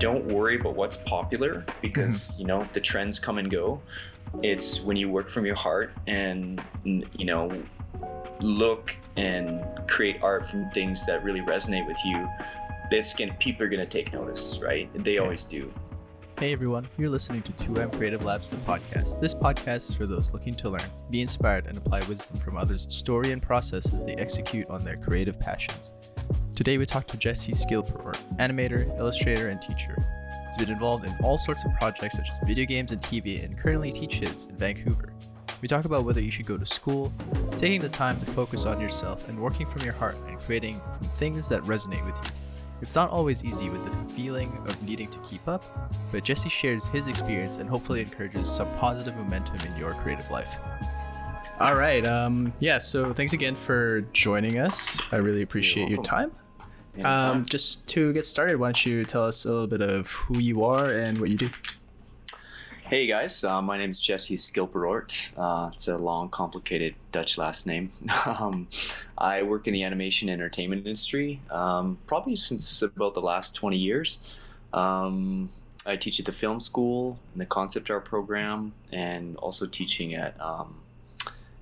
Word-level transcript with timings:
don't 0.00 0.24
worry 0.24 0.58
about 0.58 0.74
what's 0.74 0.96
popular 0.96 1.64
because 1.82 2.32
mm-hmm. 2.32 2.40
you 2.40 2.46
know 2.48 2.68
the 2.72 2.80
trends 2.80 3.20
come 3.20 3.38
and 3.38 3.50
go. 3.50 3.80
It's 4.42 4.82
when 4.82 4.96
you 4.96 5.10
work 5.10 5.28
from 5.28 5.44
your 5.44 5.54
heart 5.54 5.92
and 6.06 6.60
you 6.84 7.24
know 7.24 7.62
look 8.40 8.96
and 9.16 9.62
create 9.86 10.16
art 10.22 10.46
from 10.46 10.70
things 10.70 11.06
that 11.06 11.22
really 11.22 11.42
resonate 11.42 11.86
with 11.86 11.98
you. 12.04 12.28
That's 12.90 13.14
gonna 13.14 13.34
people 13.34 13.66
are 13.66 13.68
gonna 13.68 13.86
take 13.86 14.12
notice, 14.12 14.58
right? 14.62 14.90
They 15.04 15.18
always 15.18 15.44
do. 15.44 15.72
Hey 16.38 16.54
everyone, 16.54 16.88
you're 16.96 17.10
listening 17.10 17.42
to 17.42 17.52
2M 17.52 17.94
Creative 17.98 18.24
Labs, 18.24 18.48
the 18.48 18.56
podcast. 18.58 19.20
This 19.20 19.34
podcast 19.34 19.90
is 19.90 19.94
for 19.94 20.06
those 20.06 20.32
looking 20.32 20.54
to 20.54 20.70
learn, 20.70 20.80
be 21.10 21.20
inspired, 21.20 21.66
and 21.66 21.76
apply 21.76 22.00
wisdom 22.08 22.38
from 22.38 22.56
others' 22.56 22.86
story 22.88 23.32
and 23.32 23.42
process 23.42 23.92
as 23.92 24.06
they 24.06 24.14
execute 24.14 24.66
on 24.70 24.82
their 24.82 24.96
creative 24.96 25.38
passions. 25.38 25.92
Today 26.54 26.76
we 26.76 26.84
talk 26.84 27.06
to 27.06 27.16
Jesse 27.16 27.52
Skilper, 27.52 28.14
animator, 28.36 28.86
illustrator, 28.98 29.48
and 29.48 29.60
teacher. 29.62 29.96
He's 30.48 30.58
been 30.58 30.72
involved 30.74 31.06
in 31.06 31.14
all 31.22 31.38
sorts 31.38 31.64
of 31.64 31.72
projects 31.74 32.16
such 32.16 32.28
as 32.28 32.38
video 32.44 32.66
games 32.66 32.92
and 32.92 33.00
TV 33.00 33.42
and 33.42 33.56
currently 33.56 33.90
teaches 33.90 34.44
in 34.44 34.56
Vancouver. 34.56 35.12
We 35.62 35.68
talk 35.68 35.84
about 35.86 36.04
whether 36.04 36.20
you 36.20 36.30
should 36.30 36.46
go 36.46 36.58
to 36.58 36.66
school, 36.66 37.12
taking 37.58 37.80
the 37.80 37.88
time 37.88 38.18
to 38.18 38.26
focus 38.26 38.66
on 38.66 38.80
yourself, 38.80 39.28
and 39.28 39.38
working 39.38 39.66
from 39.66 39.82
your 39.82 39.92
heart 39.94 40.16
and 40.28 40.38
creating 40.38 40.80
from 40.92 41.06
things 41.08 41.48
that 41.48 41.62
resonate 41.62 42.04
with 42.04 42.16
you. 42.24 42.30
It's 42.82 42.94
not 42.94 43.10
always 43.10 43.44
easy 43.44 43.68
with 43.68 43.84
the 43.84 44.14
feeling 44.14 44.50
of 44.66 44.82
needing 44.82 45.08
to 45.08 45.18
keep 45.20 45.46
up, 45.48 45.64
but 46.12 46.24
Jesse 46.24 46.48
shares 46.48 46.86
his 46.86 47.08
experience 47.08 47.58
and 47.58 47.68
hopefully 47.68 48.00
encourages 48.00 48.50
some 48.50 48.68
positive 48.76 49.16
momentum 49.16 49.56
in 49.66 49.76
your 49.78 49.92
creative 49.92 50.30
life. 50.30 50.58
All 51.60 51.76
right. 51.76 52.04
Um, 52.06 52.54
yeah. 52.58 52.78
So 52.78 53.12
thanks 53.12 53.34
again 53.34 53.54
for 53.54 54.00
joining 54.12 54.58
us. 54.58 54.98
I 55.12 55.16
really 55.16 55.42
appreciate 55.42 55.90
your 55.90 56.02
time. 56.02 56.32
Um, 57.02 57.44
just 57.44 57.88
to 57.90 58.12
get 58.12 58.24
started, 58.24 58.58
why 58.58 58.68
don't 58.68 58.86
you 58.86 59.04
tell 59.04 59.24
us 59.24 59.44
a 59.44 59.50
little 59.50 59.66
bit 59.66 59.80
of 59.80 60.10
who 60.10 60.38
you 60.38 60.64
are 60.64 60.90
and 60.92 61.18
what 61.18 61.30
you 61.30 61.36
do? 61.36 61.50
Hey 62.82 63.06
guys, 63.06 63.44
uh, 63.44 63.62
my 63.62 63.78
name 63.78 63.90
is 63.90 64.00
Jesse 64.00 64.34
Skilperort. 64.34 65.32
Uh, 65.38 65.70
it's 65.72 65.86
a 65.86 65.96
long, 65.96 66.28
complicated 66.28 66.96
Dutch 67.12 67.38
last 67.38 67.64
name. 67.64 67.92
um, 68.26 68.68
I 69.16 69.44
work 69.44 69.68
in 69.68 69.74
the 69.74 69.84
animation 69.84 70.28
entertainment 70.28 70.84
industry 70.84 71.40
um, 71.50 71.98
probably 72.06 72.34
since 72.34 72.82
about 72.82 73.14
the 73.14 73.20
last 73.20 73.54
20 73.54 73.76
years. 73.76 74.40
Um, 74.72 75.50
I 75.86 75.96
teach 75.96 76.18
at 76.18 76.26
the 76.26 76.32
film 76.32 76.60
school 76.60 77.20
in 77.32 77.38
the 77.38 77.46
concept 77.46 77.90
art 77.90 78.04
program 78.04 78.72
and 78.90 79.36
also 79.36 79.66
teaching 79.66 80.14
at 80.14 80.38
um, 80.40 80.82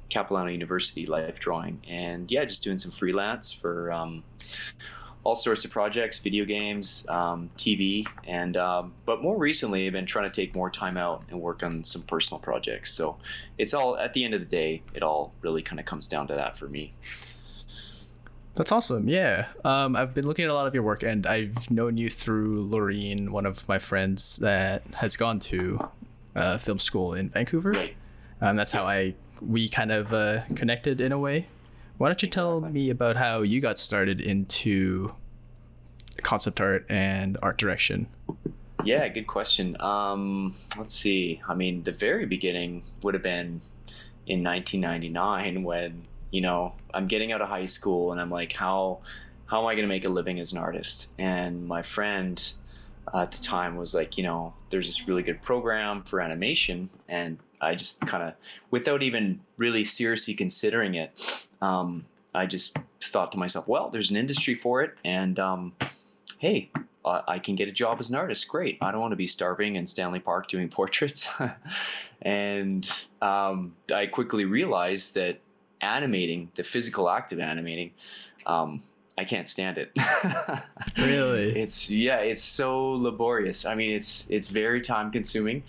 Capilano 0.09 0.51
University 0.51 1.05
Life 1.05 1.39
Drawing. 1.39 1.83
And 1.87 2.31
yeah, 2.31 2.45
just 2.45 2.65
doing 2.65 2.79
some 2.79 2.91
freelance 2.91 3.53
for 3.53 3.93
um, 3.93 4.25
all 5.29 5.37
sorts 5.37 5.63
of 5.63 5.71
projects, 5.71 6.19
video 6.21 6.47
games, 6.47 7.07
um, 7.11 7.51
TV, 7.59 8.07
and 8.25 8.57
um, 8.57 8.95
but 9.05 9.21
more 9.21 9.37
recently, 9.37 9.87
I've 9.87 9.93
been 9.93 10.07
trying 10.07 10.25
to 10.25 10.31
take 10.31 10.55
more 10.55 10.71
time 10.71 10.97
out 10.97 11.23
and 11.29 11.39
work 11.39 11.63
on 11.63 11.85
some 11.85 12.01
personal 12.05 12.41
projects. 12.41 12.95
So 12.95 13.19
it's 13.59 13.75
all 13.75 13.99
at 13.99 14.15
the 14.15 14.25
end 14.25 14.33
of 14.33 14.41
the 14.41 14.47
day, 14.47 14.83
it 14.95 15.03
all 15.03 15.35
really 15.43 15.61
kind 15.61 15.79
of 15.79 15.85
comes 15.85 16.09
down 16.09 16.29
to 16.29 16.35
that 16.35 16.57
for 16.57 16.67
me. 16.67 16.95
That's 18.55 18.73
awesome. 18.73 19.07
Yeah. 19.07 19.49
Um, 19.67 19.97
I've 19.97 20.15
been 20.15 20.27
looking 20.27 20.47
at 20.47 20.51
a 20.51 20.55
lot 20.55 20.67
of 20.67 20.73
your 20.73 20.83
work, 20.83 21.03
and 21.03 21.27
I've 21.27 21.71
known 21.71 21.99
you 21.99 22.09
through 22.09 22.67
Laureen, 22.67 23.29
one 23.29 23.45
of 23.45 23.69
my 23.69 23.79
friends 23.79 24.39
that 24.39 24.83
has 24.95 25.15
gone 25.15 25.41
to 25.41 25.91
uh, 26.35 26.57
film 26.57 26.79
school 26.79 27.13
in 27.13 27.29
Vancouver. 27.29 27.73
Right. 27.73 27.97
Um, 28.41 28.57
that's 28.57 28.73
how 28.73 28.85
I 28.85 29.15
we 29.43 29.69
kind 29.69 29.93
of 29.93 30.15
uh, 30.15 30.41
connected 30.55 31.03
in 31.03 31.13
a 31.13 31.19
way. 31.19 31.49
Why 31.99 32.09
don't 32.09 32.23
you 32.23 32.29
tell 32.29 32.63
me 32.63 32.89
about 32.89 33.17
how 33.17 33.43
you 33.43 33.61
got 33.61 33.79
started 33.79 34.21
into 34.21 35.13
concept 36.23 36.61
art 36.61 36.85
and 36.89 37.37
art 37.43 37.59
direction? 37.59 38.07
Yeah, 38.85 39.07
good 39.09 39.27
question. 39.27 39.81
Um, 39.81 40.55
let's 40.79 40.95
see. 40.95 41.41
I 41.49 41.55
mean, 41.55 41.83
the 41.83 41.93
very 41.93 42.27
beginning 42.27 42.85
would 43.03 43.15
have 43.15 43.23
been 43.23 43.63
in 44.27 44.45
1999 44.45 45.65
when 45.65 46.05
you 46.31 46.41
know 46.41 46.75
I'm 46.93 47.07
getting 47.07 47.33
out 47.33 47.41
of 47.41 47.49
high 47.49 47.67
school 47.67 48.13
and 48.13 48.21
I'm 48.21 48.31
like, 48.31 48.53
how 48.53 49.01
how 49.47 49.61
am 49.61 49.67
I 49.67 49.75
going 49.75 49.85
to 49.85 49.89
make 49.89 50.07
a 50.07 50.11
living 50.11 50.39
as 50.39 50.53
an 50.53 50.59
artist? 50.59 51.13
And 51.19 51.67
my 51.67 51.83
friend 51.83 52.53
at 53.15 53.31
the 53.31 53.39
time 53.39 53.77
was 53.77 53.95
like, 53.95 54.19
you 54.19 54.23
know, 54.23 54.55
there's 54.71 54.87
this 54.87 55.09
really 55.09 55.23
good 55.23 55.41
program 55.41 56.03
for 56.03 56.21
animation, 56.21 56.91
and 57.09 57.39
I 57.61 57.75
just 57.75 58.07
kind 58.07 58.23
of, 58.23 58.35
without 58.71 59.03
even 59.03 59.41
really 59.57 59.85
seriously 59.85 60.35
considering 60.35 60.95
it, 60.95 61.49
um, 61.61 62.05
I 62.35 62.47
just 62.47 62.77
thought 63.03 63.33
to 63.33 63.39
myself, 63.39 63.67
well, 63.67 63.89
there's 63.89 64.11
an 64.11 64.17
industry 64.17 64.55
for 64.55 64.83
it, 64.83 64.95
and 65.05 65.39
um, 65.39 65.73
hey, 66.39 66.71
I 67.05 67.39
can 67.39 67.55
get 67.55 67.69
a 67.69 67.73
job 67.73 68.01
as 68.01 68.11
an 68.11 68.17
artist. 68.17 68.49
Great. 68.49 68.79
I 68.81 68.91
don't 68.93 69.01
want 69.01 69.13
to 69.13 69.17
be 69.17 69.27
starving 69.27 69.77
in 69.77 69.87
Stanley 69.87 70.21
Park 70.21 70.49
doing 70.49 70.69
portraits. 70.79 71.31
and 72.23 72.89
um, 73.23 73.75
I 73.95 74.07
quickly 74.07 74.45
realized 74.45 75.15
that 75.15 75.41
animating, 75.81 76.51
the 76.55 76.65
physical 76.65 77.09
act 77.09 77.33
of 77.33 77.39
animating, 77.41 77.93
um, 78.47 78.83
I 79.17 79.25
can't 79.25 79.49
stand 79.49 79.79
it. 79.79 79.91
Really? 80.97 81.61
It's 81.61 81.91
yeah, 81.91 82.17
it's 82.19 82.43
so 82.43 82.91
laborious. 82.93 83.65
I 83.65 83.75
mean, 83.75 83.91
it's 83.91 84.29
it's 84.31 84.49
very 84.49 84.81
time 84.81 85.11
consuming. 85.13 85.63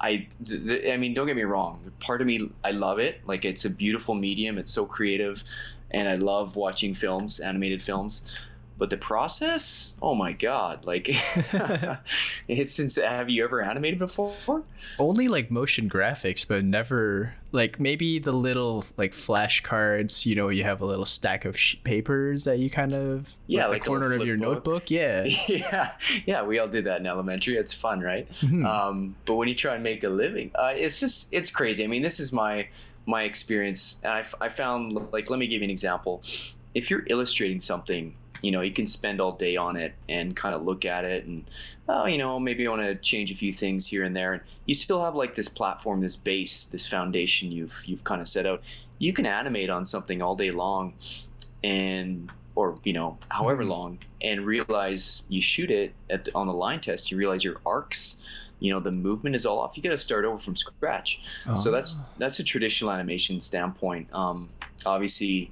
I, 0.00 0.28
th- 0.44 0.92
I 0.92 0.96
mean, 0.96 1.14
don't 1.14 1.26
get 1.26 1.34
me 1.36 1.42
wrong. 1.42 1.90
Part 2.00 2.20
of 2.20 2.26
me, 2.26 2.50
I 2.62 2.70
love 2.70 2.98
it. 2.98 3.20
Like 3.26 3.44
it's 3.44 3.64
a 3.64 3.70
beautiful 3.70 4.14
medium. 4.14 4.58
It's 4.58 4.70
so 4.70 4.86
creative, 4.86 5.42
and 5.90 6.08
I 6.08 6.16
love 6.16 6.54
watching 6.54 6.94
films, 6.94 7.40
animated 7.40 7.82
films. 7.82 8.32
But 8.78 8.90
the 8.90 8.96
process, 8.98 9.94
oh 10.02 10.14
my 10.14 10.32
god! 10.32 10.84
Like, 10.84 11.08
it's 12.48 12.74
since 12.74 12.96
have 12.96 13.30
you 13.30 13.44
ever 13.44 13.62
animated 13.62 13.98
before? 13.98 14.34
Only 14.98 15.28
like 15.28 15.50
motion 15.50 15.88
graphics, 15.88 16.46
but 16.46 16.64
never 16.64 17.34
like 17.52 17.80
maybe 17.80 18.18
the 18.18 18.32
little 18.32 18.84
like 18.96 19.12
flashcards. 19.12 20.26
You 20.26 20.34
know, 20.34 20.48
you 20.48 20.64
have 20.64 20.80
a 20.80 20.86
little 20.86 21.04
stack 21.06 21.44
of 21.44 21.58
sh- 21.58 21.76
papers 21.84 22.44
that 22.44 22.58
you 22.58 22.68
kind 22.70 22.92
of 22.94 23.34
Yeah, 23.46 23.62
like 23.64 23.70
like 23.76 23.82
the 23.84 23.88
corner 23.88 24.12
of 24.12 24.26
your 24.26 24.36
book. 24.36 24.46
notebook. 24.48 24.90
Yeah. 24.90 25.24
yeah, 25.48 25.92
yeah, 26.26 26.42
we 26.44 26.58
all 26.58 26.68
did 26.68 26.84
that 26.84 27.00
in 27.00 27.06
elementary. 27.06 27.56
It's 27.56 27.74
fun, 27.74 28.00
right? 28.00 28.30
Mhm. 28.40 28.66
Um, 28.66 29.16
but 29.24 29.34
when 29.36 29.48
you 29.48 29.54
try 29.54 29.74
and 29.74 29.82
make 29.82 30.04
a 30.04 30.08
living, 30.08 30.50
uh, 30.54 30.72
it's 30.74 31.00
just 31.00 31.28
it's 31.32 31.50
crazy. 31.50 31.82
I 31.84 31.86
mean, 31.86 32.02
this 32.02 32.20
is 32.20 32.32
my 32.32 32.68
my 33.06 33.22
experience, 33.22 34.00
and 34.02 34.12
I, 34.12 34.18
f- 34.20 34.34
I 34.40 34.48
found 34.48 34.92
like 35.12 35.30
let 35.30 35.38
me 35.38 35.46
give 35.46 35.62
you 35.62 35.64
an 35.66 35.70
example. 35.70 36.22
If 36.74 36.90
you're 36.90 37.04
illustrating 37.06 37.60
something, 37.60 38.14
you 38.42 38.50
know, 38.52 38.60
you 38.60 38.72
can 38.72 38.86
spend 38.86 39.20
all 39.20 39.32
day 39.32 39.56
on 39.56 39.76
it 39.76 39.94
and 40.08 40.36
kind 40.36 40.54
of 40.54 40.62
look 40.62 40.84
at 40.84 41.04
it, 41.04 41.24
and 41.26 41.44
oh, 41.88 42.06
you 42.06 42.18
know, 42.18 42.38
maybe 42.38 42.66
I 42.66 42.70
want 42.70 42.82
to 42.82 42.94
change 42.96 43.30
a 43.30 43.34
few 43.34 43.52
things 43.52 43.86
here 43.86 44.04
and 44.04 44.14
there, 44.16 44.32
and 44.34 44.42
you 44.66 44.74
still 44.74 45.04
have 45.04 45.14
like 45.14 45.34
this 45.34 45.48
platform, 45.48 46.00
this 46.00 46.16
base, 46.16 46.66
this 46.66 46.86
foundation 46.86 47.50
you've 47.52 47.82
you've 47.86 48.04
kind 48.04 48.20
of 48.20 48.28
set 48.28 48.46
out. 48.46 48.62
You 48.98 49.12
can 49.12 49.26
animate 49.26 49.70
on 49.70 49.84
something 49.84 50.22
all 50.22 50.36
day 50.36 50.50
long, 50.50 50.94
and 51.64 52.30
or 52.54 52.78
you 52.84 52.92
know 52.92 53.18
however 53.28 53.64
Mhm. 53.64 53.68
long 53.68 53.98
and 54.22 54.46
realize 54.46 55.26
you 55.28 55.40
shoot 55.40 55.70
it 55.70 55.92
at 56.08 56.24
the, 56.24 56.34
on 56.34 56.46
the 56.46 56.52
line 56.54 56.80
test 56.80 57.10
you 57.10 57.18
realize 57.18 57.44
your 57.44 57.60
arcs 57.66 58.22
you 58.60 58.72
know 58.72 58.80
the 58.80 58.90
movement 58.90 59.36
is 59.36 59.44
all 59.44 59.58
off 59.58 59.76
you 59.76 59.82
got 59.82 59.90
to 59.90 59.98
start 59.98 60.24
over 60.24 60.38
from 60.38 60.56
scratch 60.56 61.20
so 61.54 61.70
that's 61.70 61.96
Ah. 62.00 62.08
that's 62.16 62.38
a 62.38 62.44
traditional 62.44 62.90
animation 62.90 63.40
standpoint 63.40 64.08
um, 64.14 64.48
obviously 64.86 65.50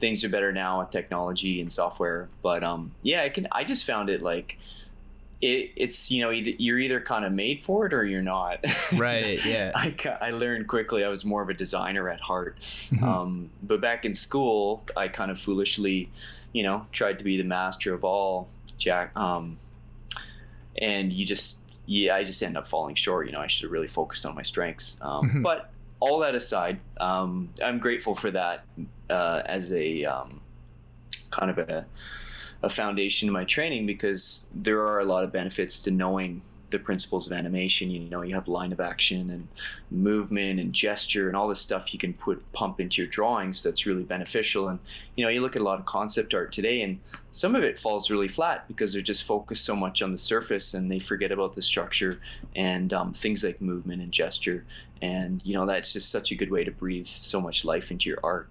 things 0.00 0.24
are 0.24 0.28
better 0.28 0.52
now 0.52 0.80
with 0.80 0.90
technology 0.90 1.60
and 1.60 1.72
software 1.72 2.28
but 2.42 2.62
um, 2.62 2.92
yeah 3.02 3.22
i 3.22 3.28
can 3.28 3.46
i 3.52 3.64
just 3.64 3.86
found 3.86 4.10
it 4.10 4.20
like 4.22 4.58
it, 5.42 5.70
it's 5.76 6.10
you 6.10 6.22
know 6.22 6.32
either, 6.32 6.50
you're 6.58 6.78
either 6.78 6.98
kind 7.00 7.22
of 7.24 7.30
made 7.32 7.62
for 7.62 7.84
it 7.86 7.92
or 7.92 8.04
you're 8.06 8.22
not 8.22 8.64
right. 8.94 9.44
Yeah. 9.44 9.70
I, 9.74 9.94
I 10.22 10.30
learned 10.30 10.66
quickly 10.66 11.04
I 11.04 11.08
was 11.08 11.26
more 11.26 11.42
of 11.42 11.50
a 11.50 11.54
designer 11.54 12.08
at 12.08 12.20
heart 12.20 12.56
Mhm. 12.60 13.02
um, 13.02 13.50
but 13.62 13.82
back 13.82 14.06
in 14.06 14.14
school, 14.14 14.86
I 14.96 15.08
kind 15.08 15.30
of 15.30 15.38
foolishly, 15.38 16.08
you 16.54 16.62
know, 16.62 16.86
tried 16.90 17.18
to 17.18 17.24
be 17.24 17.36
the 17.36 17.44
master 17.44 17.92
of 17.92 18.02
all, 18.02 18.48
Jack. 18.78 19.14
Um, 19.14 19.58
and 20.78 21.12
you 21.12 21.24
just, 21.26 21.64
yeah, 21.84 22.14
I 22.14 22.24
just 22.24 22.42
ended 22.42 22.56
up 22.56 22.66
falling 22.66 22.94
short. 22.94 23.26
You 23.26 23.32
know, 23.32 23.40
I 23.40 23.46
should 23.46 23.64
have 23.64 23.72
really 23.72 23.88
focused 23.88 24.24
on 24.26 24.34
my 24.34 24.42
strengths. 24.42 24.98
Um, 25.02 25.30
Mhm. 25.30 25.42
But 25.42 25.70
all 26.00 26.20
that 26.20 26.34
aside, 26.34 26.78
um, 26.98 27.50
I'm 27.62 27.78
grateful 27.78 28.14
for 28.14 28.30
that 28.30 28.64
uh, 29.08 29.42
as 29.46 29.72
a 29.72 30.04
um, 30.04 30.40
kind 31.30 31.50
of 31.50 31.58
a, 31.58 31.86
a 32.62 32.68
foundation 32.68 33.28
in 33.28 33.32
my 33.32 33.44
training 33.44 33.86
because 33.86 34.48
there 34.54 34.80
are 34.80 35.00
a 35.00 35.04
lot 35.04 35.24
of 35.24 35.32
benefits 35.32 35.80
to 35.82 35.90
knowing 35.90 36.42
the 36.70 36.78
principles 36.78 37.26
of 37.26 37.32
animation. 37.32 37.90
You 37.90 38.00
know, 38.00 38.22
you 38.22 38.34
have 38.34 38.48
line 38.48 38.72
of 38.72 38.80
action 38.80 39.30
and 39.30 39.48
movement 39.90 40.58
and 40.58 40.72
gesture 40.72 41.28
and 41.28 41.36
all 41.36 41.48
this 41.48 41.60
stuff 41.60 41.92
you 41.92 41.98
can 41.98 42.12
put 42.12 42.52
pump 42.52 42.80
into 42.80 43.02
your 43.02 43.10
drawings 43.10 43.62
that's 43.62 43.86
really 43.86 44.02
beneficial. 44.02 44.68
And 44.68 44.80
you 45.14 45.24
know, 45.24 45.30
you 45.30 45.40
look 45.40 45.56
at 45.56 45.62
a 45.62 45.64
lot 45.64 45.78
of 45.78 45.86
concept 45.86 46.34
art 46.34 46.52
today, 46.52 46.82
and 46.82 46.98
some 47.30 47.54
of 47.54 47.62
it 47.62 47.78
falls 47.78 48.10
really 48.10 48.28
flat 48.28 48.66
because 48.66 48.92
they're 48.92 49.02
just 49.02 49.24
focused 49.24 49.64
so 49.64 49.76
much 49.76 50.02
on 50.02 50.12
the 50.12 50.18
surface 50.18 50.74
and 50.74 50.90
they 50.90 50.98
forget 50.98 51.30
about 51.30 51.54
the 51.54 51.62
structure 51.62 52.20
and 52.56 52.92
um, 52.92 53.12
things 53.12 53.44
like 53.44 53.60
movement 53.60 54.02
and 54.02 54.10
gesture. 54.10 54.64
And 55.02 55.44
you 55.44 55.54
know, 55.54 55.66
that's 55.66 55.92
just 55.92 56.10
such 56.10 56.30
a 56.32 56.34
good 56.34 56.50
way 56.50 56.64
to 56.64 56.70
breathe 56.70 57.06
so 57.06 57.40
much 57.40 57.64
life 57.64 57.90
into 57.90 58.08
your 58.08 58.18
art. 58.22 58.48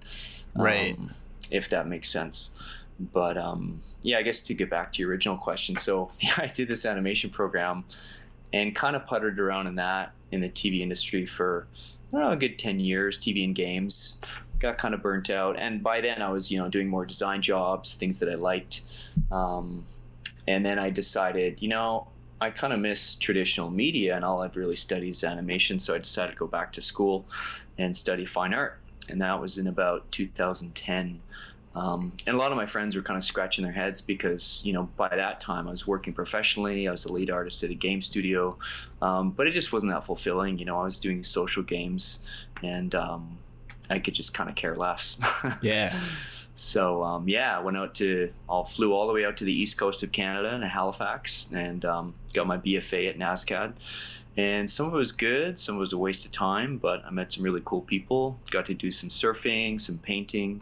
Right. 0.55 0.97
Um, 0.97 1.11
if 1.51 1.69
that 1.69 1.87
makes 1.87 2.09
sense. 2.09 2.59
but 2.99 3.37
um, 3.37 3.81
yeah, 4.01 4.17
I 4.17 4.21
guess 4.21 4.41
to 4.41 4.53
get 4.53 4.69
back 4.69 4.93
to 4.93 5.01
your 5.01 5.11
original 5.11 5.37
question, 5.37 5.75
so 5.75 6.11
yeah, 6.19 6.33
I 6.37 6.47
did 6.47 6.67
this 6.67 6.85
animation 6.85 7.29
program 7.29 7.83
and 8.53 8.75
kind 8.75 8.95
of 8.95 9.05
puttered 9.05 9.39
around 9.39 9.67
in 9.67 9.75
that 9.75 10.13
in 10.31 10.41
the 10.41 10.49
TV 10.49 10.81
industry 10.81 11.25
for 11.25 11.67
I 12.13 12.17
don't 12.17 12.21
know, 12.21 12.31
a 12.31 12.37
good 12.37 12.57
10 12.57 12.79
years, 12.79 13.19
TV 13.19 13.43
and 13.43 13.53
games. 13.53 14.21
Got 14.59 14.77
kind 14.77 14.93
of 14.93 15.01
burnt 15.01 15.29
out. 15.29 15.59
And 15.59 15.83
by 15.83 15.99
then 15.99 16.21
I 16.21 16.29
was, 16.29 16.49
you 16.49 16.57
know, 16.57 16.69
doing 16.69 16.87
more 16.87 17.05
design 17.05 17.41
jobs, 17.41 17.95
things 17.95 18.19
that 18.19 18.29
I 18.29 18.35
liked. 18.35 18.81
Um, 19.31 19.83
and 20.47 20.65
then 20.65 20.79
I 20.79 20.89
decided, 20.89 21.61
you 21.61 21.67
know, 21.67 22.07
I 22.45 22.51
kind 22.51 22.73
of 22.73 22.79
miss 22.79 23.15
traditional 23.15 23.71
media 23.71 24.15
and 24.15 24.23
all 24.23 24.43
I've 24.43 24.55
really 24.55 24.75
studied 24.75 25.09
is 25.09 25.23
animation. 25.23 25.79
So 25.79 25.95
I 25.95 25.97
decided 25.97 26.33
to 26.33 26.37
go 26.37 26.45
back 26.45 26.71
to 26.73 26.81
school 26.81 27.25
and 27.79 27.97
study 27.97 28.23
fine 28.23 28.53
art. 28.53 28.79
And 29.09 29.19
that 29.21 29.41
was 29.41 29.57
in 29.57 29.65
about 29.65 30.11
2010. 30.11 31.21
Um, 31.73 32.13
and 32.27 32.35
a 32.35 32.37
lot 32.37 32.51
of 32.51 32.57
my 32.57 32.67
friends 32.67 32.95
were 32.95 33.01
kind 33.01 33.17
of 33.17 33.23
scratching 33.23 33.63
their 33.63 33.73
heads 33.73 33.99
because, 33.99 34.61
you 34.63 34.73
know, 34.73 34.83
by 34.95 35.09
that 35.09 35.39
time 35.39 35.67
I 35.67 35.71
was 35.71 35.87
working 35.87 36.13
professionally. 36.13 36.87
I 36.87 36.91
was 36.91 37.05
a 37.05 37.11
lead 37.11 37.31
artist 37.31 37.63
at 37.63 37.71
a 37.71 37.73
game 37.73 37.99
studio, 37.99 38.57
um, 39.01 39.31
but 39.31 39.47
it 39.47 39.51
just 39.51 39.73
wasn't 39.73 39.91
that 39.93 40.05
fulfilling. 40.05 40.59
You 40.59 40.65
know, 40.65 40.79
I 40.79 40.83
was 40.83 40.99
doing 40.99 41.23
social 41.23 41.63
games, 41.63 42.23
and 42.63 42.93
um, 42.93 43.39
I 43.89 43.97
could 43.97 44.13
just 44.13 44.35
kind 44.35 44.49
of 44.51 44.55
care 44.55 44.75
less. 44.75 45.19
yeah. 45.61 45.93
So 46.55 47.03
um, 47.03 47.27
yeah, 47.27 47.57
I 47.57 47.61
went 47.61 47.77
out 47.77 47.93
to, 47.95 48.31
all 48.47 48.65
flew 48.65 48.93
all 48.93 49.07
the 49.07 49.13
way 49.13 49.25
out 49.25 49.37
to 49.37 49.43
the 49.43 49.53
east 49.53 49.77
coast 49.77 50.03
of 50.03 50.11
Canada 50.11 50.53
in 50.55 50.61
Halifax, 50.61 51.51
and 51.51 51.83
um, 51.85 52.15
got 52.33 52.47
my 52.47 52.57
BFA 52.57 53.09
at 53.09 53.19
NSCAD. 53.19 53.73
And 54.37 54.69
some 54.69 54.87
of 54.87 54.93
it 54.93 54.97
was 54.97 55.13
good, 55.13 55.57
some 55.57 55.75
of 55.75 55.79
it 55.79 55.81
was 55.81 55.93
a 55.93 55.97
waste 55.97 56.25
of 56.25 56.31
time, 56.31 56.77
but 56.77 57.03
I 57.05 57.09
met 57.09 57.31
some 57.31 57.43
really 57.43 57.61
cool 57.63 57.81
people. 57.81 58.39
Got 58.51 58.65
to 58.65 58.73
do 58.73 58.91
some 58.91 59.09
surfing, 59.09 59.79
some 59.79 59.97
painting, 59.97 60.61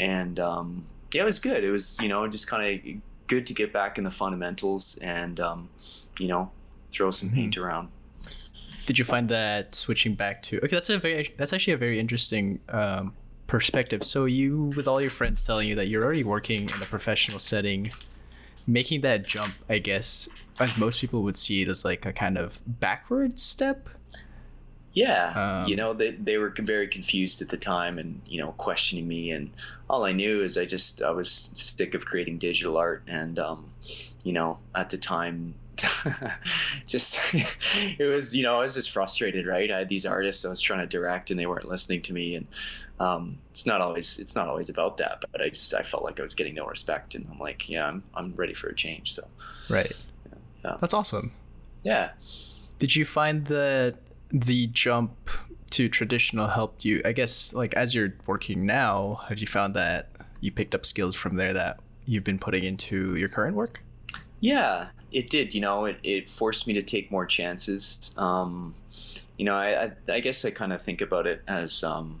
and 0.00 0.40
um, 0.40 0.86
yeah, 1.12 1.22
it 1.22 1.24
was 1.24 1.38
good. 1.38 1.62
It 1.64 1.70
was 1.70 1.98
you 2.00 2.08
know 2.08 2.26
just 2.28 2.48
kind 2.48 2.80
of 2.86 3.02
good 3.26 3.46
to 3.46 3.54
get 3.54 3.72
back 3.72 3.98
in 3.98 4.04
the 4.04 4.10
fundamentals 4.10 4.98
and 4.98 5.38
um, 5.40 5.68
you 6.18 6.28
know 6.28 6.50
throw 6.90 7.10
some 7.10 7.28
mm-hmm. 7.28 7.36
paint 7.36 7.56
around. 7.56 7.88
Did 8.86 8.98
you 8.98 9.04
find 9.04 9.28
that 9.30 9.74
switching 9.74 10.14
back 10.14 10.42
to 10.44 10.58
okay? 10.58 10.76
That's 10.76 10.90
a 10.90 10.98
very 10.98 11.32
that's 11.36 11.52
actually 11.52 11.74
a 11.74 11.78
very 11.78 11.98
interesting 11.98 12.60
um, 12.68 13.14
perspective. 13.46 14.02
So 14.02 14.24
you, 14.24 14.72
with 14.76 14.88
all 14.88 15.00
your 15.00 15.10
friends 15.10 15.44
telling 15.46 15.68
you 15.68 15.74
that 15.76 15.88
you're 15.88 16.04
already 16.04 16.24
working 16.24 16.62
in 16.62 16.82
a 16.82 16.86
professional 16.86 17.38
setting, 17.38 17.90
making 18.66 19.02
that 19.02 19.26
jump, 19.26 19.52
I 19.68 19.78
guess, 19.78 20.28
as 20.58 20.78
most 20.78 21.00
people 21.00 21.22
would 21.22 21.36
see 21.36 21.62
it 21.62 21.68
as 21.68 21.84
like 21.84 22.06
a 22.06 22.12
kind 22.12 22.38
of 22.38 22.60
backward 22.66 23.38
step? 23.38 23.88
Yeah, 24.92 25.62
um, 25.62 25.68
you 25.68 25.74
know 25.74 25.92
they 25.92 26.12
they 26.12 26.38
were 26.38 26.54
very 26.56 26.86
confused 26.86 27.42
at 27.42 27.48
the 27.48 27.56
time, 27.56 27.98
and 27.98 28.20
you 28.26 28.40
know 28.40 28.52
questioning 28.52 29.08
me, 29.08 29.32
and 29.32 29.50
all 29.90 30.04
I 30.04 30.12
knew 30.12 30.40
is 30.42 30.56
I 30.56 30.66
just 30.66 31.02
I 31.02 31.10
was 31.10 31.28
sick 31.28 31.94
of 31.94 32.04
creating 32.04 32.38
digital 32.38 32.76
art, 32.76 33.02
and 33.08 33.36
um, 33.40 33.70
you 34.22 34.32
know 34.32 34.58
at 34.72 34.90
the 34.90 34.98
time 34.98 35.54
just 36.86 37.18
it 37.32 38.08
was 38.08 38.34
you 38.34 38.42
know 38.42 38.58
I 38.58 38.62
was 38.62 38.74
just 38.74 38.90
frustrated 38.90 39.46
right 39.46 39.70
I 39.70 39.78
had 39.78 39.88
these 39.88 40.06
artists 40.06 40.44
I 40.44 40.48
was 40.48 40.60
trying 40.60 40.80
to 40.80 40.86
direct 40.86 41.30
and 41.30 41.38
they 41.38 41.46
weren't 41.46 41.68
listening 41.68 42.02
to 42.02 42.12
me 42.12 42.36
and 42.36 42.46
um, 43.00 43.38
it's 43.50 43.66
not 43.66 43.80
always 43.80 44.18
it's 44.18 44.34
not 44.34 44.48
always 44.48 44.68
about 44.68 44.98
that 44.98 45.24
but 45.32 45.40
I 45.40 45.48
just 45.48 45.74
I 45.74 45.82
felt 45.82 46.04
like 46.04 46.18
I 46.18 46.22
was 46.22 46.34
getting 46.34 46.54
no 46.54 46.66
respect 46.66 47.14
and 47.14 47.26
I'm 47.30 47.38
like 47.38 47.68
yeah 47.68 47.86
I'm, 47.86 48.02
I'm 48.14 48.34
ready 48.34 48.54
for 48.54 48.68
a 48.68 48.74
change 48.74 49.12
so 49.12 49.26
right 49.68 49.92
yeah. 50.64 50.76
that's 50.80 50.94
awesome 50.94 51.32
yeah 51.82 52.10
did 52.78 52.94
you 52.94 53.04
find 53.04 53.46
that 53.46 53.96
the 54.30 54.66
jump 54.68 55.30
to 55.74 55.88
traditional 55.88 56.46
helped 56.46 56.84
you? 56.84 57.02
I 57.04 57.10
guess 57.10 57.52
like 57.52 57.74
as 57.74 57.94
you're 57.94 58.14
working 58.26 58.64
now, 58.64 59.22
have 59.28 59.40
you 59.40 59.46
found 59.48 59.74
that 59.74 60.08
you 60.40 60.52
picked 60.52 60.74
up 60.74 60.86
skills 60.86 61.16
from 61.16 61.34
there 61.34 61.52
that 61.52 61.80
you've 62.06 62.22
been 62.22 62.38
putting 62.38 62.62
into 62.62 63.16
your 63.16 63.28
current 63.28 63.56
work? 63.56 63.82
Yeah, 64.38 64.88
it 65.14 65.30
did. 65.30 65.54
You 65.54 65.60
know, 65.60 65.86
it, 65.86 65.98
it 66.02 66.28
forced 66.28 66.66
me 66.66 66.74
to 66.74 66.82
take 66.82 67.10
more 67.10 67.24
chances. 67.24 68.12
Um, 68.18 68.74
you 69.38 69.44
know, 69.44 69.54
I, 69.54 69.84
I, 69.84 69.92
I 70.08 70.20
guess 70.20 70.44
I 70.44 70.50
kind 70.50 70.72
of 70.72 70.82
think 70.82 71.00
about 71.00 71.26
it 71.26 71.42
as, 71.46 71.82
um, 71.82 72.20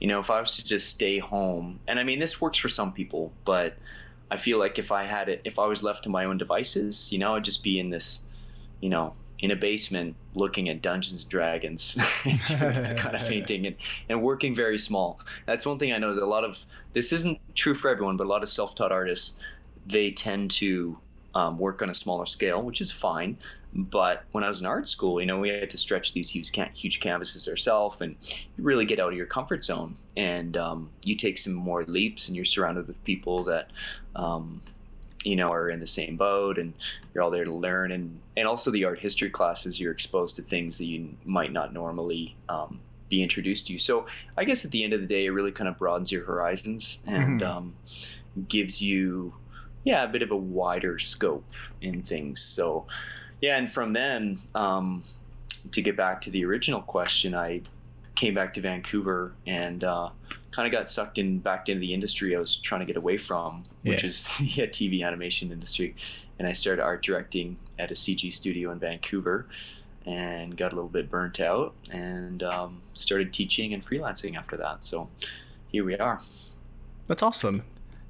you 0.00 0.06
know, 0.06 0.20
if 0.20 0.30
I 0.30 0.40
was 0.40 0.56
to 0.56 0.64
just 0.64 0.88
stay 0.88 1.18
home, 1.18 1.80
and 1.86 1.98
I 1.98 2.04
mean, 2.04 2.20
this 2.20 2.40
works 2.40 2.58
for 2.58 2.68
some 2.68 2.92
people, 2.92 3.32
but 3.44 3.76
I 4.30 4.36
feel 4.36 4.58
like 4.58 4.78
if 4.78 4.90
I 4.90 5.04
had 5.04 5.28
it, 5.28 5.42
if 5.44 5.58
I 5.58 5.66
was 5.66 5.82
left 5.82 6.04
to 6.04 6.08
my 6.08 6.24
own 6.24 6.38
devices, 6.38 7.12
you 7.12 7.18
know, 7.18 7.34
I'd 7.34 7.44
just 7.44 7.62
be 7.62 7.78
in 7.78 7.90
this, 7.90 8.24
you 8.80 8.88
know, 8.88 9.14
in 9.40 9.50
a 9.50 9.56
basement 9.56 10.14
looking 10.34 10.68
at 10.68 10.80
Dungeons 10.80 11.22
and 11.22 11.30
Dragons 11.30 11.98
kind 12.22 13.16
of 13.16 13.28
painting 13.28 13.66
and, 13.66 13.76
and 14.08 14.22
working 14.22 14.54
very 14.54 14.78
small. 14.78 15.20
That's 15.46 15.66
one 15.66 15.78
thing 15.78 15.92
I 15.92 15.98
know 15.98 16.14
that 16.14 16.22
a 16.22 16.26
lot 16.26 16.44
of 16.44 16.64
this 16.92 17.12
isn't 17.12 17.40
true 17.54 17.74
for 17.74 17.90
everyone, 17.90 18.16
but 18.16 18.24
a 18.24 18.30
lot 18.30 18.42
of 18.42 18.48
self-taught 18.48 18.92
artists 18.92 19.42
they 19.86 20.10
tend 20.10 20.50
to 20.50 20.98
um, 21.34 21.58
work 21.58 21.82
on 21.82 21.90
a 21.90 21.94
smaller 21.94 22.26
scale, 22.26 22.62
which 22.62 22.80
is 22.80 22.90
fine. 22.90 23.36
But 23.72 24.24
when 24.32 24.44
I 24.44 24.48
was 24.48 24.60
in 24.60 24.66
art 24.66 24.86
school, 24.86 25.20
you 25.20 25.26
know, 25.26 25.40
we 25.40 25.48
had 25.48 25.70
to 25.70 25.78
stretch 25.78 26.12
these 26.12 26.30
huge, 26.30 26.52
huge 26.74 27.00
canvases 27.00 27.48
ourselves, 27.48 28.00
and 28.00 28.16
really 28.56 28.84
get 28.84 29.00
out 29.00 29.10
of 29.10 29.16
your 29.16 29.26
comfort 29.26 29.64
zone, 29.64 29.96
and 30.16 30.56
um, 30.56 30.90
you 31.04 31.16
take 31.16 31.38
some 31.38 31.54
more 31.54 31.84
leaps, 31.84 32.28
and 32.28 32.36
you're 32.36 32.44
surrounded 32.44 32.86
with 32.86 33.02
people 33.04 33.42
that 33.44 33.70
um, 34.14 34.62
you 35.24 35.36
know 35.36 35.52
are 35.52 35.70
in 35.70 35.80
the 35.80 35.86
same 35.86 36.16
boat 36.16 36.58
and 36.58 36.74
you're 37.12 37.24
all 37.24 37.30
there 37.30 37.44
to 37.44 37.52
learn 37.52 37.90
and 37.92 38.20
and 38.36 38.46
also 38.46 38.70
the 38.70 38.84
art 38.84 38.98
history 38.98 39.30
classes 39.30 39.80
you're 39.80 39.92
exposed 39.92 40.36
to 40.36 40.42
things 40.42 40.78
that 40.78 40.84
you 40.84 41.16
might 41.24 41.52
not 41.52 41.72
normally 41.72 42.36
um, 42.48 42.80
be 43.08 43.22
introduced 43.22 43.66
to 43.66 43.78
so 43.78 44.06
i 44.36 44.44
guess 44.44 44.64
at 44.64 44.70
the 44.70 44.84
end 44.84 44.92
of 44.92 45.00
the 45.00 45.06
day 45.06 45.26
it 45.26 45.30
really 45.30 45.52
kind 45.52 45.68
of 45.68 45.78
broadens 45.78 46.12
your 46.12 46.24
horizons 46.24 47.02
and 47.06 47.40
mm-hmm. 47.40 47.58
um, 47.58 47.74
gives 48.48 48.82
you 48.82 49.32
yeah 49.84 50.04
a 50.04 50.08
bit 50.08 50.22
of 50.22 50.30
a 50.30 50.36
wider 50.36 50.98
scope 50.98 51.44
in 51.80 52.02
things 52.02 52.40
so 52.40 52.86
yeah 53.40 53.56
and 53.56 53.70
from 53.70 53.92
then 53.92 54.38
um, 54.54 55.02
to 55.70 55.80
get 55.80 55.96
back 55.96 56.20
to 56.20 56.30
the 56.30 56.44
original 56.44 56.82
question 56.82 57.34
i 57.34 57.60
came 58.14 58.34
back 58.34 58.54
to 58.54 58.60
vancouver 58.60 59.32
and 59.46 59.84
uh, 59.84 60.08
kind 60.54 60.66
of 60.66 60.72
got 60.72 60.88
sucked 60.88 61.18
in 61.18 61.38
back 61.38 61.68
into 61.68 61.80
the 61.80 61.92
industry 61.92 62.36
I 62.36 62.38
was 62.38 62.54
trying 62.54 62.80
to 62.80 62.86
get 62.86 62.96
away 62.96 63.18
from, 63.18 63.64
which 63.82 64.02
yeah. 64.02 64.08
is 64.08 64.26
the 64.38 64.68
TV 64.68 65.04
animation 65.04 65.50
industry. 65.50 65.96
And 66.38 66.46
I 66.46 66.52
started 66.52 66.82
art 66.82 67.02
directing 67.02 67.56
at 67.78 67.90
a 67.90 67.94
CG 67.94 68.32
studio 68.32 68.70
in 68.70 68.78
Vancouver 68.78 69.46
and 70.06 70.56
got 70.56 70.72
a 70.72 70.74
little 70.74 70.90
bit 70.90 71.10
burnt 71.10 71.40
out 71.40 71.74
and 71.90 72.42
um, 72.42 72.82
started 72.92 73.32
teaching 73.32 73.74
and 73.74 73.84
freelancing 73.84 74.36
after 74.36 74.56
that. 74.58 74.84
So 74.84 75.08
here 75.72 75.84
we 75.84 75.96
are. 75.96 76.20
That's 77.06 77.22
awesome. 77.22 77.64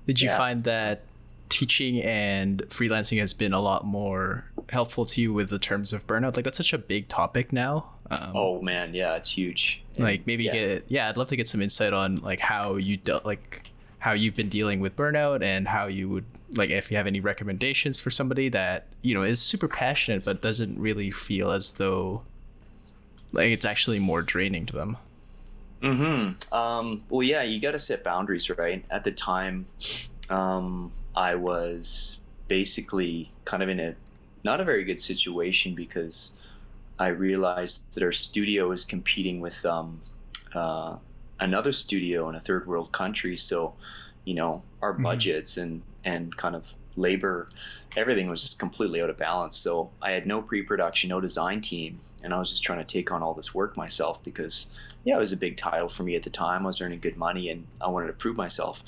Did 0.07 0.21
you 0.21 0.29
yeah. 0.29 0.37
find 0.37 0.65
that 0.65 1.03
teaching 1.49 2.03
and 2.03 2.63
freelancing 2.69 3.21
has 3.21 3.33
been 3.33 3.53
a 3.53 3.61
lot 3.61 3.85
more 3.85 4.45
helpful 4.71 5.05
to 5.07 5.21
you 5.21 5.33
with 5.33 5.51
the 5.51 5.59
terms 5.59 5.93
of 5.93 6.07
burnout? 6.07 6.37
Like 6.37 6.45
that's 6.45 6.59
such 6.59 6.73
a 6.73 6.79
big 6.79 7.09
topic 7.09 7.53
now. 7.53 7.91
Um, 8.11 8.33
oh 8.35 8.63
man, 8.63 8.95
yeah, 8.95 9.15
it's 9.15 9.31
huge. 9.31 9.83
And, 9.97 10.05
like 10.05 10.27
maybe 10.27 10.45
yeah. 10.45 10.53
get 10.53 10.85
yeah, 10.89 11.09
I'd 11.09 11.17
love 11.17 11.29
to 11.29 11.37
get 11.37 11.49
some 11.49 11.63
insight 11.63 11.93
on 11.93 12.17
like 12.17 12.41
how 12.41 12.77
you 12.77 12.97
dealt 12.97 13.25
like 13.25 13.71
how 13.99 14.13
you've 14.13 14.37
been 14.37 14.51
dealing 14.51 14.81
with 14.81 14.97
burnout 14.97 15.43
and 15.43 15.67
how 15.67 15.87
you 15.87 16.09
would 16.09 16.27
like 16.57 16.71
if 16.71 16.91
you 16.91 16.97
have 16.97 17.07
any 17.07 17.21
recommendations 17.21 18.01
for 18.01 18.11
somebody 18.11 18.49
that 18.51 18.87
you 19.03 19.15
know 19.15 19.23
is 19.23 19.41
super 19.41 19.67
passionate 19.67 20.25
but 20.25 20.43
doesn't 20.43 20.79
really 20.79 21.11
feel 21.11 21.51
as 21.51 21.75
though 21.75 22.23
like 23.35 23.49
it's 23.49 23.65
actually 23.65 23.99
more 23.99 24.23
draining 24.23 24.67
to 24.67 24.75
them. 24.75 24.97
Mm 25.83 25.97
hmm. 25.97 26.55
Um. 26.55 27.03
Well, 27.11 27.23
yeah, 27.23 27.43
you 27.43 27.61
got 27.61 27.73
to 27.73 27.79
set 27.79 28.03
boundaries, 28.05 28.49
right? 28.51 28.85
At 28.91 29.05
the 29.05 29.13
time, 29.13 29.67
um, 30.31 30.93
I 31.17 31.35
was 31.35 32.21
basically 32.49 33.33
kind 33.45 33.63
of 33.63 33.69
in 33.69 33.81
a 33.81 33.95
not 34.43 34.61
a 34.61 34.65
very 34.65 34.85
good 34.85 35.01
situation 35.01 35.75
because 35.75 36.39
I 36.99 37.09
realized 37.09 37.95
that 37.95 38.03
our 38.03 38.13
studio 38.13 38.71
is 38.73 38.85
competing 38.85 39.41
with 39.41 39.65
um, 39.65 40.03
uh, 40.55 40.97
another 41.41 41.73
studio 41.73 42.29
in 42.29 42.35
a 42.35 42.41
third 42.41 42.67
world 42.67 42.93
country. 42.93 43.37
So, 43.37 43.75
you 44.25 44.35
know, 44.35 44.63
our 44.83 44.93
mm-hmm. 44.93 45.03
budgets 45.03 45.57
and 45.57 45.83
and 46.05 46.37
kind 46.37 46.55
of 46.55 46.75
labor, 46.97 47.49
everything 47.97 48.29
was 48.29 48.43
just 48.43 48.59
completely 48.59 49.01
out 49.01 49.11
of 49.11 49.17
balance. 49.17 49.57
So 49.57 49.91
I 50.03 50.13
had 50.13 50.27
no 50.27 50.43
pre-production, 50.43 51.11
no 51.11 51.21
design 51.21 51.61
team, 51.61 51.99
and 52.23 52.33
I 52.33 52.39
was 52.39 52.51
just 52.51 52.63
trying 52.63 52.79
to 52.79 52.85
take 52.85 53.11
on 53.11 53.23
all 53.23 53.35
this 53.35 53.55
work 53.55 53.77
myself 53.77 54.23
because, 54.23 54.67
yeah, 55.05 55.17
it 55.17 55.19
was 55.19 55.33
a 55.33 55.37
big 55.37 55.57
title 55.57 55.89
for 55.89 56.03
me 56.03 56.15
at 56.15 56.23
the 56.23 56.31
time. 56.31 56.63
I 56.63 56.67
was 56.67 56.81
earning 56.81 57.01
good 57.01 57.17
money, 57.17 57.49
and 57.49 57.67
I 57.81 57.89
wanted 57.89 58.09
to 58.09 58.13
prove 58.13 58.37
myself. 58.37 58.85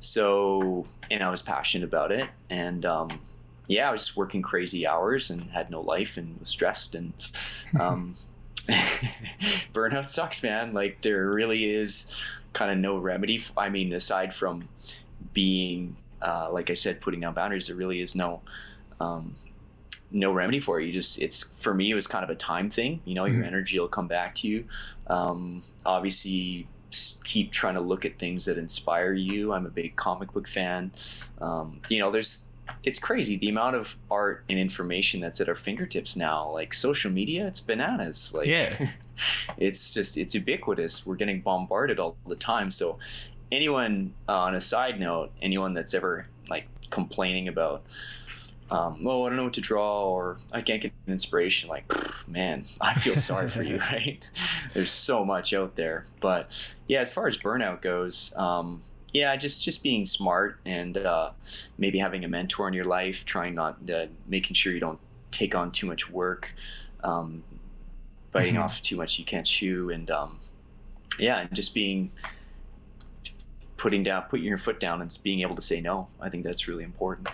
So, 0.00 0.86
and 1.10 1.22
I 1.22 1.30
was 1.30 1.42
passionate 1.42 1.84
about 1.84 2.12
it, 2.12 2.28
and 2.50 2.84
um, 2.86 3.20
yeah, 3.68 3.88
I 3.88 3.92
was 3.92 4.16
working 4.16 4.42
crazy 4.42 4.86
hours 4.86 5.30
and 5.30 5.50
had 5.50 5.70
no 5.70 5.80
life 5.80 6.16
and 6.16 6.40
was 6.40 6.48
stressed 6.48 6.94
and 6.94 7.12
um, 7.80 8.16
burnout 9.72 10.10
sucks, 10.10 10.42
man. 10.42 10.72
Like 10.72 11.02
there 11.02 11.28
really 11.30 11.70
is 11.70 12.16
kind 12.52 12.70
of 12.70 12.78
no 12.78 12.98
remedy. 12.98 13.40
I 13.56 13.68
mean, 13.68 13.92
aside 13.92 14.34
from 14.34 14.68
being, 15.32 15.96
uh, 16.22 16.50
like 16.50 16.70
I 16.70 16.74
said, 16.74 17.00
putting 17.00 17.20
down 17.20 17.34
boundaries, 17.34 17.68
there 17.68 17.76
really 17.76 18.00
is 18.00 18.14
no, 18.14 18.40
um, 19.00 19.36
no 20.10 20.32
remedy 20.32 20.60
for 20.60 20.80
it. 20.80 20.86
You 20.86 20.92
just, 20.92 21.20
it's 21.20 21.52
for 21.58 21.74
me, 21.74 21.90
it 21.90 21.94
was 21.94 22.06
kind 22.06 22.24
of 22.24 22.30
a 22.30 22.34
time 22.34 22.70
thing. 22.70 23.00
You 23.04 23.14
know, 23.14 23.24
mm-hmm. 23.24 23.36
your 23.36 23.44
energy 23.44 23.78
will 23.78 23.88
come 23.88 24.08
back 24.08 24.34
to 24.36 24.48
you. 24.48 24.64
Um, 25.08 25.62
obviously, 25.84 26.66
keep 27.24 27.52
trying 27.52 27.74
to 27.74 27.80
look 27.80 28.04
at 28.04 28.18
things 28.18 28.44
that 28.46 28.58
inspire 28.58 29.12
you. 29.12 29.52
I'm 29.52 29.66
a 29.66 29.70
big 29.70 29.96
comic 29.96 30.32
book 30.32 30.48
fan. 30.48 30.90
Um, 31.40 31.80
you 31.88 31.98
know, 31.98 32.10
there's 32.10 32.48
it's 32.84 32.98
crazy 32.98 33.36
the 33.36 33.48
amount 33.48 33.76
of 33.76 33.96
art 34.10 34.44
and 34.48 34.58
information 34.58 35.20
that's 35.20 35.40
at 35.40 35.48
our 35.48 35.54
fingertips 35.54 36.16
now. 36.16 36.50
Like 36.50 36.72
social 36.74 37.10
media, 37.10 37.46
it's 37.46 37.60
bananas. 37.60 38.32
Like 38.34 38.46
Yeah. 38.46 38.90
it's 39.58 39.92
just 39.92 40.16
it's 40.16 40.34
ubiquitous. 40.34 41.06
We're 41.06 41.16
getting 41.16 41.40
bombarded 41.40 41.98
all 41.98 42.16
the 42.26 42.36
time. 42.36 42.70
So 42.70 42.98
anyone 43.50 44.14
uh, 44.28 44.38
on 44.38 44.54
a 44.54 44.60
side 44.60 45.00
note, 45.00 45.30
anyone 45.42 45.74
that's 45.74 45.94
ever 45.94 46.26
like 46.48 46.66
complaining 46.90 47.48
about 47.48 47.82
um, 48.70 49.06
oh, 49.06 49.24
I 49.24 49.28
don't 49.28 49.36
know 49.36 49.44
what 49.44 49.54
to 49.54 49.60
draw, 49.60 50.04
or 50.10 50.36
I 50.52 50.60
can't 50.60 50.82
get 50.82 50.92
an 51.06 51.12
inspiration. 51.12 51.68
Like, 51.70 51.90
man, 52.28 52.64
I 52.80 52.94
feel 52.94 53.16
sorry 53.16 53.48
for 53.48 53.62
you, 53.62 53.78
right? 53.92 54.28
There's 54.74 54.90
so 54.90 55.24
much 55.24 55.52
out 55.52 55.74
there, 55.76 56.04
but 56.20 56.72
yeah, 56.86 57.00
as 57.00 57.12
far 57.12 57.26
as 57.26 57.36
burnout 57.36 57.80
goes, 57.82 58.34
um, 58.36 58.82
yeah, 59.12 59.34
just 59.36 59.62
just 59.62 59.82
being 59.82 60.04
smart 60.04 60.58
and 60.66 60.98
uh, 60.98 61.30
maybe 61.78 61.98
having 61.98 62.24
a 62.24 62.28
mentor 62.28 62.68
in 62.68 62.74
your 62.74 62.84
life, 62.84 63.24
trying 63.24 63.54
not 63.54 63.78
uh, 63.90 64.06
making 64.26 64.54
sure 64.54 64.72
you 64.72 64.80
don't 64.80 64.98
take 65.30 65.54
on 65.54 65.70
too 65.72 65.86
much 65.86 66.10
work, 66.10 66.52
um, 67.04 67.42
biting 68.32 68.56
Mhm. 68.56 68.64
off 68.64 68.82
too 68.82 68.96
much 68.96 69.18
you 69.18 69.24
can't 69.24 69.46
chew, 69.46 69.88
and 69.90 70.10
um, 70.10 70.40
yeah, 71.18 71.38
and 71.40 71.54
just 71.54 71.74
being 71.74 72.12
putting 73.78 74.02
down, 74.02 74.22
putting 74.28 74.44
your 74.44 74.58
foot 74.58 74.78
down, 74.80 75.00
and 75.00 75.16
being 75.22 75.40
able 75.40 75.54
to 75.54 75.62
say 75.62 75.80
no. 75.80 76.08
I 76.20 76.28
think 76.28 76.44
that's 76.44 76.68
really 76.68 76.84
important. 76.84 77.28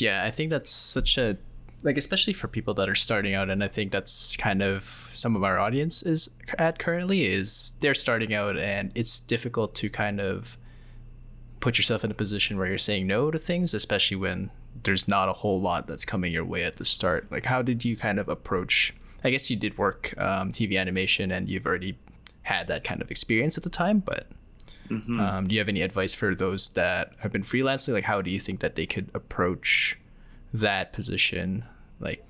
Yeah 0.00 0.24
i 0.24 0.30
think 0.30 0.50
that's 0.50 0.70
such 0.70 1.18
a 1.18 1.36
like 1.82 1.96
especially 1.96 2.32
for 2.32 2.48
people 2.48 2.74
that 2.74 2.88
are 2.88 2.94
starting 2.94 3.34
out 3.34 3.50
and 3.50 3.62
i 3.62 3.68
think 3.68 3.92
that's 3.92 4.36
kind 4.36 4.62
of 4.62 5.06
some 5.10 5.36
of 5.36 5.44
our 5.44 5.58
audience 5.58 6.02
is 6.02 6.30
at 6.58 6.78
currently 6.78 7.26
is 7.26 7.72
they're 7.80 7.94
starting 7.94 8.34
out 8.34 8.58
and 8.58 8.90
it's 8.94 9.20
difficult 9.20 9.74
to 9.74 9.88
kind 9.88 10.20
of 10.20 10.56
put 11.60 11.78
yourself 11.78 12.04
in 12.04 12.10
a 12.10 12.14
position 12.14 12.58
where 12.58 12.66
you're 12.66 12.78
saying 12.78 13.06
no 13.06 13.30
to 13.30 13.38
things 13.38 13.74
especially 13.74 14.16
when 14.16 14.50
there's 14.82 15.08
not 15.08 15.28
a 15.28 15.32
whole 15.32 15.60
lot 15.60 15.86
that's 15.86 16.04
coming 16.04 16.32
your 16.32 16.44
way 16.44 16.62
at 16.62 16.76
the 16.76 16.84
start. 16.84 17.30
Like 17.30 17.46
how 17.46 17.62
did 17.62 17.84
you 17.84 17.96
kind 17.96 18.18
of 18.18 18.28
approach 18.28 18.94
i 19.24 19.30
guess 19.30 19.50
you 19.50 19.56
did 19.56 19.76
work 19.78 20.14
um, 20.18 20.50
tv 20.50 20.78
animation 20.78 21.30
and 21.30 21.48
you've 21.48 21.66
already 21.66 21.98
had 22.42 22.68
that 22.68 22.84
kind 22.84 23.02
of 23.02 23.10
experience 23.10 23.56
at 23.58 23.64
the 23.64 23.70
time 23.70 23.98
but 23.98 24.28
Mhm. 24.88 25.20
um, 25.20 25.46
do 25.48 25.54
you 25.54 25.60
have 25.60 25.68
any 25.68 25.82
advice 25.82 26.14
for 26.14 26.34
those 26.34 26.70
that 26.70 27.12
have 27.20 27.32
been 27.32 27.42
freelancing? 27.42 27.92
Like, 27.92 28.04
how 28.04 28.20
do 28.22 28.30
you 28.30 28.40
think 28.40 28.60
that 28.60 28.74
they 28.76 28.86
could 28.86 29.10
approach 29.14 29.98
that 30.52 30.92
position? 30.92 31.64
Like, 32.00 32.24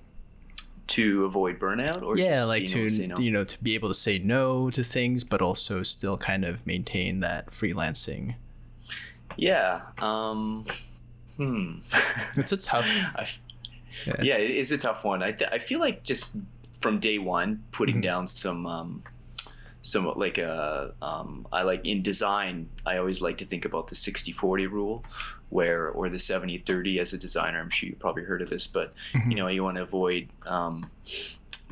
to 0.89 1.25
avoid 1.25 1.59
burnout, 1.59 2.03
or 2.03 2.17
yeah, 2.17 2.37
just 2.37 2.49
like 2.49 2.67
to 2.67 2.81
able 2.81 2.91
say 2.91 3.07
no? 3.09 3.17
you 3.19 3.31
know 3.33 3.43
to 3.45 3.63
be 3.63 3.75
able 3.75 3.89
to 3.89 3.95
say 3.95 4.19
no 4.19 4.71
to 4.71 4.85
things, 4.85 5.25
but 5.25 5.43
also 5.43 5.83
still 5.83 6.17
kind 6.17 6.45
of 6.45 6.65
maintain 6.67 7.21
that 7.21 7.49
freelancing. 7.51 8.35
Yeah. 9.37 9.83
Um, 9.99 10.65
hmm. 11.37 11.79
It's 12.37 12.53
a 12.53 12.57
tough. 12.57 12.87
I, 12.87 13.27
Yeah. 14.07 14.23
yeah. 14.23 14.35
it 14.37 14.51
is 14.53 14.71
a 14.73 14.79
tough 14.79 15.05
one. 15.05 15.23
I, 15.23 15.33
th- 15.33 15.51
I 15.53 15.59
feel 15.59 15.81
like 15.81 16.03
just 16.05 16.39
from 16.81 16.99
day 17.01 17.19
one, 17.19 17.65
putting 17.73 17.97
Mhm. 17.99 18.03
down 18.03 18.27
some, 18.29 18.67
um, 18.67 19.03
some 19.87 20.12
like 20.16 20.38
a, 20.38 20.93
um, 21.00 21.47
I 21.52 21.62
like 21.62 21.87
in 21.87 22.02
design, 22.02 22.69
I 22.85 22.97
always 22.99 23.21
like 23.23 23.38
to 23.38 23.45
think 23.47 23.64
about 23.64 23.87
the 23.87 23.95
60 23.95 24.33
40 24.33 24.66
rule 24.66 25.05
where, 25.49 25.88
or 25.88 26.09
the 26.09 26.19
70 26.19 26.59
30 26.59 26.99
as 26.99 27.12
a 27.12 27.19
designer. 27.19 27.61
I'm 27.61 27.71
sure 27.71 27.88
you 27.88 27.97
probably 27.97 28.25
heard 28.25 28.43
of 28.43 28.50
this, 28.50 28.66
but 28.66 28.93
Mhm. 29.14 29.31
you 29.31 29.37
know, 29.37 29.47
you 29.49 29.62
want 29.62 29.76
to 29.76 29.83
avoid, 29.83 30.28
um, 30.47 30.90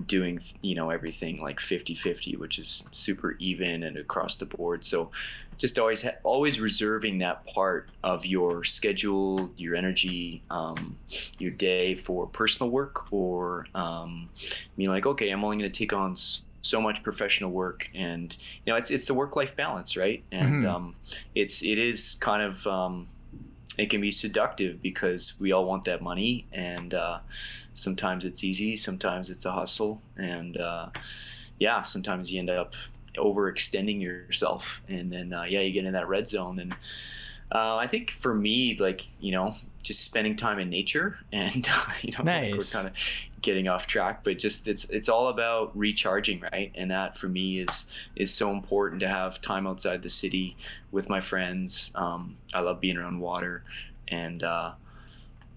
doing 0.07 0.41
you 0.61 0.75
know 0.75 0.91
everything 0.91 1.41
like 1.41 1.61
50-50 1.61 2.37
which 2.37 2.59
is 2.59 2.89
super 2.91 3.37
even 3.39 3.85
and 3.85 3.97
across 3.97 4.39
the 4.39 4.45
board 4.45 4.83
so 4.83 5.09
just 5.57 5.79
always 5.79 6.03
ha- 6.03 6.19
always 6.25 6.59
reserving 6.61 7.19
that 7.19 7.47
part 7.47 7.91
of 8.03 8.27
your 8.27 8.65
schedule 8.65 9.53
your 9.57 9.77
energy 9.77 10.43
um, 10.51 10.97
your 11.39 11.53
day 11.53 11.95
for 11.95 12.27
personal 12.27 12.73
work 12.73 13.13
or 13.13 13.67
um, 13.77 14.29
being 14.77 14.89
like 14.91 15.07
okay 15.07 15.31
i'm 15.31 15.45
only 15.45 15.59
going 15.59 15.71
to 15.71 15.79
take 15.79 15.93
on 15.93 16.11
s- 16.13 16.45
so 16.65 16.81
much 16.81 17.03
professional 17.03 17.51
work 17.51 17.91
and 17.95 18.39
you 18.65 18.73
know 18.73 18.77
it's 18.77 18.91
it's 18.91 19.07
the 19.07 19.13
work 19.15 19.37
life 19.37 19.55
balance 19.55 19.97
right 19.99 20.25
and 20.33 20.65
Mhm. 20.65 20.69
um, 20.75 20.95
it's 21.35 21.63
it 21.63 21.79
is 21.79 22.17
kind 22.21 22.43
of 22.43 22.67
um, 22.67 23.07
it 23.77 23.91
can 23.91 24.01
be 24.01 24.11
seductive 24.11 24.81
because 24.81 25.39
we 25.41 25.53
all 25.53 25.67
want 25.67 25.85
that 25.85 26.01
money 26.01 26.47
and 26.53 26.95
uh, 26.95 27.19
sometimes 27.75 28.25
it's 28.25 28.43
easy 28.43 28.77
sometimes 28.77 29.29
it's 29.29 29.45
a 29.45 29.53
hustle 29.53 30.01
and 30.17 30.57
uh, 30.57 30.89
yeah 31.59 31.83
sometimes 31.83 32.33
you 32.33 32.39
end 32.39 32.49
up 32.51 32.73
overextending 33.17 34.01
yourself 34.01 34.83
and 34.89 35.13
then 35.13 35.33
uh, 35.35 35.43
yeah 35.43 35.61
you 35.61 35.71
get 35.73 35.85
in 35.85 35.93
that 35.93 36.09
red 36.09 36.27
zone 36.27 36.59
and 36.59 36.73
uh, 37.53 37.77
I 37.77 37.87
think 37.87 38.11
for 38.11 38.35
me 38.35 38.75
like 38.79 39.07
you 39.21 39.33
know 39.33 39.53
just 39.83 40.03
spending 40.03 40.35
time 40.35 40.59
in 40.59 40.71
nature 40.71 41.19
and 41.31 41.57
you 42.03 42.13
know 42.13 42.25
like 42.25 42.27
we're 42.55 42.65
kind 42.73 42.89
of 42.89 42.95
getting 43.45 43.69
off 43.69 43.87
track 43.87 44.25
but 44.25 44.39
just 44.39 44.67
it's 44.67 44.89
it's 44.91 45.09
all 45.09 45.29
about 45.29 45.71
recharging 45.77 46.43
right 46.53 46.73
and 46.75 46.91
that 46.91 47.17
for 47.17 47.29
me 47.29 47.61
is 47.61 47.93
is 48.17 48.33
so 48.35 48.51
important 48.51 48.99
to 49.01 49.07
have 49.09 49.41
time 49.41 49.67
outside 49.67 50.03
the 50.03 50.09
city 50.09 50.57
with 50.91 51.09
my 51.09 51.21
friends 51.21 51.93
um, 51.95 52.37
I 52.53 52.61
love 52.61 52.81
being 52.81 52.97
around 52.97 53.21
water 53.21 53.63
and 54.09 54.43
uh, 54.43 54.73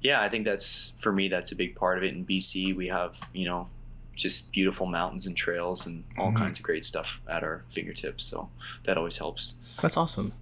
yeah 0.01 0.22
I 0.22 0.29
think 0.29 0.46
that's 0.46 0.94
for 1.00 1.12
me 1.12 1.27
that's 1.29 1.51
a 1.51 1.56
big 1.56 1.75
part 1.75 1.98
of 1.98 2.03
it 2.03 2.13
in 2.13 2.25
BC 2.25 2.75
we 2.75 2.88
have 2.88 3.15
you 3.34 3.46
know 3.46 3.67
just 4.15 4.51
beautiful 4.51 4.86
mountains 4.88 5.25
and 5.27 5.36
trails 5.38 5.86
and 5.88 6.03
all 6.17 6.32
Mhm. 6.32 6.38
kinds 6.38 6.60
of 6.60 6.65
great 6.65 6.84
stuff 6.84 7.22
at 7.27 7.44
our 7.44 7.63
fingertips 7.70 8.24
so 8.25 8.50
that 8.84 8.98
always 8.98 9.17
helps 9.17 9.60
That's 9.82 9.96
awesome. 9.96 10.34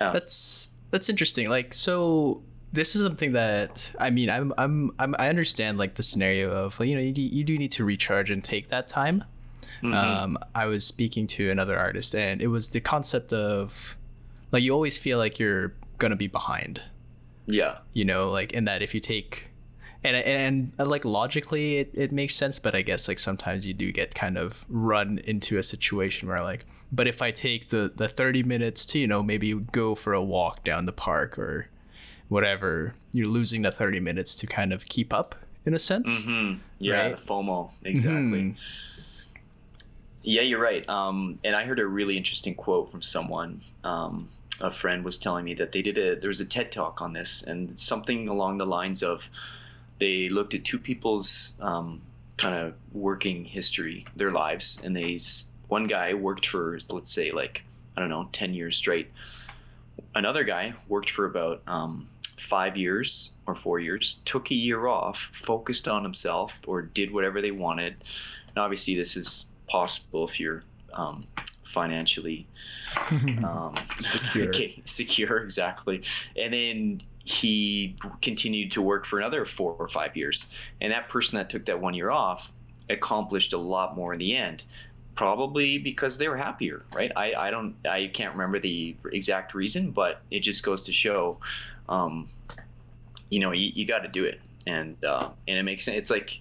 Yeah. 0.00 0.12
That's 0.12 0.68
that's 0.90 1.08
interesting. 1.08 1.48
Like 1.48 1.74
so 1.74 2.42
this 2.72 2.94
is 2.96 3.02
something 3.02 3.32
that 3.32 3.92
I 3.98 4.10
mean 4.10 4.30
I'm 4.30 4.52
I'm, 4.58 4.90
I'm 4.98 5.14
I 5.18 5.28
understand 5.28 5.78
like 5.78 5.94
the 5.94 6.02
scenario 6.02 6.50
of 6.50 6.78
like 6.80 6.88
you 6.88 6.94
know 6.94 7.02
you, 7.02 7.12
do- 7.12 7.22
you 7.22 7.44
do 7.44 7.58
need 7.58 7.72
to 7.72 7.84
recharge 7.84 8.30
and 8.30 8.42
take 8.42 8.68
that 8.68 8.88
time. 8.88 9.24
Mhm. 9.82 9.94
Um, 9.94 10.38
I 10.54 10.66
was 10.66 10.84
speaking 10.86 11.26
to 11.28 11.50
another 11.50 11.76
artist 11.78 12.14
and 12.14 12.40
it 12.40 12.46
was 12.46 12.68
the 12.70 12.80
concept 12.80 13.32
of 13.32 13.96
like 14.52 14.62
you 14.62 14.72
always 14.72 14.96
feel 14.96 15.18
like 15.18 15.38
you're 15.38 15.74
gonna 15.98 16.16
be 16.16 16.28
behind. 16.28 16.82
yeah 17.46 17.78
You 17.92 18.04
know, 18.04 18.28
like 18.30 18.52
in 18.52 18.64
that 18.64 18.80
if 18.82 18.94
you 18.94 19.00
take 19.00 19.48
and 20.04 20.16
and, 20.16 20.72
and 20.78 20.88
like 20.88 21.04
logically 21.04 21.78
it, 21.78 21.90
it 21.94 22.12
makes 22.12 22.34
sense, 22.34 22.58
but 22.58 22.74
I 22.74 22.82
guess 22.82 23.06
like 23.08 23.18
sometimes 23.18 23.66
you 23.66 23.74
do 23.74 23.90
get 23.92 24.14
kind 24.14 24.36
of 24.38 24.64
run 24.68 25.18
into 25.24 25.58
a 25.58 25.62
situation 25.62 26.28
where 26.28 26.40
like 26.40 26.64
but 26.92 27.06
if 27.08 27.20
I 27.22 27.30
take 27.32 27.68
the 27.70 27.92
the 27.94 28.08
30 28.08 28.42
minutes 28.44 28.86
to 28.86 28.98
you 28.98 29.06
know 29.06 29.22
maybe 29.22 29.52
go 29.54 29.94
for 29.94 30.12
a 30.12 30.22
walk 30.22 30.62
down 30.64 30.86
the 30.86 30.92
park 30.92 31.38
or 31.38 31.66
whatever, 32.32 32.94
you're 33.12 33.28
losing 33.28 33.62
the 33.62 33.70
30 33.70 34.00
minutes 34.00 34.34
to 34.36 34.46
kind 34.46 34.72
of 34.72 34.86
keep 34.86 35.12
up 35.12 35.34
in 35.66 35.74
a 35.74 35.78
sense. 35.78 36.24
hmm 36.24 36.54
yeah 36.78 37.06
Right? 37.06 37.16
the 37.16 37.22
FOMO 37.22 37.70
exactly 37.84 38.42
Mhm. 38.42 38.56
Yeah, 40.24 40.42
you're 40.42 40.60
right. 40.60 40.88
Um, 40.88 41.40
and 41.42 41.56
I 41.56 41.64
heard 41.64 41.80
a 41.80 41.86
really 41.86 42.16
interesting 42.16 42.54
quote 42.54 42.88
from 42.90 43.02
someone. 43.02 43.60
Um, 43.82 44.28
a 44.60 44.70
friend 44.70 45.04
was 45.04 45.18
telling 45.18 45.44
me 45.44 45.54
that 45.54 45.72
they 45.72 45.82
did 45.82 45.98
a 45.98 46.14
there 46.14 46.28
was 46.28 46.40
a 46.40 46.46
TED 46.46 46.70
talk 46.70 47.02
on 47.02 47.12
this, 47.12 47.42
and 47.42 47.76
something 47.76 48.28
along 48.28 48.58
the 48.58 48.66
lines 48.66 49.02
of 49.02 49.28
they 49.98 50.28
looked 50.28 50.54
at 50.54 50.64
two 50.64 50.78
people's 50.78 51.58
um, 51.60 52.02
kind 52.36 52.54
of 52.54 52.74
working 52.92 53.44
history, 53.44 54.04
their 54.14 54.30
lives, 54.30 54.80
and 54.84 54.94
they 54.94 55.18
one 55.66 55.84
guy 55.88 56.14
worked 56.14 56.46
for 56.46 56.78
let's 56.90 57.10
say 57.10 57.32
like 57.32 57.64
I 57.96 58.00
don't 58.00 58.08
know 58.10 58.28
ten 58.30 58.54
years 58.54 58.76
straight. 58.76 59.10
Another 60.14 60.44
guy 60.44 60.74
worked 60.86 61.10
for 61.10 61.24
about 61.26 61.62
um, 61.66 62.06
five 62.38 62.76
years 62.76 63.32
or 63.46 63.54
four 63.54 63.80
years, 63.80 64.22
took 64.24 64.50
a 64.50 64.54
year 64.54 64.86
off, 64.86 65.18
focused 65.18 65.88
on 65.88 66.02
himself, 66.02 66.60
or 66.66 66.82
did 66.82 67.12
whatever 67.12 67.40
they 67.40 67.50
wanted. 67.50 67.96
And 68.48 68.58
obviously, 68.58 68.94
this 68.94 69.16
is 69.16 69.46
possible 69.68 70.26
if 70.26 70.38
you're 70.38 70.64
um, 70.92 71.26
financially 71.64 72.46
um, 73.44 73.74
Secure. 73.98 74.48
okay, 74.48 74.82
secure, 74.84 75.38
exactly. 75.38 76.02
And 76.36 76.52
then 76.52 77.00
he 77.24 77.96
continued 78.20 78.72
to 78.72 78.82
work 78.82 79.06
for 79.06 79.18
another 79.18 79.44
four 79.44 79.72
or 79.78 79.88
five 79.88 80.16
years. 80.16 80.52
And 80.80 80.92
that 80.92 81.08
person 81.08 81.38
that 81.38 81.50
took 81.50 81.66
that 81.66 81.80
one 81.80 81.94
year 81.94 82.10
off 82.10 82.52
accomplished 82.90 83.52
a 83.52 83.58
lot 83.58 83.96
more 83.96 84.12
in 84.12 84.18
the 84.18 84.36
end. 84.36 84.64
Probably 85.14 85.76
because 85.76 86.16
they 86.16 86.26
were 86.28 86.38
happier, 86.38 86.84
right? 86.94 87.12
I, 87.14 87.34
I 87.34 87.50
don't 87.50 87.74
I 87.86 88.10
can't 88.14 88.32
remember 88.32 88.58
the 88.58 88.96
exact 89.12 89.54
reason, 89.54 89.90
but 89.90 90.22
it 90.30 90.40
just 90.40 90.64
goes 90.64 90.82
to 90.84 90.92
show, 90.92 91.38
um, 91.88 92.28
you 93.30 93.40
know, 93.40 93.52
you, 93.52 93.70
you 93.74 93.86
got 93.86 94.04
to 94.04 94.10
do 94.10 94.24
it, 94.24 94.40
and 94.66 94.96
uh, 95.04 95.30
and 95.48 95.58
it 95.58 95.62
makes 95.62 95.84
sense. 95.84 95.96
It's 95.96 96.10
like, 96.10 96.40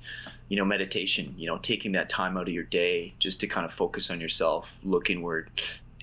you 0.50 0.58
know, 0.58 0.66
meditation. 0.66 1.34
You 1.38 1.48
know, 1.48 1.58
taking 1.58 1.94
that 1.94 2.10
time 2.10 2.38
out 2.38 2.48
of 2.48 2.54
your 2.54 2.64
day 2.64 3.14
just 3.20 3.40
to 3.42 3.48
kind 3.48 3.66
of 3.66 3.74
focus 3.74 4.12
on 4.12 4.20
yourself, 4.20 4.78
look 4.84 5.10
inward, 5.10 5.50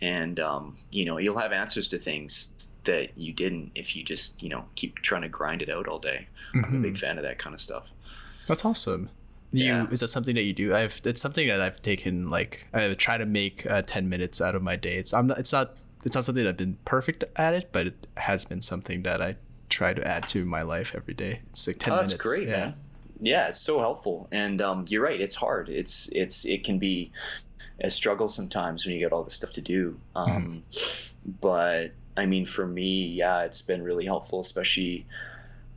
and 0.01 0.39
um, 0.41 0.77
you 0.91 1.05
know 1.05 1.19
you'll 1.19 1.39
have 1.39 1.53
answers 1.53 1.89
to 1.89 1.99
things 1.99 2.75
that 2.85 3.11
you 3.19 3.33
didn't 3.33 3.71
if 3.75 3.95
you 3.95 4.03
just 4.03 4.43
you 4.43 4.49
know 4.49 4.65
keep 4.77 4.97
trying 5.01 5.23
to 5.23 5.29
grind 5.29 5.61
it 5.63 5.69
out 5.69 5.87
all 5.89 5.99
day. 5.99 6.27
I'm 6.55 6.77
a 6.77 6.79
big 6.79 6.97
fan 6.97 7.19
of 7.19 7.25
that 7.25 7.39
kind 7.39 7.55
of 7.55 7.61
stuff. 7.61 7.89
That's 8.47 8.65
awesome. 8.65 9.11
You 9.53 9.65
Yeah. 9.67 9.87
is 9.91 10.01
that 10.01 10.09
something 10.09 10.35
that 10.35 10.43
you 10.43 10.53
do? 10.55 10.75
I've 10.75 11.01
it's 11.05 11.21
something 11.21 11.47
that 11.49 11.61
I've 11.61 11.83
taken 11.83 12.31
like 12.31 12.67
I 12.73 12.95
try 12.95 13.19
to 13.19 13.27
make 13.27 13.67
uh, 13.71 13.83
ten 13.83 14.09
minutes 14.09 14.41
out 14.41 14.55
of 14.55 14.63
my 14.63 14.77
day. 14.77 14.97
It's 14.97 15.13
I'm 15.13 15.27
not 15.27 15.39
it's 15.39 15.53
not 15.53 15.77
it's 16.05 16.15
not 16.15 16.25
something 16.25 16.45
that 16.45 16.51
I've 16.51 16.57
been 16.57 16.79
perfect 16.85 17.25
at 17.37 17.55
it, 17.55 17.69
but 17.73 17.87
it 17.89 18.07
has 18.17 18.45
been 18.45 18.63
something 18.63 19.03
that 19.03 19.21
I 19.21 19.37
try 19.69 19.93
to 19.93 20.07
add 20.07 20.27
to 20.29 20.45
my 20.45 20.63
life 20.63 20.93
every 20.95 21.15
day. 21.15 21.41
It's 21.51 21.67
like 21.67 21.79
ten 21.79 21.93
oh, 21.93 21.97
minutes. 21.97 22.13
That's 22.13 22.23
great, 22.23 22.49
yeah. 22.49 22.57
man. 22.57 22.75
Yeah, 23.21 23.49
it's 23.49 23.61
so 23.61 23.81
helpful, 23.81 24.29
and 24.31 24.61
um, 24.63 24.85
you're 24.89 25.03
right. 25.03 25.21
It's 25.21 25.35
hard. 25.35 25.69
It's 25.69 26.09
it's 26.13 26.45
it 26.45 26.63
can 26.65 26.79
be 26.79 27.11
a 27.81 27.91
struggle 27.91 28.29
sometimes 28.29 28.85
when 28.87 28.95
you 28.95 29.01
get 29.01 29.13
all 29.13 29.25
this 29.25 29.35
stuff 29.35 29.53
to 29.53 29.61
do. 29.61 29.99
Um, 30.15 30.65
But 31.41 31.93
I 32.17 32.27
mean, 32.27 32.47
for 32.47 32.67
me, 32.67 33.07
yeah, 33.07 33.41
it's 33.43 33.63
been 33.63 33.83
really 33.83 34.07
helpful, 34.07 34.41
especially 34.41 35.07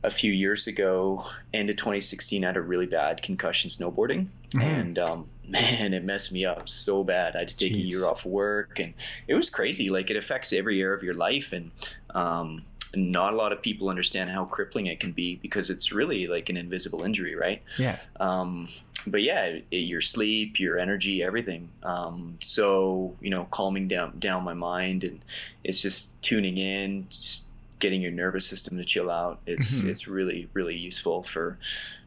a 0.02 0.10
few 0.10 0.32
years 0.32 0.66
ago, 0.66 1.24
end 1.54 1.70
of 1.70 1.76
2016, 1.76 2.42
I 2.42 2.46
had 2.48 2.56
a 2.56 2.60
really 2.60 2.86
bad 2.86 3.22
concussion 3.22 3.70
snowboarding, 3.70 4.28
Mhm. 4.50 4.62
and 4.62 4.98
um, 4.98 5.28
man, 5.52 5.92
it 5.94 6.04
messed 6.04 6.32
me 6.32 6.44
up 6.44 6.68
so 6.68 7.04
bad. 7.04 7.36
I 7.36 7.40
had 7.40 7.48
to 7.48 7.56
take 7.56 7.72
a 7.72 7.78
year 7.78 8.04
off 8.06 8.24
work, 8.24 8.78
and 8.78 8.94
it 9.28 9.34
was 9.34 9.48
crazy. 9.50 9.90
Like 9.90 10.10
it 10.10 10.16
affects 10.16 10.52
every 10.52 10.80
area 10.80 10.94
of 10.96 11.02
your 11.02 11.14
life, 11.14 11.52
and 11.52 11.70
um, 12.14 12.62
not 12.94 13.32
a 13.32 13.36
lot 13.36 13.52
of 13.52 13.62
people 13.62 13.88
understand 13.88 14.30
how 14.30 14.44
crippling 14.44 14.86
it 14.86 15.00
can 15.00 15.12
be 15.12 15.36
because 15.36 15.70
it's 15.70 15.92
really 15.92 16.26
like 16.26 16.48
an 16.50 16.56
invisible 16.56 17.02
injury, 17.04 17.34
right? 17.34 17.62
Yeah. 17.78 17.98
um, 18.20 18.68
but 19.06 19.22
yeah, 19.22 19.58
it, 19.70 19.76
your 19.76 20.00
sleep, 20.00 20.60
your 20.60 20.78
energy, 20.78 21.22
everything. 21.24 21.68
Um, 21.82 22.38
so 22.40 23.16
you 23.20 23.30
know, 23.30 23.46
calming 23.50 23.88
down 23.88 24.18
down 24.18 24.44
my 24.44 24.54
mind, 24.54 25.04
and 25.04 25.20
it's 25.64 25.82
just 25.82 26.20
tuning 26.22 26.56
in, 26.58 27.06
just 27.10 27.48
getting 27.80 28.00
your 28.00 28.12
nervous 28.12 28.46
system 28.46 28.78
to 28.78 28.84
chill 28.84 29.10
out. 29.10 29.40
It's 29.46 29.80
Mhm. 29.80 29.88
it's 29.88 30.06
really 30.06 30.48
really 30.54 30.76
useful 30.76 31.24
for 31.24 31.58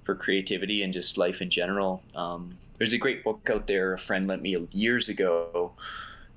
for 0.05 0.15
creativity 0.15 0.81
and 0.83 0.93
just 0.93 1.17
life 1.17 1.41
in 1.41 1.49
general. 1.49 2.03
Um, 2.15 2.57
there's 2.77 2.93
a 2.93 2.97
great 2.97 3.23
book 3.23 3.49
out 3.51 3.67
there 3.67 3.93
a 3.93 3.97
friend 3.97 4.25
lent 4.27 4.41
me 4.41 4.55
years 4.71 5.09
ago. 5.09 5.73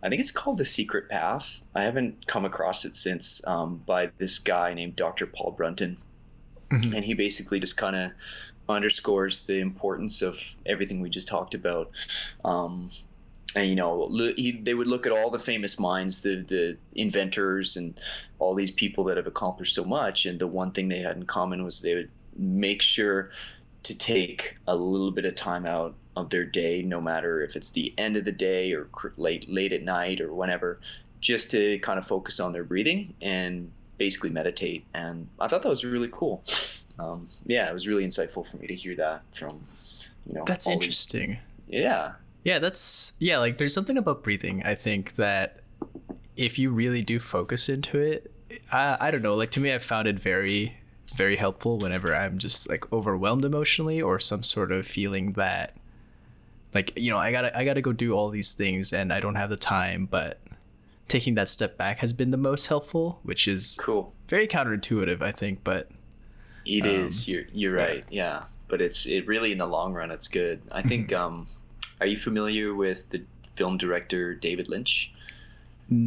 I 0.02 0.08
think 0.08 0.20
it's 0.20 0.30
called 0.30 0.58
The 0.58 0.64
Secret 0.64 1.08
Path. 1.08 1.62
I 1.74 1.82
haven't 1.82 2.26
come 2.26 2.44
across 2.44 2.84
it 2.84 2.94
since 2.94 3.46
um, 3.46 3.82
by 3.86 4.10
this 4.18 4.38
guy 4.38 4.72
named 4.74 4.96
Dr. 4.96 5.26
Paul 5.26 5.52
Brunton 5.52 5.98
Mhm. 6.70 6.94
and 6.96 7.04
he 7.06 7.14
basically 7.14 7.58
just 7.60 7.78
kind 7.78 7.96
of 7.96 8.10
underscores 8.68 9.46
the 9.46 9.58
importance 9.58 10.20
of 10.20 10.38
everything 10.66 11.00
we 11.00 11.08
just 11.08 11.26
talked 11.26 11.54
about. 11.54 11.90
Um, 12.44 12.90
and 13.56 13.68
you 13.70 13.74
know, 13.74 14.08
he, 14.36 14.52
they 14.52 14.74
would 14.74 14.86
look 14.86 15.06
at 15.06 15.12
all 15.12 15.30
the 15.30 15.38
famous 15.38 15.80
minds, 15.80 16.20
the 16.20 16.36
the 16.46 16.76
inventors, 16.94 17.76
and 17.78 17.98
all 18.38 18.54
these 18.54 18.70
people 18.70 19.02
that 19.04 19.16
have 19.16 19.26
accomplished 19.26 19.74
so 19.74 19.84
much. 19.84 20.26
And 20.26 20.38
the 20.38 20.46
one 20.46 20.70
thing 20.72 20.88
they 20.88 20.98
had 20.98 21.16
in 21.16 21.24
common 21.24 21.64
was 21.64 21.80
they 21.80 21.94
would 21.94 22.10
make 22.36 22.82
sure 22.82 23.30
to 23.88 23.98
take 23.98 24.56
a 24.66 24.74
little 24.76 25.10
bit 25.10 25.24
of 25.24 25.34
time 25.34 25.66
out 25.66 25.94
of 26.16 26.30
their 26.30 26.44
day, 26.44 26.82
no 26.82 27.00
matter 27.00 27.42
if 27.42 27.56
it's 27.56 27.70
the 27.72 27.92
end 27.98 28.16
of 28.16 28.24
the 28.24 28.32
day 28.32 28.72
or 28.72 28.84
cr- 28.86 29.08
late 29.16 29.48
late 29.50 29.72
at 29.72 29.82
night 29.82 30.20
or 30.20 30.32
whenever, 30.32 30.80
just 31.20 31.50
to 31.50 31.78
kind 31.80 31.98
of 31.98 32.06
focus 32.06 32.40
on 32.40 32.52
their 32.52 32.64
breathing 32.64 33.14
and 33.20 33.70
basically 33.98 34.30
meditate. 34.30 34.84
And 34.94 35.28
I 35.40 35.48
thought 35.48 35.62
that 35.62 35.68
was 35.68 35.84
really 35.84 36.08
cool. 36.10 36.42
Um, 36.98 37.28
yeah, 37.46 37.68
it 37.68 37.72
was 37.72 37.86
really 37.86 38.04
insightful 38.06 38.46
for 38.46 38.56
me 38.56 38.66
to 38.66 38.74
hear 38.74 38.94
that 38.96 39.22
from, 39.34 39.64
you 40.26 40.34
know, 40.34 40.44
That's 40.46 40.66
all 40.66 40.74
these- 40.74 40.84
interesting. 40.84 41.38
yeah, 41.68 42.12
Yeah, 42.44 42.58
that's 42.58 43.12
yeah, 43.18 43.38
like 43.38 43.58
there's 43.58 43.74
something 43.74 43.96
about 43.98 44.22
breathing. 44.22 44.62
I 44.64 44.74
think 44.74 45.14
that 45.16 45.60
if 46.36 46.58
you 46.58 46.70
really 46.70 47.02
do 47.02 47.18
focus 47.20 47.68
into 47.68 47.98
it, 47.98 48.32
I, 48.72 48.96
I 49.00 49.10
don't 49.10 49.22
know, 49.22 49.34
like 49.34 49.50
to 49.52 49.60
me 49.60 49.72
I 49.74 49.78
found 49.78 50.08
it 50.08 50.18
very 50.18 50.78
very 51.16 51.36
helpful 51.36 51.78
whenever 51.78 52.14
I'm 52.14 52.38
just 52.38 52.68
like 52.68 52.92
overwhelmed 52.92 53.44
emotionally 53.44 54.00
or 54.00 54.18
some 54.20 54.42
sort 54.42 54.70
of 54.72 54.86
feeling 54.86 55.32
that 55.32 55.74
like, 56.74 56.92
you 56.96 57.10
know, 57.10 57.18
I 57.18 57.32
got 57.32 57.42
to 57.42 57.58
I 57.58 57.64
got 57.64 57.74
to 57.74 57.80
go 57.82 57.92
do 57.92 58.12
all 58.12 58.28
these 58.28 58.52
things 58.52 58.92
and 58.92 59.12
I 59.12 59.20
don't 59.20 59.36
have 59.36 59.50
the 59.50 59.56
time, 59.56 60.06
but 60.10 60.38
taking 61.08 61.34
that 61.36 61.48
step 61.48 61.78
back 61.78 61.98
has 61.98 62.12
been 62.12 62.30
the 62.30 62.36
most 62.36 62.66
helpful, 62.66 63.20
which 63.22 63.48
is 63.48 63.76
cool. 63.80 64.12
very 64.28 64.46
counterintuitive, 64.46 65.22
I 65.22 65.32
think, 65.32 65.64
but 65.64 65.88
It 66.66 66.84
Um, 66.84 67.06
is. 67.06 67.26
You're 67.28 67.44
you're 67.52 67.72
right. 67.74 68.04
Yeah, 68.10 68.44
but 68.68 68.80
it's 68.82 69.06
it 69.06 69.26
really 69.26 69.52
in 69.52 69.58
the 69.58 69.66
long 69.66 69.94
run, 69.94 70.10
it's 70.10 70.28
good. 70.28 70.60
I 70.70 70.82
think. 70.82 71.08
Mm-hmm. 71.10 71.24
Um, 71.24 71.46
are 72.00 72.06
you 72.06 72.16
familiar 72.18 72.74
with 72.74 73.08
the 73.10 73.22
film 73.56 73.76
director 73.78 74.34
David 74.34 74.68
Lynch? 74.68 75.12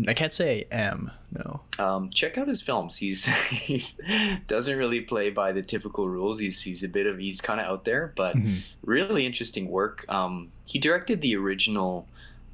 I 0.08 0.14
can't 0.14 0.32
say 0.34 0.66
am. 0.72 1.10
No. 1.34 1.62
Um, 1.80 2.10
check 2.12 2.38
out 2.38 2.48
his 2.48 2.62
films. 2.62 2.98
He's 2.98 3.26
he's 3.50 4.00
doesn't 4.48 4.78
really 4.78 5.02
play 5.02 5.30
by 5.32 5.52
the 5.54 5.62
typical 5.64 6.08
rules. 6.08 6.38
He's 6.40 6.62
he's 6.62 6.84
a 6.84 6.88
bit 6.88 7.08
of 7.08 7.18
he's 7.18 7.42
kind 7.42 7.60
of 7.60 7.66
out 7.66 7.84
there, 7.86 8.14
but 8.16 8.36
Mhm. 8.36 8.60
really 8.84 9.26
interesting 9.26 9.70
work. 9.70 10.06
Um, 10.08 10.50
he 10.68 10.78
directed 10.78 11.22
the 11.22 11.36
original 11.36 12.08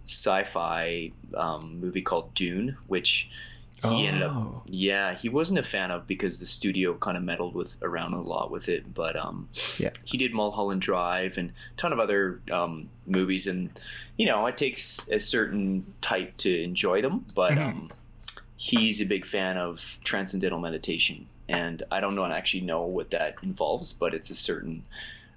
sci-fi 0.06 1.12
um, 1.36 1.80
movie 1.82 2.02
called 2.02 2.34
Dune, 2.34 2.78
which 2.88 3.30
he 3.84 4.08
ended 4.08 4.24
up 4.24 4.32
Oh. 4.36 4.64
yeah 4.66 5.14
he 5.14 5.30
wasn't 5.30 5.60
a 5.60 5.64
fan 5.64 5.92
of 5.92 6.08
because 6.08 6.40
the 6.40 6.46
studio 6.46 6.94
kind 6.96 7.16
of 7.18 7.24
meddled 7.24 7.54
with 7.54 7.78
around 7.84 8.14
a 8.14 8.22
lot 8.22 8.50
with 8.52 8.70
it 8.70 8.94
but 8.94 9.16
um 9.16 9.50
Yeah. 9.78 9.92
he 10.04 10.18
did 10.18 10.34
mulholland 10.34 10.82
drive 10.82 11.38
and 11.38 11.50
a 11.52 11.54
ton 11.78 11.94
of 11.94 12.00
other 12.00 12.42
um 12.52 12.90
movies 13.06 13.46
and 13.48 13.70
you 14.18 14.26
know 14.26 14.46
it 14.48 14.58
takes 14.58 15.08
a 15.10 15.20
certain 15.20 15.94
type 16.02 16.36
to 16.38 16.62
enjoy 16.64 17.02
them 17.02 17.26
but 17.36 17.52
Mhm. 17.54 17.62
um 17.68 17.92
he's 18.56 19.00
a 19.02 19.06
big 19.06 19.26
fan 19.26 19.58
of 19.58 20.00
transcendental 20.04 20.60
meditation 20.60 21.28
and 21.48 21.84
i 21.92 22.00
don't 22.00 22.16
know 22.16 22.26
actually 22.26 22.62
know 22.62 22.82
what 22.84 23.12
that 23.12 23.36
involves 23.44 23.94
but 23.94 24.14
it's 24.14 24.30
a 24.32 24.36
certain 24.36 24.84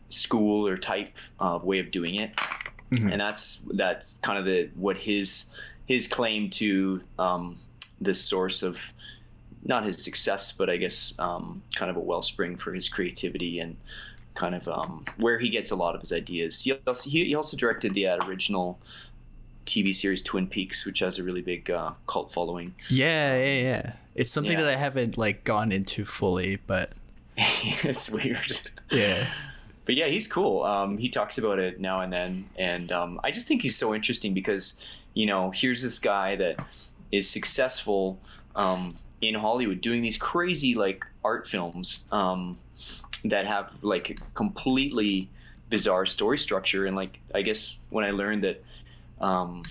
school 0.09 0.67
or 0.67 0.77
type 0.77 1.11
of 1.39 1.63
way 1.65 1.79
of 1.79 1.91
doing 1.91 2.15
it 2.15 2.35
Mhm. 2.91 3.13
and 3.13 3.21
that's 3.21 3.65
that's 3.75 4.19
kind 4.21 4.39
of 4.39 4.45
the 4.47 4.69
what 4.75 4.97
his 4.97 5.55
his 5.87 6.09
claim 6.09 6.49
to 6.51 7.01
um, 7.19 7.57
the 8.01 8.15
source 8.15 8.63
of 8.63 8.93
not 9.65 9.85
his 9.85 10.03
success, 10.03 10.53
but 10.53 10.71
I 10.71 10.77
guess 10.77 11.15
um, 11.19 11.63
kind 11.75 11.91
of 11.91 11.97
a 11.97 12.01
wellspring 12.01 12.57
for 12.57 12.73
his 12.73 12.89
creativity 12.89 13.59
and 13.61 13.77
kind 14.35 14.55
of 14.55 14.67
um, 14.69 15.05
where 15.19 15.39
he 15.39 15.51
gets 15.51 15.71
a 15.71 15.77
lot 15.77 15.95
of 15.95 16.01
his 16.01 16.13
ideas. 16.13 16.63
He 16.63 16.73
also, 16.87 17.11
he, 17.11 17.25
he 17.27 17.35
also 17.35 17.57
directed 17.57 17.93
the 17.95 18.07
uh, 18.09 18.27
original 18.27 18.79
TV 19.67 19.95
series 19.95 20.23
Twin 20.23 20.47
Peaks, 20.47 20.87
which 20.87 21.01
has 21.01 21.19
a 21.19 21.23
really 21.23 21.43
big 21.43 21.71
uh, 21.71 21.91
cult 22.07 22.33
following. 22.33 22.75
Yeah, 22.89 23.37
yeah, 23.37 23.61
yeah. 23.63 23.93
It's 24.15 24.33
something 24.33 24.53
Yeah. 24.59 24.65
that 24.65 24.73
I 24.73 24.77
haven't 24.77 25.19
like 25.19 25.45
gone 25.45 25.73
into 25.73 26.05
fully, 26.05 26.57
but 26.67 26.93
it's 27.37 28.09
weird. 28.11 28.61
yeah. 28.91 29.27
but 29.85 29.95
yeah, 29.95 30.07
he's 30.07 30.27
cool. 30.27 30.63
Um, 30.65 30.97
he 30.99 31.09
talks 31.09 31.37
about 31.39 31.59
it 31.59 31.81
now 31.81 32.01
and 32.01 32.13
then, 32.13 32.47
and 32.57 32.91
um, 32.93 33.21
I 33.23 33.31
just 33.31 33.47
think 33.47 33.63
he's 33.63 33.77
so 33.77 33.95
interesting 33.95 34.33
because 34.33 34.85
you 35.13 35.27
know, 35.27 35.51
here's 35.51 35.83
this 35.83 35.99
guy 35.99 36.37
that 36.37 36.61
is 37.13 37.29
successful 37.29 38.21
um, 38.57 38.97
in 39.21 39.35
Hollywood 39.35 39.81
doing 39.81 40.03
these 40.03 40.19
crazy 40.19 40.75
like 40.75 41.05
art 41.25 41.49
films 41.49 42.09
um, 42.13 42.59
that 43.25 43.47
have 43.47 43.73
like 43.83 44.19
completely 44.35 45.29
bizarre 45.69 46.07
story 46.07 46.39
structure, 46.39 46.87
and 46.87 46.97
like 46.97 47.19
I 47.35 47.43
guess 47.43 47.79
when 47.91 48.05
I 48.05 48.11
learned 48.11 48.45
that 48.45 48.63
um, 49.21 49.63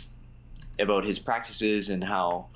about 0.80 1.04
his 1.04 1.20
practices 1.20 1.90
and 1.90 2.04
how 2.04 2.48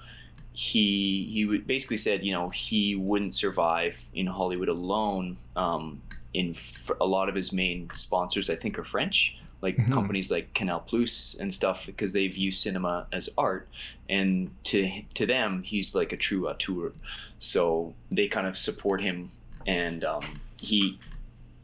he 0.53 1.25
he 1.31 1.57
basically 1.57 1.97
said 1.97 2.23
you 2.23 2.31
know 2.31 2.49
he 2.49 2.95
wouldn't 2.95 3.33
survive 3.33 4.01
in 4.13 4.27
Hollywood 4.27 4.69
alone. 4.69 5.37
Um, 5.55 6.01
in 6.33 6.55
a 6.99 7.05
lot 7.05 7.29
of 7.29 7.35
his 7.35 7.53
main 7.53 7.87
sponsors, 7.93 8.49
I 8.49 8.55
think, 8.55 8.79
are 8.79 8.83
French, 8.83 9.37
like 9.63 9.77
Mhm. 9.77 9.91
companies 9.91 10.29
like 10.29 10.53
Canal 10.53 10.81
Plus 10.81 11.35
and 11.39 11.51
stuff, 11.51 11.87
because 11.87 12.13
they 12.13 12.27
view 12.27 12.51
cinema 12.51 13.07
as 13.11 13.29
art, 13.37 13.67
and 14.09 14.51
to 14.65 15.01
to 15.15 15.25
them, 15.25 15.63
he's 15.63 15.95
like 15.95 16.11
a 16.13 16.17
true 16.17 16.47
auteur. 16.47 16.91
So 17.39 17.95
they 18.11 18.27
kind 18.27 18.45
of 18.45 18.55
support 18.55 19.01
him, 19.01 19.31
and 19.65 20.03
um, 20.03 20.21
he 20.61 20.99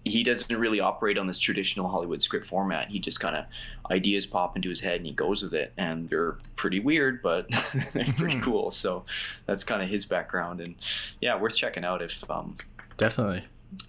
he 0.06 0.24
doesn't 0.24 0.58
really 0.58 0.80
operate 0.80 1.18
on 1.18 1.28
this 1.28 1.38
traditional 1.38 1.88
Hollywood 1.90 2.22
script 2.22 2.46
format. 2.46 2.88
He 2.90 3.00
just 3.00 3.20
kind 3.20 3.36
of 3.36 3.46
ideas 3.92 4.26
pop 4.26 4.56
into 4.56 4.70
his 4.70 4.80
head 4.80 4.96
and 4.96 5.06
he 5.06 5.12
goes 5.12 5.44
with 5.44 5.54
it, 5.54 5.74
and 5.78 6.08
they're 6.10 6.38
pretty 6.56 6.80
weird, 6.80 7.22
but 7.22 7.48
they're 7.94 8.06
pretty 8.18 8.40
cool. 8.48 8.72
So 8.72 9.06
that's 9.46 9.64
kind 9.66 9.84
of 9.84 9.90
his 9.90 10.06
background, 10.06 10.62
and 10.62 10.76
yeah, 11.22 11.38
worth 11.38 11.56
checking 11.56 11.84
out 11.84 12.02
if 12.02 12.24
um, 12.32 12.56
Definitely. 12.98 13.44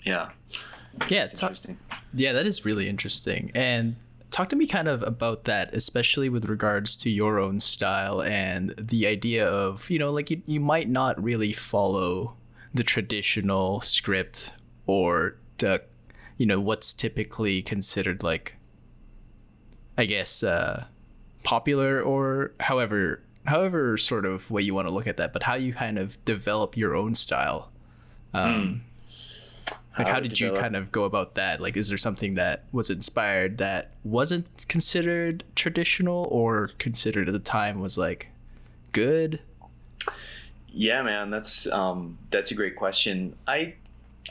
yeah, 0.05 0.31
Yeah, 1.09 1.27
ta- 1.27 1.53
yeah, 2.15 2.33
that 2.33 2.47
is 2.47 2.65
really 2.65 2.89
interesting. 2.89 3.51
And 3.55 3.97
talk 4.31 4.49
to 4.51 4.57
me 4.57 4.67
kind 4.67 4.89
of 4.89 5.03
about 5.03 5.45
that, 5.45 5.75
especially 5.75 6.29
with 6.29 6.47
regards 6.47 6.97
to 6.97 7.11
your 7.11 7.39
own 7.39 7.61
style 7.61 8.23
and 8.23 8.75
the 8.77 9.07
idea 9.07 9.47
of, 9.49 9.91
you 9.91 9.99
know, 9.99 10.11
like 10.11 10.31
you, 10.31 10.43
you 10.47 10.61
might 10.61 10.89
not 10.89 11.23
really 11.23 11.53
follow 11.53 12.35
the 12.73 12.85
traditional 12.85 13.81
script 13.81 14.53
or 14.87 15.37
the, 15.59 15.83
you 16.37 16.47
know, 16.47 16.61
what's 16.61 16.93
typically 16.95 17.63
considered 17.63 18.23
like, 18.23 18.57
I 19.99 20.05
guess, 20.05 20.43
uh, 20.43 20.85
popular 21.43 22.01
or 22.01 22.53
however, 22.61 23.23
however 23.47 23.97
sort 23.97 24.25
of 24.25 24.51
way 24.51 24.63
you 24.63 24.75
want 24.75 24.87
to 24.89 24.95
look 24.95 25.07
at 25.07 25.17
that, 25.17 25.33
but 25.33 25.43
how 25.43 25.55
you 25.55 25.73
kind 25.73 25.99
of 25.99 26.23
develop 26.25 26.77
your 26.77 26.95
own 26.95 27.15
style. 27.15 27.71
Um, 28.33 28.83
like 30.01 30.09
how, 30.09 30.15
How 30.15 30.21
did 30.21 30.41
you 30.41 30.53
kind 30.53 30.77
of 30.77 30.91
go 30.93 31.05
about 31.05 31.35
that 31.35 31.61
like 31.61 31.77
is 31.77 31.89
there 31.89 31.99
something 31.99 32.35
that 32.35 32.65
was 32.73 32.91
inspired 32.91 33.59
that 33.59 33.93
wasn't 34.05 34.67
considered 34.69 35.45
traditional 35.55 36.27
or 36.31 36.71
considered 36.79 37.29
at 37.29 37.33
the 37.33 37.39
time 37.39 37.81
was 37.81 37.97
like 37.97 38.29
good 38.93 39.41
Yeah, 40.73 41.03
man, 41.03 41.31
that's 41.31 41.67
um, 41.67 42.19
that's 42.31 42.51
a 42.51 42.55
great 42.55 42.77
question. 42.77 43.35
I 43.47 43.75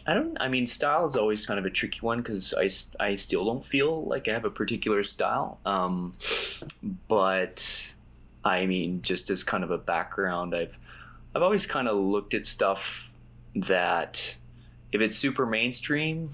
I 0.07 0.13
don't. 0.13 0.37
I 0.39 0.47
mean, 0.47 0.67
style 0.67 1.05
is 1.05 1.17
always 1.17 1.45
kind 1.45 1.59
of 1.59 1.65
a 1.65 1.69
tricky 1.69 1.99
one 1.99 2.19
because 2.19 2.53
I, 2.53 2.69
I 3.03 3.15
still 3.15 3.45
don't 3.45 3.65
feel 3.65 4.03
like 4.05 4.27
I 4.27 4.31
have 4.31 4.45
a 4.45 4.49
particular 4.49 5.03
style. 5.03 5.59
Um, 5.65 6.15
but 7.07 7.93
I 8.45 8.65
mean, 8.65 9.01
just 9.01 9.29
as 9.29 9.43
kind 9.43 9.63
of 9.63 9.71
a 9.71 9.77
background, 9.77 10.55
I've 10.55 10.77
I've 11.35 11.41
always 11.41 11.65
kind 11.65 11.87
of 11.87 11.97
looked 11.97 12.33
at 12.33 12.45
stuff 12.45 13.13
that 13.55 14.35
if 14.91 15.01
it's 15.01 15.15
super 15.15 15.45
mainstream, 15.45 16.31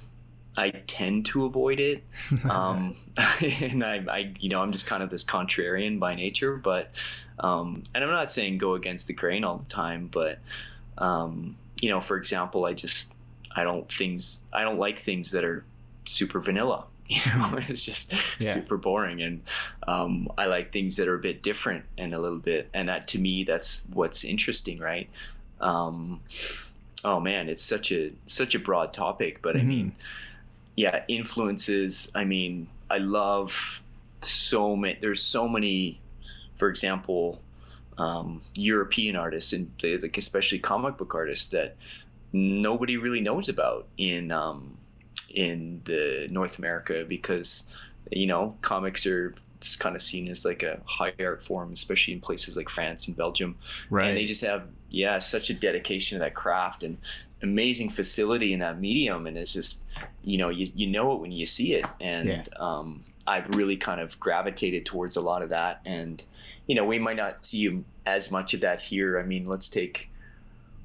I 0.57 0.69
tend 0.71 1.25
to 1.27 1.45
avoid 1.45 1.79
it. 1.79 2.03
Um, 2.45 2.95
and 3.61 3.83
I, 3.83 4.03
I, 4.07 4.33
you 4.39 4.49
know, 4.49 4.61
I'm 4.61 4.71
just 4.71 4.87
kind 4.87 5.01
of 5.01 5.09
this 5.09 5.23
contrarian 5.23 5.99
by 5.99 6.15
nature, 6.15 6.55
but, 6.55 6.91
um, 7.39 7.83
and 7.93 8.03
I'm 8.03 8.09
not 8.09 8.31
saying 8.31 8.59
go 8.59 8.75
against 8.75 9.07
the 9.07 9.13
grain 9.13 9.43
all 9.43 9.57
the 9.57 9.65
time, 9.65 10.09
but, 10.11 10.39
um, 10.97 11.55
you 11.81 11.89
know, 11.89 11.99
for 11.99 12.17
example, 12.17 12.65
I 12.65 12.73
just, 12.73 13.15
I 13.55 13.63
don't 13.63 13.91
things, 13.91 14.47
I 14.53 14.63
don't 14.63 14.79
like 14.79 14.99
things 14.99 15.31
that 15.31 15.43
are 15.43 15.65
super 16.05 16.39
vanilla. 16.39 16.85
You 17.07 17.21
know, 17.35 17.59
it's 17.67 17.85
just 17.85 18.13
yeah. 18.39 18.53
super 18.53 18.77
boring. 18.77 19.21
And, 19.21 19.43
um, 19.87 20.27
I 20.39 20.47
like 20.47 20.71
things 20.71 20.97
that 20.97 21.07
are 21.07 21.13
a 21.13 21.19
bit 21.19 21.43
different 21.43 21.85
and 21.99 22.15
a 22.15 22.19
little 22.19 22.39
bit, 22.39 22.67
and 22.73 22.89
that 22.89 23.07
to 23.09 23.19
me, 23.19 23.43
that's 23.43 23.85
what's 23.93 24.23
interesting, 24.23 24.79
right? 24.79 25.07
Oh 27.05 27.19
man, 27.19 27.49
it's 27.49 27.63
such 27.63 27.91
a, 27.91 28.11
such 28.25 28.55
a 28.55 28.59
broad 28.59 28.91
topic, 28.91 29.41
but 29.43 29.55
mm-hmm. 29.55 29.65
I 29.65 29.69
mean, 29.69 29.91
yeah, 30.75 31.03
influences. 31.07 32.11
I 32.15 32.23
mean, 32.23 32.67
I 32.89 32.97
love 32.97 33.83
so 34.21 34.75
many. 34.75 34.97
There's 34.99 35.21
so 35.21 35.47
many, 35.47 36.01
for 36.55 36.67
example, 36.67 37.39
um, 37.99 38.41
European 38.55 39.15
artists 39.15 39.53
and 39.53 39.71
like 39.83 40.17
especially 40.17 40.59
comic 40.59 40.97
book 40.97 41.13
artists 41.13 41.49
that 41.49 41.75
nobody 42.33 42.97
really 42.97 43.21
knows 43.21 43.49
about 43.49 43.87
in 43.97 44.31
um, 44.31 44.75
in 45.29 45.81
the 45.85 46.27
North 46.31 46.57
America 46.57 47.05
because 47.07 47.71
you 48.11 48.25
know 48.25 48.57
comics 48.61 49.05
are 49.05 49.35
kind 49.79 49.95
of 49.95 50.01
seen 50.01 50.27
as 50.27 50.43
like 50.43 50.63
a 50.63 50.79
high 50.85 51.13
art 51.19 51.41
form, 51.41 51.71
especially 51.71 52.13
in 52.13 52.21
places 52.21 52.57
like 52.57 52.69
France 52.69 53.07
and 53.07 53.15
Belgium. 53.15 53.57
Right. 53.89 54.09
And 54.09 54.17
they 54.17 54.25
just 54.25 54.43
have 54.43 54.67
yeah 54.95 55.17
such 55.17 55.49
a 55.49 55.53
dedication 55.53 56.17
to 56.17 56.19
that 56.23 56.33
craft 56.33 56.83
and 56.83 56.97
amazing 57.45 57.89
facility 57.89 58.53
in 58.53 58.59
that 58.59 58.79
medium. 58.79 59.27
And 59.27 59.37
it's 59.37 59.53
just 59.53 59.83
you 60.23 60.37
know 60.37 60.49
you, 60.49 60.67
you 60.75 60.87
know 60.87 61.13
it 61.13 61.21
when 61.21 61.31
you 61.31 61.45
see 61.45 61.75
it. 61.75 61.85
And 62.01 62.29
yeah. 62.29 62.43
um, 62.59 63.03
i've 63.27 63.47
really 63.55 63.77
kind 63.77 63.99
of 64.01 64.19
gravitated 64.19 64.85
towards 64.85 65.15
a 65.15 65.21
lot 65.21 65.41
of 65.41 65.49
that. 65.49 65.81
And 65.85 66.23
you 66.67 66.75
know 66.75 66.85
we 66.85 66.99
might 66.99 67.17
not 67.17 67.45
see 67.45 67.83
as 68.05 68.31
much 68.31 68.53
of 68.53 68.61
that 68.61 68.81
here. 68.81 69.19
I 69.19 69.23
mean 69.23 69.45
let's 69.45 69.69
take 69.69 70.09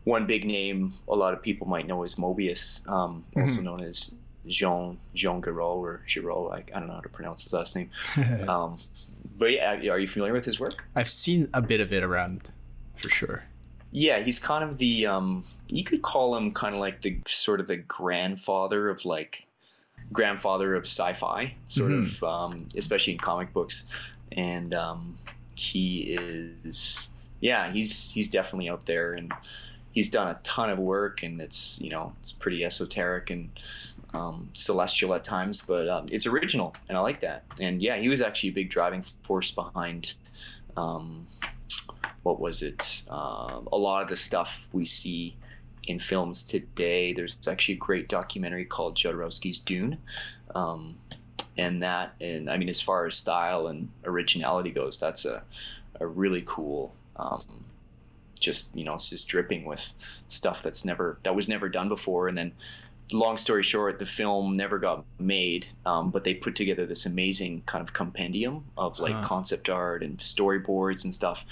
one 0.04 0.26
big 0.26 0.46
name 0.46 0.94
a 1.08 1.14
lot 1.14 1.34
of 1.34 1.42
people 1.42 1.66
might 1.66 1.86
know 1.86 2.02
is 2.04 2.14
Moebius 2.14 2.86
um, 2.88 3.24
mm-hmm. 3.30 3.42
also 3.42 3.60
known 3.60 3.80
as 3.80 4.14
jean 4.46 4.98
jean 5.14 5.40
Giraud 5.40 5.80
or 5.84 6.02
Giraud. 6.06 6.52
I, 6.52 6.64
I 6.74 6.80
don't 6.80 6.88
know 6.88 6.94
how 6.94 7.00
to 7.00 7.08
pronounce 7.08 7.42
his 7.42 7.52
last 7.52 7.76
name. 7.76 7.90
Um, 8.48 8.78
but 9.38 9.52
yeah 9.52 9.90
are 9.90 10.00
you 10.00 10.06
familiar 10.06 10.34
with 10.34 10.44
his 10.44 10.58
work? 10.58 10.84
I've 10.94 11.08
seen 11.08 11.48
a 11.54 11.62
bit 11.62 11.80
of 11.80 11.92
it 11.92 12.02
around 12.02 12.50
for 12.96 13.08
sure 13.08 13.44
yeah, 13.92 14.20
he's 14.20 14.38
kind 14.38 14.62
of 14.62 14.78
the 14.78 15.06
um, 15.06 15.44
you 15.68 15.84
could 15.84 16.02
call 16.02 16.36
him 16.36 16.52
kind 16.52 16.74
of 16.74 16.80
like 16.80 17.02
the 17.02 17.18
sort 17.26 17.60
of 17.60 17.66
the 17.66 17.76
grandfather 17.76 18.88
of 18.88 19.04
like 19.04 19.46
grandfather 20.12 20.74
of 20.74 20.84
sci-fi, 20.84 21.54
sort 21.66 21.92
mm-hmm. 21.92 22.24
of, 22.24 22.24
um, 22.24 22.68
especially 22.76 23.14
in 23.14 23.18
comic 23.18 23.52
books, 23.52 23.90
and 24.32 24.74
um, 24.74 25.16
he 25.56 26.16
is 26.18 27.08
yeah, 27.40 27.70
he's 27.72 28.12
he's 28.12 28.30
definitely 28.30 28.68
out 28.68 28.86
there 28.86 29.14
and 29.14 29.32
he's 29.92 30.08
done 30.08 30.28
a 30.28 30.38
ton 30.44 30.70
of 30.70 30.78
work 30.78 31.22
and 31.22 31.40
it's 31.40 31.80
you 31.80 31.90
know 31.90 32.12
it's 32.20 32.32
pretty 32.32 32.64
esoteric 32.64 33.30
and 33.30 33.50
um, 34.12 34.48
celestial 34.52 35.14
at 35.14 35.24
times, 35.24 35.62
but 35.62 35.88
um, 35.88 36.06
it's 36.10 36.26
original 36.26 36.74
and 36.88 36.96
I 36.96 37.00
like 37.00 37.20
that. 37.20 37.44
And 37.60 37.82
yeah, 37.82 37.96
he 37.96 38.08
was 38.08 38.20
actually 38.22 38.50
a 38.50 38.52
big 38.52 38.70
driving 38.70 39.02
force 39.22 39.50
behind 39.50 40.14
um, 40.76 41.26
what 42.22 42.40
was 42.40 42.62
it? 42.62 43.02
Um, 43.08 43.68
a 43.72 43.76
lot 43.78 44.02
of 44.02 44.08
the 44.08 44.16
stuff 44.16 44.68
we 44.72 44.84
see 44.84 45.36
in 45.84 45.98
films 45.98 46.42
today. 46.42 47.12
There's 47.12 47.36
actually 47.46 47.74
a 47.74 47.78
great 47.78 48.08
documentary 48.08 48.64
called 48.64 48.96
Jodorowsky's 48.96 49.58
Dune. 49.58 49.98
Um, 50.54 50.96
and 51.56 51.82
that, 51.82 52.14
and 52.20 52.50
I 52.50 52.56
mean, 52.56 52.68
as 52.68 52.80
far 52.80 53.06
as 53.06 53.16
style 53.16 53.66
and 53.66 53.88
originality 54.04 54.70
goes, 54.70 55.00
that's 55.00 55.24
a, 55.24 55.42
a 55.98 56.06
really 56.06 56.42
cool, 56.46 56.94
um, 57.16 57.64
just, 58.38 58.74
you 58.74 58.84
know, 58.84 58.94
it's 58.94 59.10
just 59.10 59.28
dripping 59.28 59.64
with 59.64 59.92
stuff 60.28 60.62
that's 60.62 60.84
never, 60.84 61.18
that 61.22 61.34
was 61.34 61.48
never 61.48 61.68
done 61.68 61.88
before. 61.88 62.28
And 62.28 62.36
then, 62.36 62.52
long 63.12 63.36
story 63.36 63.62
short, 63.62 63.98
the 63.98 64.06
film 64.06 64.56
never 64.56 64.78
got 64.78 65.04
made, 65.18 65.66
um, 65.84 66.10
but 66.10 66.24
they 66.24 66.32
put 66.32 66.54
together 66.54 66.86
this 66.86 67.06
amazing 67.06 67.62
kind 67.66 67.82
of 67.82 67.92
compendium 67.92 68.64
of 68.78 69.00
like 69.00 69.14
huh. 69.14 69.22
concept 69.24 69.68
art 69.68 70.02
and 70.02 70.18
storyboards 70.18 71.04
and 71.04 71.14
stuff 71.14 71.44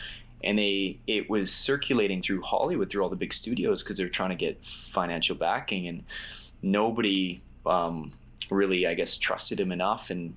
and 0.45 0.59
they 0.59 0.99
it 1.07 1.29
was 1.29 1.53
circulating 1.53 2.23
through 2.23 2.43
Hollywood 2.43 2.91
through 2.91 3.03
all 3.03 3.09
the 3.09 3.17
big 3.17 3.33
studios 3.33 3.83
because 3.83 3.97
they're 3.97 4.09
trying 4.09 4.31
to 4.31 4.37
get 4.37 4.65
financial 4.65 5.37
backing 5.37 5.89
and 5.89 6.05
nobody 6.63 7.41
um, 7.67 8.13
really 8.51 8.87
I 8.87 8.95
guess 8.95 9.19
trusted 9.19 9.61
him 9.61 9.73
enough 9.73 10.11
and 10.11 10.35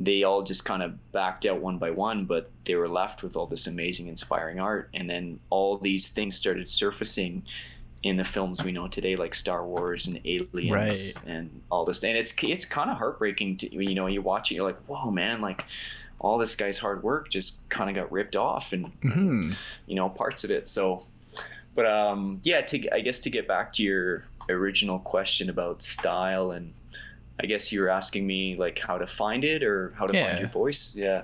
they 0.00 0.24
all 0.24 0.42
just 0.42 0.64
kind 0.64 0.82
of 0.82 1.12
backed 1.12 1.46
out 1.46 1.60
one 1.60 1.78
by 1.78 1.90
one 1.90 2.24
but 2.24 2.50
they 2.64 2.74
were 2.74 2.88
left 2.88 3.22
with 3.22 3.36
all 3.36 3.46
this 3.46 3.66
amazing 3.66 4.08
inspiring 4.08 4.58
art 4.58 4.88
and 4.94 5.08
then 5.08 5.38
all 5.50 5.76
these 5.78 6.10
things 6.10 6.36
started 6.36 6.66
surfacing 6.66 7.42
in 8.02 8.16
the 8.16 8.24
films 8.24 8.64
we 8.64 8.72
know 8.72 8.88
today 8.88 9.14
like 9.14 9.34
Star 9.34 9.64
Wars 9.64 10.06
and 10.08 10.20
Aliens 10.24 11.16
right. 11.16 11.32
and 11.32 11.62
all 11.70 11.84
this 11.84 12.02
and 12.02 12.16
it's 12.16 12.34
it's 12.42 12.64
kind 12.64 12.90
of 12.90 12.96
heartbreaking 12.96 13.56
to 13.58 13.84
you 13.84 13.94
know 13.94 14.06
you 14.06 14.22
watch 14.22 14.50
it 14.50 14.56
you're 14.56 14.64
like 14.64 14.78
whoa 14.86 15.10
man 15.10 15.40
like 15.40 15.64
all 16.22 16.38
this 16.38 16.54
guy's 16.54 16.78
hard 16.78 17.02
work 17.02 17.28
just 17.28 17.68
kind 17.68 17.90
of 17.90 17.96
got 17.96 18.10
ripped 18.10 18.36
off 18.36 18.72
and 18.72 18.86
mm-hmm. 19.00 19.52
you 19.86 19.94
know 19.94 20.08
parts 20.08 20.44
of 20.44 20.50
it. 20.50 20.66
So 20.66 21.02
but 21.74 21.86
um 21.86 22.40
yeah 22.42 22.60
to 22.60 22.94
i 22.94 23.00
guess 23.00 23.18
to 23.20 23.30
get 23.30 23.48
back 23.48 23.72
to 23.72 23.82
your 23.82 24.24
original 24.50 24.98
question 24.98 25.48
about 25.48 25.82
style 25.82 26.50
and 26.50 26.72
i 27.40 27.46
guess 27.46 27.72
you 27.72 27.80
were 27.80 27.88
asking 27.88 28.26
me 28.26 28.54
like 28.56 28.78
how 28.78 28.98
to 28.98 29.06
find 29.06 29.42
it 29.42 29.62
or 29.62 29.94
how 29.96 30.06
to 30.06 30.14
yeah. 30.14 30.28
find 30.28 30.40
your 30.40 30.48
voice. 30.48 30.94
Yeah. 30.94 31.22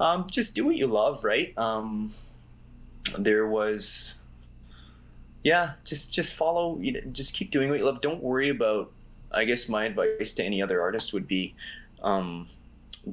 Um 0.00 0.26
just 0.30 0.54
do 0.54 0.64
what 0.64 0.76
you 0.76 0.86
love 0.86 1.24
right? 1.24 1.52
Um 1.58 2.10
there 3.18 3.46
was 3.46 4.16
yeah 5.42 5.72
just 5.84 6.12
just 6.12 6.34
follow 6.34 6.78
you 6.80 6.92
know, 6.92 7.00
just 7.12 7.34
keep 7.34 7.50
doing 7.50 7.70
what 7.70 7.78
you 7.78 7.84
love. 7.84 8.00
Don't 8.00 8.22
worry 8.22 8.48
about 8.48 8.92
i 9.30 9.44
guess 9.44 9.68
my 9.68 9.84
advice 9.84 10.32
to 10.32 10.42
any 10.42 10.62
other 10.62 10.80
artist 10.80 11.12
would 11.12 11.28
be 11.28 11.54
um 12.02 12.46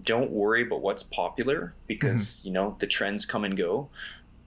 don't 0.03 0.31
worry 0.31 0.63
about 0.63 0.81
what's 0.81 1.03
popular 1.03 1.73
because 1.87 2.21
mm-hmm. 2.21 2.47
you 2.47 2.53
know 2.53 2.75
the 2.79 2.87
trends 2.87 3.25
come 3.25 3.43
and 3.43 3.57
go. 3.57 3.89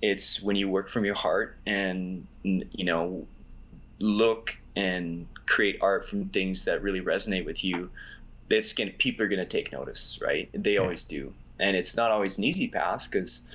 It's 0.00 0.42
when 0.42 0.56
you 0.56 0.68
work 0.68 0.88
from 0.88 1.04
your 1.04 1.14
heart 1.14 1.56
and 1.66 2.26
you 2.42 2.84
know 2.84 3.26
look 4.00 4.58
and 4.76 5.26
create 5.46 5.78
art 5.80 6.04
from 6.06 6.28
things 6.28 6.64
that 6.64 6.82
really 6.82 7.00
resonate 7.00 7.44
with 7.44 7.64
you 7.64 7.90
that's 8.48 8.72
going 8.72 8.90
people 8.92 9.24
are 9.24 9.28
going 9.28 9.40
to 9.40 9.46
take 9.46 9.72
notice 9.72 10.20
right? 10.22 10.48
They 10.52 10.74
yeah. 10.74 10.80
always 10.80 11.04
do. 11.04 11.34
And 11.58 11.76
it's 11.76 11.96
not 11.96 12.10
always 12.10 12.38
an 12.38 12.44
easy 12.44 12.68
path 12.68 13.08
because 13.10 13.48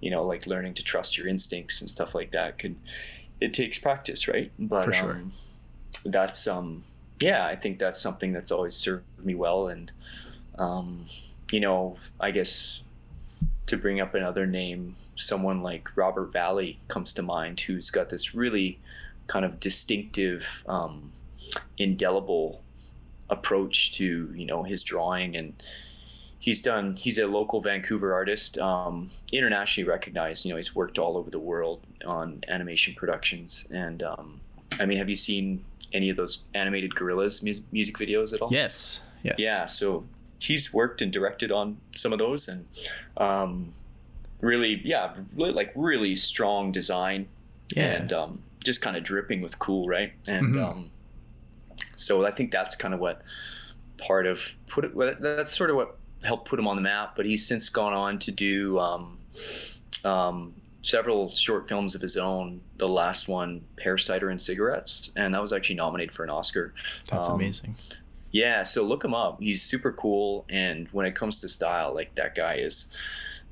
you 0.00 0.10
know 0.10 0.24
like 0.24 0.46
learning 0.46 0.74
to 0.74 0.84
trust 0.84 1.18
your 1.18 1.26
instincts 1.26 1.80
and 1.80 1.90
stuff 1.90 2.14
like 2.14 2.30
that 2.30 2.58
could 2.58 2.76
it 3.40 3.52
takes 3.52 3.78
practice 3.78 4.28
right? 4.28 4.52
But 4.58 4.84
for 4.84 4.92
sure. 4.92 5.12
um, 5.12 5.32
that's 6.04 6.46
um 6.46 6.84
yeah 7.20 7.46
i 7.46 7.56
think 7.56 7.78
that's 7.78 8.00
something 8.00 8.32
that's 8.32 8.50
always 8.50 8.74
served 8.74 9.04
me 9.22 9.34
well 9.34 9.68
and 9.68 9.92
um 10.58 11.06
you 11.50 11.60
know, 11.60 11.96
I 12.20 12.30
guess 12.30 12.84
to 13.66 13.76
bring 13.76 14.00
up 14.00 14.14
another 14.14 14.46
name, 14.46 14.94
someone 15.16 15.62
like 15.62 15.96
Robert 15.96 16.32
Valley 16.32 16.78
comes 16.88 17.14
to 17.14 17.22
mind, 17.22 17.60
who's 17.60 17.90
got 17.90 18.08
this 18.08 18.34
really 18.34 18.80
kind 19.26 19.44
of 19.44 19.60
distinctive, 19.60 20.64
um, 20.66 21.12
indelible 21.76 22.62
approach 23.30 23.92
to 23.92 24.32
you 24.34 24.46
know 24.46 24.62
his 24.62 24.82
drawing. 24.82 25.36
And 25.36 25.62
he's 26.38 26.62
done 26.62 26.96
he's 26.96 27.18
a 27.18 27.26
local 27.26 27.60
vancouver 27.60 28.14
artist 28.14 28.58
um, 28.58 29.10
internationally 29.32 29.88
recognized. 29.88 30.44
You 30.44 30.52
know 30.52 30.56
he's 30.56 30.74
worked 30.74 30.98
all 30.98 31.16
over 31.16 31.30
the 31.30 31.40
world 31.40 31.82
on 32.04 32.42
animation 32.48 32.94
productions. 32.94 33.70
And 33.72 34.02
um, 34.02 34.40
i 34.80 34.86
mean 34.86 34.98
have 34.98 35.08
you 35.08 35.16
seen 35.16 35.64
any 35.92 36.10
of 36.10 36.16
those 36.16 36.44
animated 36.54 36.90
Gorillaz 36.90 37.42
music 37.72 37.96
videos 37.96 38.32
at 38.32 38.40
all? 38.40 38.50
Yes. 38.50 39.02
Yes. 39.22 39.36
Yeah 39.38 39.66
so 39.66 40.04
he's 40.38 40.72
worked 40.72 41.02
and 41.02 41.12
directed 41.12 41.50
on 41.50 41.78
some 41.94 42.12
of 42.12 42.18
those 42.18 42.48
and 42.48 42.66
um, 43.16 43.72
really 44.40 44.80
yeah 44.84 45.14
really, 45.36 45.52
like 45.52 45.72
really 45.74 46.14
strong 46.14 46.72
design 46.72 47.26
yeah. 47.74 47.84
and 47.84 48.12
um, 48.12 48.42
just 48.64 48.80
kind 48.82 48.96
of 48.96 49.02
dripping 49.02 49.40
with 49.40 49.58
cool 49.58 49.86
right 49.88 50.12
and 50.26 50.54
mm-hmm. 50.54 50.64
um, 50.64 50.90
so 51.96 52.24
i 52.24 52.30
think 52.30 52.50
that's 52.50 52.76
kind 52.76 52.94
of 52.94 53.00
what 53.00 53.22
part 53.98 54.26
of 54.26 54.54
put 54.68 54.84
it 54.84 55.20
that's 55.20 55.56
sort 55.56 55.70
of 55.70 55.76
what 55.76 55.96
helped 56.22 56.48
put 56.48 56.58
him 56.58 56.66
on 56.66 56.76
the 56.76 56.82
map 56.82 57.14
but 57.16 57.26
he's 57.26 57.46
since 57.46 57.68
gone 57.68 57.92
on 57.92 58.18
to 58.18 58.30
do 58.30 58.78
um, 58.78 59.18
um, 60.04 60.54
several 60.82 61.28
short 61.30 61.68
films 61.68 61.94
of 61.94 62.00
his 62.00 62.16
own. 62.16 62.60
The 62.76 62.88
last 62.88 63.28
one, 63.28 63.64
Pear 63.76 63.98
Cider 63.98 64.30
and 64.30 64.40
Cigarettes, 64.40 65.12
and 65.16 65.34
that 65.34 65.42
was 65.42 65.52
actually 65.52 65.76
nominated 65.76 66.14
for 66.14 66.24
an 66.24 66.30
Oscar. 66.30 66.74
That's 67.10 67.28
Um, 67.28 67.34
amazing. 67.34 67.76
Yeah, 68.30 68.62
so 68.62 68.82
look 68.82 69.04
him 69.04 69.14
up. 69.14 69.40
He's 69.40 69.62
super 69.62 69.92
cool, 69.92 70.44
and 70.50 70.88
when 70.92 71.06
it 71.06 71.14
comes 71.14 71.40
to 71.40 71.48
style, 71.48 71.94
like 71.94 72.14
that 72.16 72.34
guy 72.34 72.56
is, 72.56 72.92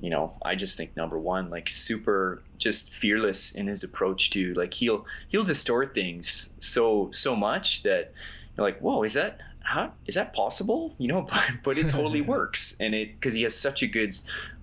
you 0.00 0.10
know, 0.10 0.36
I 0.44 0.54
just 0.54 0.76
think 0.76 0.96
number 0.96 1.18
one, 1.18 1.48
like 1.48 1.70
super, 1.70 2.42
just 2.58 2.92
fearless 2.92 3.54
in 3.54 3.66
his 3.66 3.82
approach 3.82 4.30
to 4.30 4.52
like 4.54 4.74
he'll 4.74 5.06
he'll 5.28 5.44
distort 5.44 5.94
things 5.94 6.54
so 6.60 7.10
so 7.12 7.34
much 7.34 7.82
that 7.84 8.12
you're 8.56 8.66
like, 8.66 8.78
whoa, 8.80 9.02
is 9.02 9.14
that 9.14 9.40
how 9.66 9.92
is 10.06 10.14
that 10.14 10.32
possible? 10.32 10.94
You 10.96 11.08
know, 11.08 11.22
but, 11.22 11.44
but 11.64 11.76
it 11.76 11.90
totally 11.90 12.20
works, 12.36 12.76
and 12.80 12.94
it 12.94 13.14
because 13.18 13.34
he 13.34 13.42
has 13.42 13.54
such 13.54 13.82
a 13.82 13.86
good 13.88 14.14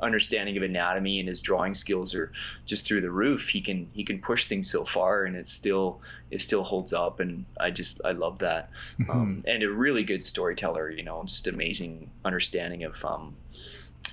understanding 0.02 0.56
of 0.56 0.64
anatomy 0.64 1.20
and 1.20 1.28
his 1.28 1.42
drawing 1.42 1.74
skills 1.74 2.16
are 2.16 2.32
just 2.66 2.86
through 2.86 3.02
the 3.02 3.12
roof. 3.12 3.50
He 3.50 3.60
can 3.60 3.90
he 3.94 4.06
can 4.06 4.20
push 4.20 4.46
things 4.46 4.72
so 4.72 4.86
far, 4.86 5.26
and 5.26 5.36
it 5.36 5.48
still 5.48 6.02
it 6.32 6.42
still 6.42 6.64
holds 6.64 6.94
up, 6.94 7.20
and 7.20 7.46
I 7.60 7.70
just 7.70 8.00
I 8.06 8.14
love 8.14 8.40
that 8.40 8.70
um, 9.10 9.42
and 9.46 9.62
a 9.62 9.70
really 9.70 10.06
good 10.06 10.24
storyteller. 10.24 10.90
You 10.90 11.04
know, 11.04 11.22
just 11.26 11.48
amazing 11.48 12.10
understanding 12.24 12.84
of 12.84 13.04
um, 13.04 13.36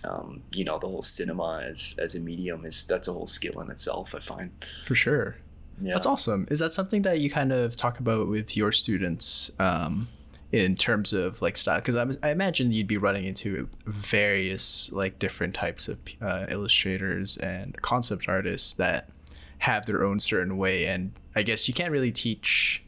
um, 0.03 0.43
you 0.51 0.65
know 0.65 0.81
the 0.81 0.89
whole 0.89 1.03
cinema 1.03 1.63
as 1.63 1.95
as 2.01 2.17
a 2.17 2.21
medium 2.21 2.67
is 2.67 2.85
that's 2.85 3.07
a 3.07 3.13
whole 3.13 3.29
skill 3.29 3.61
in 3.61 3.71
itself. 3.71 4.13
I 4.13 4.19
find. 4.19 4.51
For 4.87 4.97
sure. 4.97 5.37
Yeah. 5.81 5.95
That's 5.95 6.05
awesome. 6.05 6.47
Is 6.51 6.59
that 6.59 6.73
something 6.75 7.03
that 7.03 7.21
you 7.21 7.31
kind 7.31 7.53
of 7.53 7.75
talk 7.75 8.01
about 8.01 8.29
with 8.29 8.55
your 8.55 8.71
students 8.71 9.51
um, 9.59 10.09
in 10.53 10.75
terms 10.75 11.13
of 11.13 11.41
like 11.43 11.57
style? 11.57 11.81
Because 11.81 11.97
I, 11.97 12.29
I 12.29 12.31
imagine 12.31 12.73
you'd 12.73 12.87
be 12.87 12.97
running 12.97 13.25
into 13.25 13.69
various 13.87 14.91
like 14.93 15.19
different 15.19 15.55
types 15.55 15.89
of 15.89 15.99
uh, 16.21 16.47
illustrators 16.49 17.37
and 17.37 17.81
concept 17.83 18.29
artists 18.29 18.73
that 18.75 19.11
have 19.59 19.87
their 19.87 20.05
own 20.05 20.19
certain 20.19 20.57
way, 20.57 20.87
and 20.87 21.13
I 21.35 21.43
guess 21.43 21.69
you 21.69 21.75
can't 21.75 21.93
really 21.93 22.13
teach. 22.13 22.83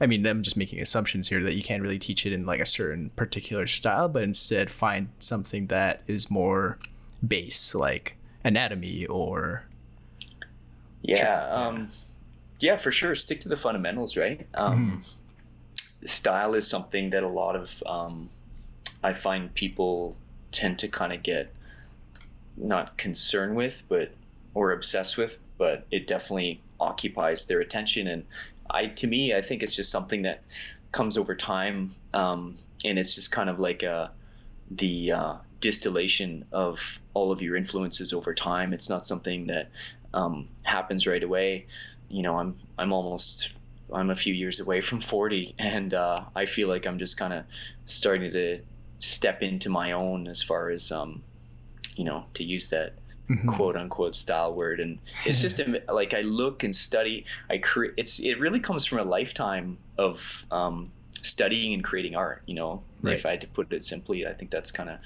I 0.00 0.06
mean, 0.06 0.24
I'm 0.26 0.42
just 0.42 0.56
making 0.56 0.80
assumptions 0.80 1.28
here 1.28 1.42
that 1.42 1.54
you 1.54 1.62
can't 1.62 1.82
really 1.82 1.98
teach 1.98 2.24
it 2.24 2.32
in 2.32 2.46
like 2.46 2.60
a 2.60 2.66
certain 2.66 3.10
particular 3.16 3.66
style, 3.66 4.08
but 4.08 4.22
instead 4.22 4.70
find 4.70 5.08
something 5.18 5.66
that 5.68 6.02
is 6.06 6.30
more 6.30 6.78
base, 7.26 7.74
like 7.74 8.16
anatomy 8.44 9.06
or 9.06 9.64
Yeah, 11.02 11.46
um, 11.48 11.88
yeah, 12.60 12.76
for 12.76 12.92
sure. 12.92 13.14
Stick 13.14 13.40
to 13.40 13.48
the 13.48 13.56
fundamentals, 13.56 14.16
right? 14.16 14.46
Um, 14.54 15.02
Style 16.04 16.54
is 16.54 16.68
something 16.68 17.10
that 17.10 17.22
a 17.22 17.28
lot 17.28 17.56
of 17.56 17.82
um, 17.86 18.30
I 19.02 19.12
find 19.12 19.52
people 19.54 20.16
tend 20.50 20.78
to 20.80 20.88
kind 20.88 21.12
of 21.12 21.22
get 21.22 21.52
not 22.56 22.96
concerned 22.96 23.56
with, 23.56 23.82
but 23.88 24.12
or 24.54 24.72
obsessed 24.72 25.16
with, 25.16 25.38
but 25.56 25.86
it 25.90 26.06
definitely 26.06 26.60
occupies 26.80 27.46
their 27.46 27.60
attention. 27.60 28.06
And 28.06 28.24
I, 28.70 28.86
to 28.86 29.06
me, 29.06 29.34
I 29.34 29.42
think 29.42 29.62
it's 29.62 29.76
just 29.76 29.90
something 29.90 30.22
that 30.22 30.42
comes 30.92 31.18
over 31.18 31.34
time, 31.34 31.92
um, 32.14 32.56
and 32.84 32.98
it's 32.98 33.14
just 33.14 33.30
kind 33.30 33.50
of 33.50 33.58
like 33.60 33.82
a 33.82 34.10
the 34.70 35.12
uh, 35.12 35.34
distillation 35.60 36.44
of 36.52 37.00
all 37.14 37.32
of 37.32 37.40
your 37.40 37.56
influences 37.56 38.12
over 38.12 38.34
time. 38.34 38.72
It's 38.72 38.88
not 38.88 39.06
something 39.06 39.46
that 39.46 39.70
um, 40.14 40.48
happens 40.62 41.06
right 41.06 41.22
away. 41.22 41.66
You 42.08 42.22
know, 42.22 42.38
I'm 42.38 42.56
I'm 42.78 42.92
almost 42.92 43.52
I'm 43.92 44.10
a 44.10 44.14
few 44.16 44.34
years 44.34 44.60
away 44.60 44.80
from 44.80 45.00
40, 45.00 45.54
and 45.58 45.94
uh, 45.94 46.16
I 46.36 46.46
feel 46.46 46.68
like 46.68 46.86
I'm 46.86 46.98
just 46.98 47.16
kind 47.18 47.32
of 47.32 47.44
starting 47.86 48.30
to 48.32 48.60
step 48.98 49.42
into 49.42 49.70
my 49.70 49.92
own 49.92 50.26
as 50.26 50.42
far 50.42 50.70
as 50.70 50.90
um, 50.92 51.22
you 51.96 52.04
know 52.04 52.24
to 52.34 52.44
use 52.44 52.70
that 52.70 52.94
Mhm. 53.30 53.46
quote 53.46 53.76
unquote 53.76 54.14
style 54.16 54.54
word 54.54 54.80
and 54.80 54.98
it's 55.26 55.42
just 55.42 55.60
like 55.92 56.14
i 56.14 56.22
look 56.22 56.64
and 56.64 56.74
study 56.74 57.26
i 57.50 57.58
create 57.58 57.92
it's 57.98 58.20
it 58.20 58.40
really 58.40 58.58
comes 58.58 58.86
from 58.86 59.00
a 59.00 59.02
lifetime 59.04 59.76
of 59.98 60.46
um, 60.50 60.90
studying 61.12 61.74
and 61.74 61.84
creating 61.84 62.16
art 62.16 62.40
you 62.46 62.54
know 62.54 62.82
Right. 63.02 63.12
if 63.16 63.26
i 63.26 63.30
had 63.32 63.42
to 63.42 63.46
put 63.46 63.70
it 63.70 63.84
simply 63.84 64.26
i 64.26 64.32
think 64.32 64.50
that's 64.50 64.70
kind 64.70 64.88
of 64.88 64.98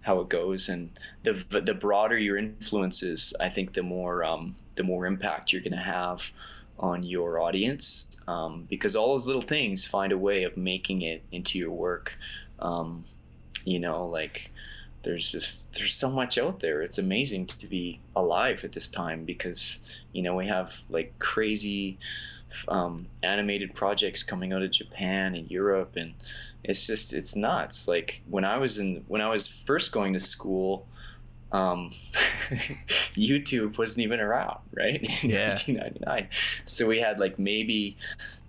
how 0.00 0.18
it 0.18 0.28
goes 0.28 0.68
and 0.68 0.90
the 1.22 1.32
the 1.48 1.72
broader 1.72 2.18
your 2.18 2.36
influences 2.36 3.32
i 3.38 3.48
think 3.48 3.74
the 3.74 3.84
more 3.84 4.24
um, 4.24 4.56
the 4.74 4.82
more 4.82 5.06
impact 5.06 5.52
you're 5.52 5.62
going 5.62 5.70
to 5.70 5.78
have 5.78 6.32
on 6.80 7.02
your 7.02 7.40
audience 7.40 8.06
um, 8.26 8.66
because 8.68 8.96
all 8.96 9.12
those 9.12 9.26
little 9.26 9.42
things 9.42 9.86
find 9.86 10.12
a 10.12 10.18
way 10.18 10.42
of 10.42 10.56
making 10.56 11.02
it 11.02 11.22
into 11.30 11.58
your 11.58 11.70
work. 11.70 12.18
Um, 12.58 13.04
you 13.64 13.78
know 13.78 14.06
like 14.06 14.50
there's 15.02 15.32
just 15.32 15.74
there's 15.74 15.94
so 15.94 16.10
much 16.10 16.36
out 16.36 16.60
there. 16.60 16.82
It's 16.82 16.98
amazing 16.98 17.46
to 17.46 17.66
be 17.66 18.00
alive 18.14 18.64
at 18.64 18.72
this 18.72 18.88
time 18.88 19.24
because 19.24 19.80
you 20.12 20.22
know 20.22 20.34
we 20.34 20.46
have 20.46 20.82
like 20.90 21.18
crazy 21.18 21.98
um, 22.68 23.06
animated 23.22 23.74
projects 23.74 24.22
coming 24.22 24.52
out 24.52 24.60
of 24.60 24.72
japan 24.72 25.36
and 25.36 25.48
europe 25.48 25.94
and 25.94 26.14
it's 26.64 26.86
just 26.86 27.12
it's 27.12 27.36
nuts. 27.36 27.88
Like 27.88 28.22
when 28.28 28.44
i 28.44 28.58
was 28.58 28.78
in 28.78 29.04
when 29.08 29.20
i 29.20 29.28
was 29.28 29.46
first 29.46 29.92
going 29.92 30.12
to 30.12 30.20
school 30.20 30.86
um, 31.52 31.90
youtube 33.14 33.76
wasn't 33.78 34.02
even 34.04 34.20
around 34.20 34.58
right 34.74 35.02
in 35.24 35.30
Yeah. 35.30 35.48
1999 35.50 36.28
so 36.64 36.86
we 36.86 36.98
had 37.00 37.18
like 37.18 37.38
maybe 37.38 37.96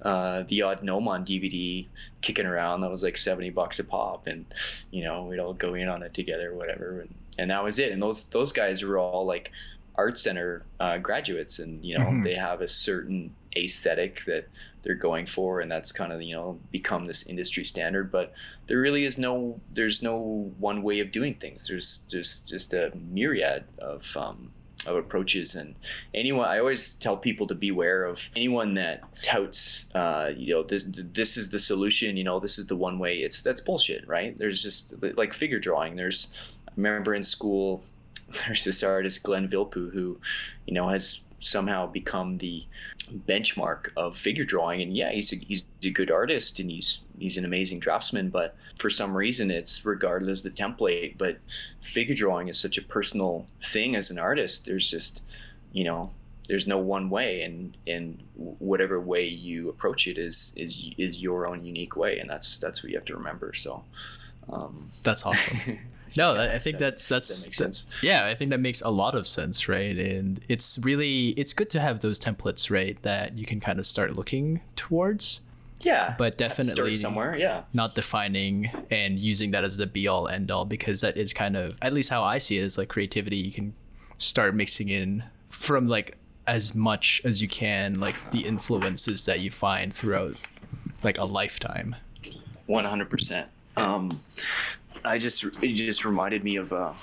uh, 0.01 0.43
the 0.47 0.61
odd 0.63 0.83
Gnomon 0.83 1.23
dvd 1.25 1.87
kicking 2.21 2.45
around 2.45 2.81
that 2.81 2.89
was 2.91 3.03
like 3.03 3.17
70 3.17 3.49
bucks 3.51 3.79
a 3.79 3.83
pop 3.83 4.27
and 4.27 4.45
you 4.91 5.03
know 5.03 5.23
we'd 5.25 5.39
all 5.39 5.53
go 5.53 5.73
in 5.73 5.87
on 5.89 6.03
it 6.03 6.13
together 6.13 6.53
whatever 6.53 7.01
and, 7.01 7.13
and 7.39 7.51
that 7.51 7.63
was 7.63 7.79
it 7.79 7.91
and 7.91 8.01
those 8.01 8.25
those 8.29 8.51
guys 8.51 8.83
were 8.83 8.97
all 8.97 9.25
like 9.25 9.51
art 9.95 10.17
center 10.17 10.63
uh, 10.79 10.97
graduates 10.97 11.59
and 11.59 11.83
you 11.83 11.97
know 11.97 12.05
Mhm. 12.05 12.23
they 12.23 12.35
have 12.35 12.61
a 12.61 12.67
certain 12.67 13.35
aesthetic 13.55 14.25
that 14.25 14.47
they're 14.83 14.95
going 14.95 15.25
for 15.25 15.61
and 15.61 15.71
that's 15.71 15.91
kind 15.91 16.11
of 16.11 16.21
you 16.21 16.33
know 16.33 16.59
become 16.71 17.05
this 17.05 17.27
industry 17.27 17.63
standard 17.63 18.11
but 18.11 18.33
there 18.71 18.79
really 18.79 19.03
is 19.03 19.17
no 19.17 19.59
there's 19.73 20.01
no 20.01 20.49
one 20.57 20.81
way 20.81 21.01
of 21.01 21.11
doing 21.11 21.33
things. 21.33 21.67
There's 21.67 22.05
just 22.09 22.47
just 22.47 22.73
a 22.73 22.91
myriad 22.95 23.65
of 23.79 24.15
um, 24.15 24.53
of 24.87 24.95
approaches 24.95 25.55
and 25.55 25.75
anyone 26.15 26.47
i 26.47 26.57
always 26.57 26.93
tell 26.93 27.15
people 27.15 27.45
to 27.45 27.53
beware 27.53 28.05
of 28.05 28.31
anyone 28.35 28.73
that 28.73 29.03
touts 29.21 29.93
uh, 29.93 30.31
you 30.35 30.53
know 30.53 30.63
this 30.63 30.85
this 31.13 31.35
is 31.35 31.51
the 31.51 31.59
solution 31.59 32.15
you 32.15 32.23
know 32.23 32.39
this 32.39 32.57
is 32.57 32.67
the 32.67 32.75
one 32.75 32.97
way. 32.97 33.17
It's 33.17 33.41
that's 33.41 33.59
bullshit 33.59 34.07
right? 34.07 34.37
There's 34.37 34.63
just 34.63 35.03
like 35.17 35.33
figure 35.33 35.59
drawing. 35.59 35.97
There's 35.97 36.33
i 36.67 36.71
remember 36.77 37.13
in 37.13 37.23
school 37.23 37.83
there's 38.45 38.63
this 38.63 38.83
artist 38.83 39.23
Glenn 39.23 39.49
Vilppu 39.49 39.91
who 39.91 40.17
you 40.65 40.73
know 40.73 40.87
has 40.87 41.23
somehow 41.41 41.87
become 41.87 42.37
the 42.37 42.65
benchmark 43.27 43.89
of 43.97 44.17
figure 44.17 44.45
drawing. 44.45 44.81
And 44.81 44.95
yeah 44.95 45.11
he's 45.11 45.33
a, 45.33 45.35
he's 45.35 45.63
a 45.83 45.89
good 45.89 46.11
artist 46.11 46.59
and 46.59 46.71
he's 46.71 47.05
he's 47.19 47.37
an 47.37 47.45
amazing 47.45 47.79
draftsman 47.79 48.29
but 48.29 48.55
for 48.79 48.89
some 48.89 49.15
reason 49.15 49.51
it's 49.51 49.85
regarded 49.85 50.29
as 50.29 50.43
the 50.43 50.49
template. 50.49 51.17
But 51.17 51.39
figure 51.81 52.15
drawing 52.15 52.47
is 52.47 52.59
such 52.59 52.77
a 52.77 52.81
personal 52.81 53.47
thing 53.61 53.95
as 53.95 54.11
an 54.11 54.19
artist. 54.19 54.65
There's 54.65 54.89
just 54.89 55.23
you 55.73 55.83
know 55.83 56.11
there's 56.47 56.67
no 56.67 56.77
one 56.77 57.09
way. 57.09 57.43
And 57.43 57.77
and 57.87 58.21
whatever 58.35 58.99
way 58.99 59.27
you 59.27 59.69
approach 59.69 60.07
it 60.07 60.17
is 60.17 60.53
is 60.57 60.85
is 60.97 61.21
your 61.21 61.47
own 61.47 61.65
unique 61.65 61.95
way. 61.95 62.19
And 62.19 62.29
that's 62.29 62.59
that's 62.59 62.83
what 62.83 62.91
you 62.91 62.97
have 62.97 63.05
to 63.05 63.15
remember. 63.15 63.53
So 63.53 63.83
um 64.49 64.89
That's 65.03 65.25
awesome. 65.25 65.79
No, 66.17 66.33
Yeah, 66.35 66.53
I 66.53 66.59
think 66.59 66.77
that- 66.79 66.91
that's 66.97 67.07
that's 67.07 67.27
that 67.43 67.47
makes 67.47 67.57
sense 67.57 67.85
yeah, 68.01 68.25
I 68.25 68.35
think 68.35 68.51
that 68.51 68.59
makes 68.59 68.81
a 68.81 68.89
lot 68.89 69.15
of 69.15 69.25
sense, 69.25 69.67
right? 69.69 69.97
And 69.97 70.39
it's 70.47 70.77
really 70.81 71.29
it's 71.29 71.53
good 71.53 71.69
to 71.71 71.79
have 71.79 71.99
those 72.01 72.19
templates, 72.19 72.69
right, 72.69 73.01
that 73.03 73.37
you 73.39 73.45
can 73.45 73.59
kind 73.59 73.79
of 73.79 73.85
start 73.85 74.15
looking 74.15 74.61
towards, 74.75 75.41
yeah 75.83 76.13
but 76.17 76.37
definitely 76.37 76.93
somewhere 76.93 77.35
yeah 77.35 77.63
not 77.73 77.95
defining 77.95 78.69
and 78.91 79.17
using 79.19 79.49
that 79.49 79.63
as 79.63 79.77
the 79.77 79.87
be 79.87 80.07
all 80.07 80.27
end 80.27 80.51
all 80.51 80.63
because 80.63 81.01
that 81.01 81.17
is 81.17 81.33
kind 81.33 81.57
of 81.57 81.75
at 81.81 81.91
least 81.91 82.11
how 82.11 82.23
I 82.23 82.37
see 82.37 82.57
it 82.59 82.63
is 82.65 82.77
like 82.77 82.87
creativity. 82.89 83.37
You 83.37 83.51
can 83.51 83.73
start 84.19 84.53
mixing 84.53 84.89
in 84.89 85.23
from 85.49 85.87
like 85.87 86.17
as 86.47 86.75
much 86.75 87.21
as 87.23 87.41
you 87.41 87.47
can, 87.47 87.99
like 87.99 88.15
the 88.31 88.41
influences 88.45 89.25
that 89.25 89.39
you 89.39 89.49
find 89.49 89.93
throughout 89.93 90.35
like 91.03 91.17
a 91.17 91.23
lifetime. 91.25 91.95
One 92.67 92.85
hundred 92.85 93.09
percent. 93.09 93.47
Um, 93.77 94.09
I 95.05 95.17
just 95.17 95.43
it 95.63 95.73
just 95.73 96.05
reminded 96.05 96.43
me 96.43 96.57
of 96.57 96.71
a, 96.71 96.93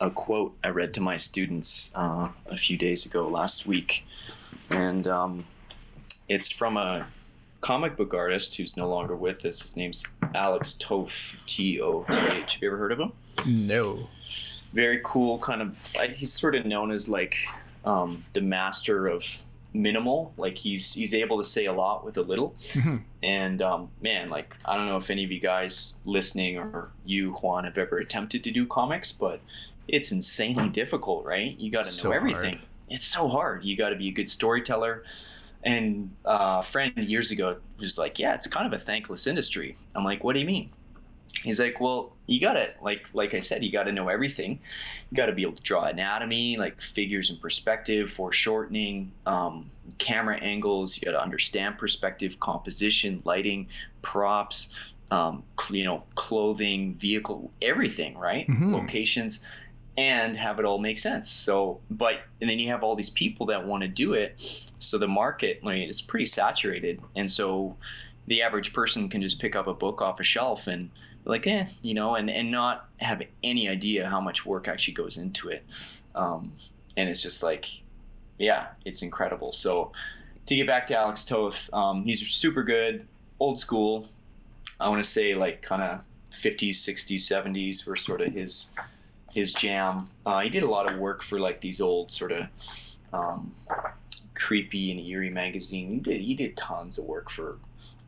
a 0.00 0.10
quote 0.10 0.54
I 0.64 0.68
read 0.68 0.94
to 0.94 1.00
my 1.00 1.16
students 1.16 1.92
uh, 1.94 2.28
a 2.46 2.56
few 2.56 2.76
days 2.78 3.06
ago 3.06 3.28
last 3.28 3.66
week, 3.66 4.04
and 4.70 5.06
um, 5.06 5.44
it's 6.28 6.50
from 6.50 6.76
a 6.76 7.06
comic 7.60 7.96
book 7.96 8.12
artist 8.14 8.56
who's 8.56 8.76
no 8.76 8.88
longer 8.88 9.14
with 9.14 9.44
us. 9.44 9.62
His 9.62 9.76
name's 9.76 10.04
Alex 10.34 10.74
Toth, 10.74 11.40
T 11.46 11.80
O 11.80 12.04
T 12.10 12.18
H. 12.32 12.54
Have 12.54 12.62
you 12.62 12.68
ever 12.68 12.76
heard 12.78 12.92
of 12.92 13.00
him? 13.00 13.12
No. 13.46 14.08
very 14.72 15.00
cool 15.04 15.38
kind 15.38 15.60
of 15.62 15.76
he's 16.14 16.32
sort 16.32 16.54
of 16.54 16.64
known 16.64 16.90
as 16.90 17.08
like 17.08 17.36
um, 17.84 18.24
the 18.32 18.40
master 18.40 19.06
of 19.06 19.24
minimal 19.74 20.34
like 20.36 20.56
he's 20.58 20.92
he's 20.94 21.14
able 21.14 21.38
to 21.38 21.44
say 21.44 21.64
a 21.66 21.72
lot 21.72 22.04
with 22.04 22.16
a 22.18 22.22
little 22.22 22.54
Mhm. 22.74 23.02
and 23.22 23.62
um, 23.62 23.88
man 24.02 24.28
like 24.28 24.54
i 24.66 24.76
don't 24.76 24.86
know 24.86 24.96
if 24.98 25.08
any 25.10 25.24
of 25.24 25.32
you 25.32 25.40
guys 25.40 26.00
listening 26.04 26.58
or 26.58 26.90
you 27.06 27.32
juan 27.32 27.64
have 27.64 27.78
ever 27.78 27.96
attempted 27.98 28.44
to 28.44 28.50
do 28.50 28.66
comics 28.66 29.12
but 29.12 29.40
it's 29.88 30.12
insanely 30.12 30.68
difficult 30.68 31.24
right 31.24 31.58
you 31.58 31.70
got 31.70 31.84
to 31.84 31.90
know 31.90 32.02
So 32.02 32.08
hard. 32.10 32.16
everything 32.16 32.58
it's 32.90 33.06
so 33.06 33.26
hard. 33.26 33.64
You 33.64 33.74
got 33.74 33.88
to 33.88 33.96
be 33.96 34.08
a 34.08 34.12
good 34.12 34.28
storyteller. 34.28 35.02
And 35.64 36.10
uh, 36.26 36.58
a 36.60 36.62
friend 36.62 36.92
years 36.98 37.30
ago 37.30 37.56
was 37.80 37.96
like, 37.96 38.18
"Yeah, 38.18 38.34
it's 38.34 38.46
kind 38.46 38.66
of 38.66 38.72
a 38.74 38.78
thankless 38.84 39.26
industry." 39.26 39.76
I'm 39.94 40.04
like, 40.04 40.22
"What 40.22 40.34
do 40.34 40.40
you 40.40 40.44
mean?" 40.46 40.68
He's 41.42 41.60
like, 41.60 41.80
"Well, 41.80 42.12
you 42.26 42.40
got 42.40 42.54
to 42.54 42.70
like 42.80 43.08
like 43.12 43.34
I 43.34 43.40
said, 43.40 43.62
you 43.62 43.72
got 43.72 43.84
to 43.84 43.92
know 43.92 44.08
everything. 44.08 44.60
You 45.10 45.16
got 45.16 45.26
to 45.26 45.32
be 45.32 45.42
able 45.42 45.54
to 45.54 45.62
draw 45.62 45.84
anatomy, 45.84 46.56
like 46.56 46.80
figures 46.80 47.30
and 47.30 47.40
perspective, 47.40 48.10
foreshortening, 48.10 49.12
um, 49.26 49.70
camera 49.98 50.38
angles. 50.38 50.96
You 50.96 51.04
got 51.04 51.12
to 51.12 51.22
understand 51.22 51.78
perspective, 51.78 52.40
composition, 52.40 53.22
lighting, 53.24 53.68
props." 54.02 54.76
Um, 55.10 55.42
you 55.68 55.84
know, 55.84 56.04
clothing, 56.14 56.94
vehicle, 56.94 57.50
everything, 57.60 58.16
right? 58.16 58.48
Mhm. 58.48 58.72
Locations 58.72 59.46
and 59.98 60.38
have 60.38 60.58
it 60.58 60.64
all 60.64 60.78
make 60.78 60.98
sense. 60.98 61.28
So, 61.30 61.80
but 61.90 62.22
and 62.40 62.48
then 62.48 62.58
you 62.58 62.68
have 62.70 62.82
all 62.82 62.96
these 62.96 63.10
people 63.10 63.44
that 63.46 63.66
want 63.66 63.82
to 63.82 63.88
do 63.88 64.14
it. 64.14 64.40
So 64.78 64.96
the 64.96 65.08
market 65.08 65.62
like, 65.62 65.86
is 65.86 66.00
pretty 66.00 66.24
saturated, 66.24 66.98
and 67.14 67.30
so 67.30 67.76
the 68.26 68.40
average 68.40 68.72
person 68.72 69.08
can 69.08 69.20
just 69.20 69.38
pick 69.38 69.54
up 69.54 69.66
a 69.66 69.74
book 69.74 70.00
off 70.00 70.18
a 70.20 70.24
shelf 70.24 70.66
and 70.66 70.88
like, 71.24 71.46
eh, 71.46 71.66
you 71.82 71.94
know, 71.94 72.14
and 72.14 72.30
and 72.30 72.50
not 72.50 72.88
have 72.98 73.22
any 73.42 73.68
idea 73.68 74.08
how 74.08 74.20
much 74.20 74.44
work 74.44 74.68
actually 74.68 74.94
goes 74.94 75.16
into 75.16 75.48
it. 75.48 75.64
Um, 76.14 76.52
and 76.96 77.08
it's 77.08 77.22
just 77.22 77.42
like, 77.42 77.66
yeah, 78.38 78.68
it's 78.84 79.02
incredible. 79.02 79.52
So 79.52 79.92
to 80.46 80.56
get 80.56 80.66
back 80.66 80.86
to 80.88 80.96
Alex 80.96 81.24
Toth, 81.24 81.72
um, 81.72 82.04
he's 82.04 82.26
super 82.28 82.62
good, 82.62 83.06
old 83.40 83.58
school. 83.58 84.08
I 84.80 84.88
want 84.88 85.02
to 85.02 85.08
say 85.08 85.34
like 85.34 85.62
kind 85.62 85.82
of 85.82 86.00
50s, 86.32 86.70
60s, 86.70 87.20
70s 87.20 87.86
were 87.86 87.96
sort 87.96 88.20
of 88.20 88.32
his 88.32 88.74
his 89.32 89.54
jam. 89.54 90.08
Uh, 90.26 90.40
he 90.40 90.50
did 90.50 90.62
a 90.62 90.68
lot 90.68 90.90
of 90.90 90.98
work 90.98 91.22
for 91.22 91.40
like 91.40 91.60
these 91.60 91.80
old 91.80 92.10
sort 92.10 92.32
of 92.32 92.46
um, 93.12 93.52
creepy 94.34 94.90
and 94.90 95.00
eerie 95.00 95.30
magazine. 95.30 95.90
He 95.90 95.98
did 96.00 96.20
he 96.20 96.34
did 96.34 96.56
tons 96.56 96.98
of 96.98 97.04
work 97.04 97.30
for 97.30 97.56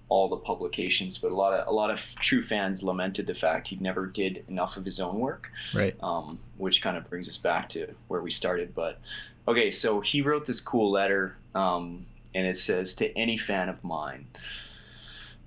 all 0.09 0.29
the 0.29 0.37
publications, 0.37 1.19
but 1.19 1.33
a 1.33 1.35
lot 1.35 1.53
of 1.55 1.67
a 1.67 1.73
lot 1.73 1.91
of 1.91 1.99
true 2.21 2.43
fans 2.43 2.83
lamented 2.83 3.27
the 3.27 3.35
fact 3.35 3.69
he 3.69 3.77
never 3.77 4.07
did 4.07 4.45
enough 4.49 4.77
of 4.77 4.85
his 4.85 5.01
own 5.01 5.19
work, 5.19 5.51
Right. 5.75 5.97
um, 6.03 6.39
which 6.59 6.83
kind 6.83 6.97
of 6.97 7.09
brings 7.09 7.29
us 7.29 7.39
back 7.39 7.69
to 7.71 7.95
where 8.09 8.21
we 8.21 8.31
started. 8.31 8.75
But 8.75 9.01
okay, 9.49 9.71
so 9.71 10.01
he 10.01 10.21
wrote 10.21 10.47
this 10.47 10.61
cool 10.61 10.91
letter, 10.91 11.37
um, 11.55 12.07
and 12.35 12.47
it 12.47 12.57
says 12.59 12.95
to 12.97 13.17
any 13.17 13.39
fan 13.39 13.69
of 13.69 13.83
mine, 13.83 14.27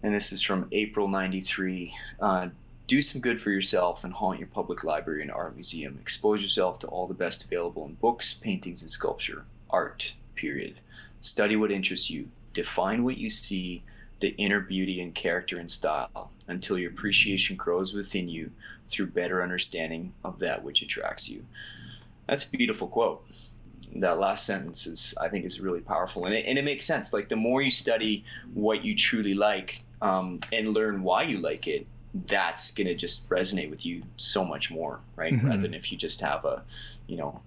and 0.03 0.13
this 0.13 0.31
is 0.31 0.41
from 0.41 0.67
April 0.71 1.07
'93. 1.07 1.93
Uh, 2.19 2.47
do 2.87 3.01
some 3.01 3.19
good 3.21 3.41
for 3.41 3.51
yourself 3.51 4.03
and 4.05 4.13
haunt 4.13 4.39
your 4.39 4.47
public 4.47 4.83
library 4.83 5.21
and 5.21 5.29
art 5.31 5.53
museum. 5.55 5.97
Expose 6.01 6.41
yourself 6.41 6.79
to 6.79 6.87
all 6.87 7.05
the 7.05 7.13
best 7.13 7.43
available 7.43 7.85
in 7.85 7.93
books, 7.95 8.33
paintings, 8.33 8.81
and 8.81 8.89
sculpture. 8.89 9.43
Art, 9.69 10.13
period. 10.35 10.79
Study 11.19 11.57
what 11.57 11.69
interests 11.71 12.09
you. 12.09 12.29
Define 12.53 13.03
what 13.03 13.17
you 13.17 13.29
see, 13.29 13.83
the 14.19 14.29
inner 14.37 14.59
beauty 14.59 15.01
and 15.01 15.13
character 15.13 15.57
and 15.59 15.69
style, 15.69 16.31
until 16.47 16.77
your 16.77 16.91
appreciation 16.91 17.55
grows 17.55 17.93
within 17.93 18.27
you 18.27 18.51
through 18.89 19.07
better 19.07 19.43
understanding 19.43 20.13
of 20.23 20.39
that 20.39 20.63
which 20.63 20.81
attracts 20.81 21.27
you. 21.29 21.45
That's 22.27 22.45
a 22.47 22.57
beautiful 22.57 22.87
quote. 22.87 23.25
That 23.95 24.19
last 24.19 24.45
sentence 24.45 24.85
is, 24.85 25.13
I 25.19 25.29
think, 25.29 25.45
is 25.45 25.59
really 25.59 25.79
powerful, 25.81 26.25
and 26.25 26.33
it, 26.33 26.45
and 26.45 26.57
it 26.57 26.63
makes 26.65 26.85
sense. 26.85 27.13
Like 27.13 27.29
the 27.29 27.35
more 27.35 27.61
you 27.61 27.71
study 27.71 28.23
what 28.53 28.83
you 28.83 28.95
truly 28.95 29.33
like 29.33 29.83
um, 30.01 30.39
and 30.51 30.73
learn 30.73 31.03
why 31.03 31.23
you 31.23 31.37
like 31.39 31.67
it, 31.67 31.87
that's 32.27 32.71
gonna 32.71 32.95
just 32.95 33.29
resonate 33.29 33.69
with 33.69 33.85
you 33.85 34.03
so 34.17 34.43
much 34.43 34.71
more, 34.71 34.99
right? 35.15 35.33
Mhm. 35.33 35.43
Rather 35.43 35.61
than 35.61 35.73
if 35.73 35.91
you 35.91 35.97
just 35.97 36.19
have 36.21 36.45
a, 36.45 36.63
you 37.07 37.15
know, 37.17 37.41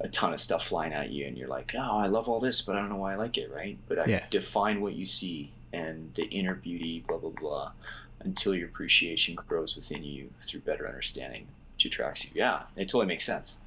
a 0.00 0.08
ton 0.08 0.32
of 0.32 0.40
stuff 0.40 0.66
flying 0.66 0.92
at 0.92 1.10
you 1.10 1.26
and 1.26 1.36
you're 1.36 1.48
like, 1.48 1.74
oh, 1.76 1.98
I 1.98 2.06
love 2.06 2.28
all 2.28 2.40
this, 2.40 2.62
but 2.62 2.76
I 2.76 2.80
don't 2.80 2.88
know 2.88 2.96
why 2.96 3.12
I 3.14 3.16
like 3.16 3.36
it, 3.38 3.50
right? 3.52 3.76
But 3.88 3.98
I 3.98 4.06
Yeah. 4.06 4.26
define 4.30 4.80
what 4.80 4.94
you 4.94 5.06
see 5.06 5.52
and 5.72 6.12
the 6.14 6.24
inner 6.24 6.54
beauty, 6.54 7.04
blah 7.06 7.18
blah 7.18 7.30
blah, 7.30 7.72
until 8.20 8.54
your 8.54 8.68
appreciation 8.68 9.34
grows 9.34 9.76
within 9.76 10.02
you 10.02 10.30
through 10.42 10.60
better 10.60 10.86
understanding, 10.88 11.46
which 11.74 11.84
attracts 11.86 12.24
you. 12.24 12.30
Yeah, 12.34 12.62
it 12.76 12.86
totally 12.88 13.06
makes 13.06 13.24
sense. 13.24 13.60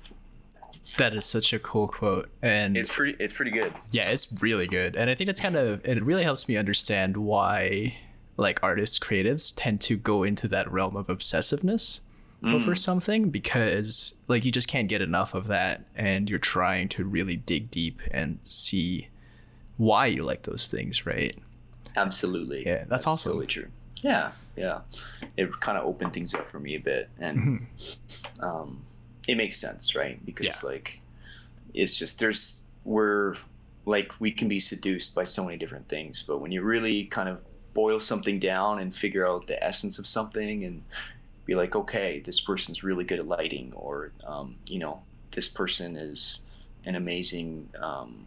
That 0.98 1.14
is 1.14 1.24
such 1.26 1.54
a 1.54 1.60
cool 1.60 1.88
quote, 1.88 2.30
and 2.42 2.76
It's 2.76 2.90
pretty. 2.90 3.16
It's 3.20 3.32
pretty 3.34 3.52
good. 3.52 3.74
yeah, 3.92 4.10
it's 4.10 4.32
really 4.42 4.68
good, 4.68 4.96
and 4.96 5.10
I 5.10 5.16
think 5.16 5.30
it's 5.30 5.40
kind 5.42 5.56
of 5.56 5.86
it 5.88 6.04
really 6.04 6.24
helps 6.24 6.48
me 6.48 6.58
understand 6.58 7.16
why 7.18 7.98
like 8.36 8.60
artists, 8.64 8.98
creatives 8.98 9.54
tend 9.56 9.80
to 9.80 9.96
go 9.96 10.24
into 10.24 10.48
that 10.48 10.70
realm 10.72 10.96
of 10.98 11.06
obsessiveness 11.08 12.00
over 12.44 12.72
Mm. 12.72 12.78
something 12.78 13.30
because 13.30 14.16
like 14.28 14.44
you 14.44 14.52
just 14.52 14.68
can't 14.68 14.90
get 14.90 15.02
enough 15.02 15.34
of 15.34 15.48
that, 15.48 15.86
and 15.96 16.30
you're 16.30 16.40
trying 16.40 16.90
to 16.90 17.06
really 17.06 17.38
dig 17.38 17.72
deep 17.72 18.02
and 18.12 18.40
see 18.44 19.08
why 19.78 20.08
you 20.08 20.24
like 20.26 20.42
those 20.44 20.68
things, 20.68 21.06
right? 21.06 21.38
Absolutely. 21.96 22.66
Yeah, 22.66 22.86
that's 22.88 23.08
awesome. 23.08 23.32
Totally 23.34 23.48
true. 23.48 23.68
Yeah, 23.98 24.32
yeah. 24.56 24.82
It 25.38 25.50
kind 25.62 25.78
of 25.78 25.86
opened 25.86 26.14
things 26.14 26.34
up 26.34 26.48
for 26.48 26.60
me 26.60 26.76
a 26.76 26.80
bit, 26.80 27.10
and 27.20 27.38
Mhm. 27.80 28.44
um, 28.44 28.86
it 29.28 29.36
makes 29.36 29.58
sense, 29.60 29.96
right? 29.96 30.24
Because 30.26 30.46
Yeah. 30.64 30.70
like, 30.70 31.02
it's 31.74 31.98
just 31.98 32.20
there's 32.20 32.68
we're 32.86 33.36
like 33.86 34.12
we 34.20 34.32
can 34.32 34.48
be 34.48 34.60
seduced 34.60 35.16
by 35.16 35.24
so 35.24 35.44
many 35.46 35.58
different 35.58 35.88
things, 35.88 36.24
but 36.24 36.40
when 36.40 36.52
you 36.52 36.62
really 36.62 37.06
kind 37.06 37.30
of 37.30 37.40
boil 37.74 38.00
something 38.00 38.40
down 38.40 38.80
and 38.80 38.94
figure 38.94 39.28
out 39.28 39.48
the 39.48 39.62
essence 39.64 39.98
of 39.98 40.06
something 40.06 40.64
and 40.64 40.84
be 41.46 41.54
like, 41.56 41.76
okay, 41.76 42.20
this 42.20 42.40
person's 42.40 42.84
really 42.84 43.04
good 43.04 43.20
at 43.20 43.28
lighting, 43.28 43.74
or 43.76 44.12
um, 44.26 44.58
you 44.68 44.80
know, 44.80 45.02
this 45.32 45.48
person 45.48 45.96
is 45.96 46.44
an 46.86 46.96
amazing. 46.96 47.70
Um, 47.80 48.26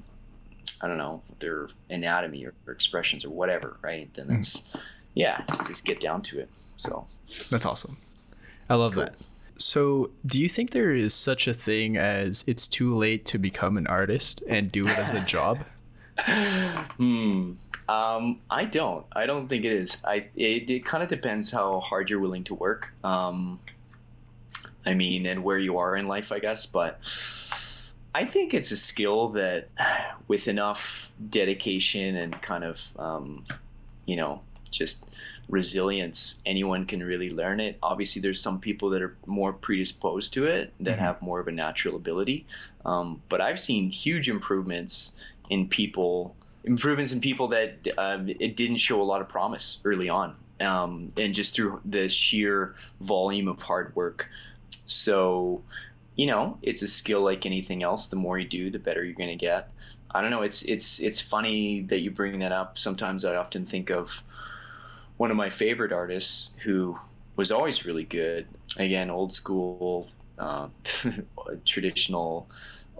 I 0.81 0.89
don't 0.89 0.99
know 0.99 1.23
their 1.39 1.69
anatomy 1.91 2.45
or, 2.45 2.55
or 2.67 2.73
expressions 2.73 3.25
or 3.25 3.31
whatever, 3.31 3.77
right? 3.83 4.13
Then 4.15 4.29
that's 4.29 4.71
yeah, 5.15 5.43
just 5.67 5.85
get 5.85 6.01
down 6.01 6.23
to 6.23 6.41
it. 6.41 6.51
So 6.77 7.07
That's 7.51 7.65
awesome. 7.67 7.97
I 8.69 8.75
love 8.75 8.93
Cool. 8.95 9.05
that. 9.05 9.15
So, 9.59 10.11
do 10.27 10.39
you 10.39 10.51
think 10.51 10.73
there 10.73 10.93
is 10.95 11.15
such 11.15 11.49
a 11.49 11.55
thing 11.55 11.97
as 11.97 12.45
it's 12.47 12.69
too 12.69 12.95
late 12.95 13.25
to 13.27 13.39
become 13.39 13.79
an 13.79 13.87
artist 13.87 14.43
and 14.47 14.71
do 14.71 14.87
it 14.87 14.99
as 14.99 15.13
a 15.15 15.21
job? 15.35 15.61
hmm. 16.97 17.53
Um, 17.89 18.41
I 18.51 18.65
don't. 18.65 19.07
I 19.13 19.27
don't 19.27 19.49
think 19.49 19.65
it 19.65 19.73
is. 19.73 20.05
I. 20.05 20.27
It, 20.37 20.69
it 20.71 20.85
kind 20.85 21.03
of 21.03 21.09
depends 21.09 21.53
how 21.53 21.81
hard 21.81 22.11
you're 22.11 22.21
willing 22.21 22.45
to 22.45 22.55
work. 22.55 22.93
Um, 23.05 23.61
I 24.85 24.95
mean, 24.95 25.25
and 25.27 25.43
where 25.43 25.59
you 25.59 25.79
are 25.79 25.97
in 25.97 26.07
life, 26.09 26.33
I 26.33 26.39
guess. 26.39 26.67
But 26.67 27.01
I 28.17 28.25
think 28.25 28.55
it's 28.55 28.71
a 28.71 28.77
skill 28.79 29.29
that, 29.31 29.69
with 30.29 30.49
enough 30.49 31.13
dedication 31.31 32.17
and 32.17 32.33
kind 32.41 32.65
of, 32.65 32.81
um, 32.99 33.45
you 34.07 34.17
know, 34.17 34.41
just 34.71 35.07
resilience, 35.49 36.41
anyone 36.47 36.87
can 36.87 37.03
really 37.03 37.31
learn 37.31 37.61
it. 37.61 37.79
Obviously, 37.83 38.21
there's 38.23 38.41
some 38.41 38.59
people 38.59 38.89
that 38.91 39.03
are 39.03 39.17
more 39.27 39.53
predisposed 39.53 40.33
to 40.35 40.47
it 40.47 40.73
that 40.81 40.97
Mhm. 40.97 41.01
have 41.01 41.23
more 41.23 41.41
of 41.41 41.47
a 41.47 41.53
natural 41.53 41.95
ability. 41.95 42.47
Um, 42.85 43.21
but 43.29 43.41
I've 43.41 43.61
seen 43.61 43.91
huge 43.91 44.29
improvements 44.29 45.21
in 45.51 45.69
people 45.69 46.35
improvements 46.65 47.13
in 47.13 47.21
people 47.21 47.47
that 47.47 47.87
um, 47.97 48.29
it 48.29 48.57
didn't 48.57 48.79
show 48.79 49.01
a 49.01 49.05
lot 49.13 49.21
of 49.21 49.29
promise 49.29 49.81
early 49.85 50.09
on 50.09 50.35
um, 50.61 51.07
and 51.17 51.33
just 51.33 51.55
through 51.55 51.81
the 51.85 52.09
sheer 52.09 52.75
volume 53.01 53.47
of 53.47 53.63
hard 53.63 53.95
work 53.95 54.29
so 54.85 55.63
you 56.17 56.27
know 56.27 56.59
it's 56.63 56.83
a 56.83 56.89
skill 56.89 57.21
like 57.21 57.47
anything 57.47 57.83
else. 57.83 58.09
The 58.09 58.17
more 58.17 58.39
you 58.39 58.49
do 58.49 58.71
the 58.71 58.79
better 58.79 59.05
you're 59.05 59.15
going 59.15 59.37
to 59.39 59.45
get. 59.45 59.71
I 60.11 60.23
don't 60.23 60.31
know 60.31 60.43
it's 60.43 60.63
it's 60.63 60.99
it's 60.99 61.21
funny 61.21 61.83
that 61.83 62.01
you 62.01 62.11
bring 62.11 62.39
that 62.41 62.53
up. 62.53 62.79
Sometimes 62.79 63.25
i 63.25 63.37
often 63.37 63.67
think 63.67 63.91
of 63.91 64.23
one 65.19 65.31
of 65.31 65.37
my 65.37 65.51
favorite 65.51 65.93
artists 65.93 66.57
who 66.65 66.99
was 67.37 67.53
always 67.53 67.87
really 67.87 68.05
good. 68.05 68.47
Again 68.79 69.11
old 69.11 69.33
school 69.33 70.09
uh, 70.39 70.69
traditional 71.65 72.49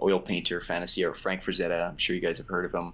oil 0.01 0.19
painter 0.19 0.61
fantasy 0.61 1.03
or 1.03 1.13
frank 1.13 1.41
frazetta. 1.41 1.89
I'm 1.89 1.97
sure 1.97 2.15
you 2.15 2.21
guys 2.21 2.37
have 2.37 2.47
heard 2.47 2.65
of 2.65 2.73
him. 2.73 2.93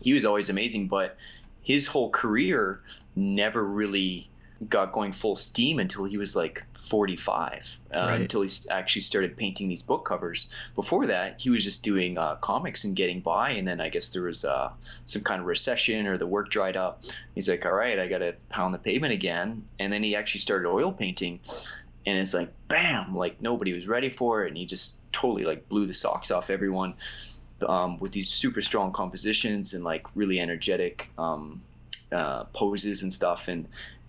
He 0.00 0.12
was 0.12 0.24
always 0.24 0.50
amazing, 0.50 0.88
but 0.88 1.16
his 1.62 1.88
whole 1.88 2.10
career 2.10 2.80
never 3.14 3.64
really 3.64 4.28
got 4.68 4.92
going 4.92 5.12
full 5.12 5.36
steam 5.36 5.78
until 5.78 6.04
he 6.04 6.16
was 6.16 6.34
like 6.34 6.64
45, 6.74 7.78
uh, 7.92 7.96
Right. 7.98 8.20
until 8.20 8.42
he 8.42 8.48
actually 8.70 9.02
started 9.02 9.36
painting 9.36 9.68
these 9.68 9.82
book 9.82 10.04
covers. 10.04 10.50
Before 10.74 11.06
that, 11.06 11.40
he 11.40 11.50
was 11.50 11.64
just 11.64 11.82
doing 11.82 12.16
uh, 12.16 12.36
comics 12.36 12.84
and 12.84 12.94
getting 12.96 13.20
by, 13.20 13.50
and 13.50 13.66
then 13.66 13.80
I 13.80 13.88
guess 13.88 14.08
there 14.10 14.22
was 14.22 14.44
uh, 14.44 14.70
some 15.04 15.22
kind 15.22 15.40
of 15.40 15.46
recession 15.46 16.06
or 16.06 16.16
the 16.16 16.26
work 16.26 16.48
dried 16.50 16.76
up. 16.76 17.02
He's 17.34 17.48
like, 17.48 17.66
all 17.66 17.72
right, 17.72 17.98
I 17.98 18.06
got 18.08 18.18
to 18.18 18.34
pound 18.48 18.72
the 18.72 18.78
pavement 18.78 19.12
again, 19.12 19.64
and 19.78 19.92
then 19.92 20.02
he 20.02 20.14
actually 20.16 20.40
started 20.40 20.68
oil 20.68 20.92
painting. 20.92 21.40
And 22.06 22.16
it's 22.18 22.34
like, 22.34 22.52
bam! 22.68 23.16
Like 23.16 23.42
nobody 23.42 23.72
was 23.72 23.88
ready 23.88 24.10
for 24.10 24.44
it, 24.44 24.48
and 24.48 24.56
he 24.56 24.64
just 24.64 25.00
totally 25.12 25.44
like 25.44 25.68
blew 25.68 25.86
the 25.86 25.92
socks 25.94 26.30
off 26.30 26.50
everyone 26.50 26.94
um, 27.66 27.98
with 27.98 28.12
these 28.12 28.28
super 28.28 28.62
strong 28.62 28.92
compositions 28.92 29.74
and 29.74 29.82
like 29.82 30.06
really 30.14 30.38
energetic 30.38 31.10
um, 31.18 31.62
uh, 32.12 32.44
poses 32.52 33.02
and 33.02 33.12
stuff 33.12 33.48
and 33.48 33.66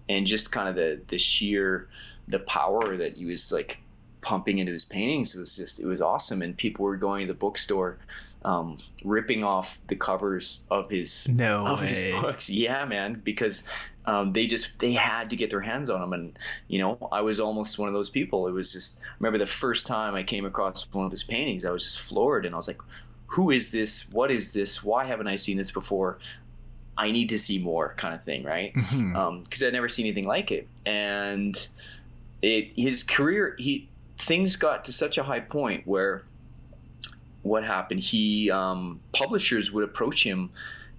and 0.10 0.26
just 0.26 0.52
kind 0.52 0.70
of 0.70 0.76
the 0.76 1.02
the 1.08 1.18
sheer 1.18 1.88
the 2.28 2.40
power 2.40 2.98
that 2.98 3.18
he 3.18 3.26
was 3.26 3.52
like 3.52 3.80
pumping 4.22 4.58
into 4.58 4.74
his 4.74 4.84
paintings 4.84 5.36
was 5.36 5.56
just 5.56 5.80
it 5.80 5.86
was 5.86 6.02
awesome. 6.02 6.42
And 6.42 6.58
people 6.58 6.86
were 6.86 6.98
going 6.98 7.28
to 7.28 7.34
the 7.34 7.38
bookstore 7.38 7.98
um, 8.44 8.78
ripping 9.04 9.44
off 9.44 9.80
the 9.88 9.96
covers 9.96 10.66
of 10.70 10.90
his 10.90 11.28
no 11.30 11.66
of 11.66 11.82
way. 11.82 11.88
his 11.88 12.22
books. 12.22 12.50
Yeah 12.50 12.86
man 12.86 13.22
because 13.24 13.70
um, 14.06 14.34
they 14.34 14.48
just 14.48 14.80
they 14.80 14.94
had 14.94 15.30
to 15.30 15.36
get 15.36 15.50
their 15.50 15.62
hands 15.62 15.90
on 15.90 16.00
them 16.00 16.14
and 16.14 16.40
you 16.68 16.80
know 16.80 17.10
i 17.12 17.20
was 17.20 17.40
almost 17.40 17.80
one 17.80 17.88
of 17.88 17.94
those 17.94 18.10
people. 18.10 18.48
It 18.48 18.52
was 18.52 18.72
just 18.72 19.00
I 19.02 19.06
remember 19.20 19.40
the 19.40 19.52
first 19.52 19.88
time 19.88 20.16
i 20.16 20.24
came 20.24 20.46
across 20.46 20.88
one 20.92 21.06
of 21.06 21.12
his 21.12 21.24
paintings 21.24 21.66
i 21.66 21.72
was 21.72 21.84
just 21.84 22.00
floored. 22.00 22.46
And 22.46 22.54
i 22.54 22.58
was 22.58 22.68
like 22.68 22.80
who 23.32 23.52
is 23.52 23.72
this? 23.72 24.10
What 24.12 24.32
is 24.32 24.54
this? 24.54 24.84
Why 24.84 25.04
haven't 25.06 25.28
i 25.28 25.36
seen 25.36 25.58
this 25.58 25.72
before 25.72 26.18
i 26.98 27.12
need 27.12 27.30
to 27.30 27.40
see 27.40 27.60
more 27.60 27.94
kind 27.98 28.14
of 28.14 28.24
thing 28.24 28.44
right 28.44 28.74
because 28.74 29.64
I'd 29.64 29.74
never 29.74 29.90
seen 29.90 30.06
anything 30.06 30.28
like 30.28 30.52
it. 30.52 30.68
And 30.86 31.68
it 32.42 32.72
his 32.76 33.04
career 33.04 33.56
he 33.58 33.88
things 34.18 34.56
got 34.56 34.86
to 34.86 34.94
such 34.94 35.18
a 35.18 35.24
high 35.24 35.40
point 35.40 35.86
where 35.86 36.24
what 37.44 37.64
happened 37.64 38.00
he 38.00 38.52
um, 38.52 39.00
publishers 39.14 39.72
would 39.72 39.84
approach 39.84 40.24
him 40.24 40.50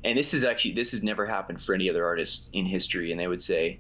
and 0.05 0.19
this 0.19 0.33
is 0.33 0.45
actually 0.45 0.73
this 0.73 0.93
has 0.93 1.03
never 1.03 1.27
happened 1.27 1.63
for 1.63 1.75
any 1.75 1.91
other 1.91 2.05
artist 2.05 2.51
in 2.53 2.67
history 2.67 3.11
and 3.11 3.21
they 3.21 3.27
would 3.27 3.41
say 3.41 3.79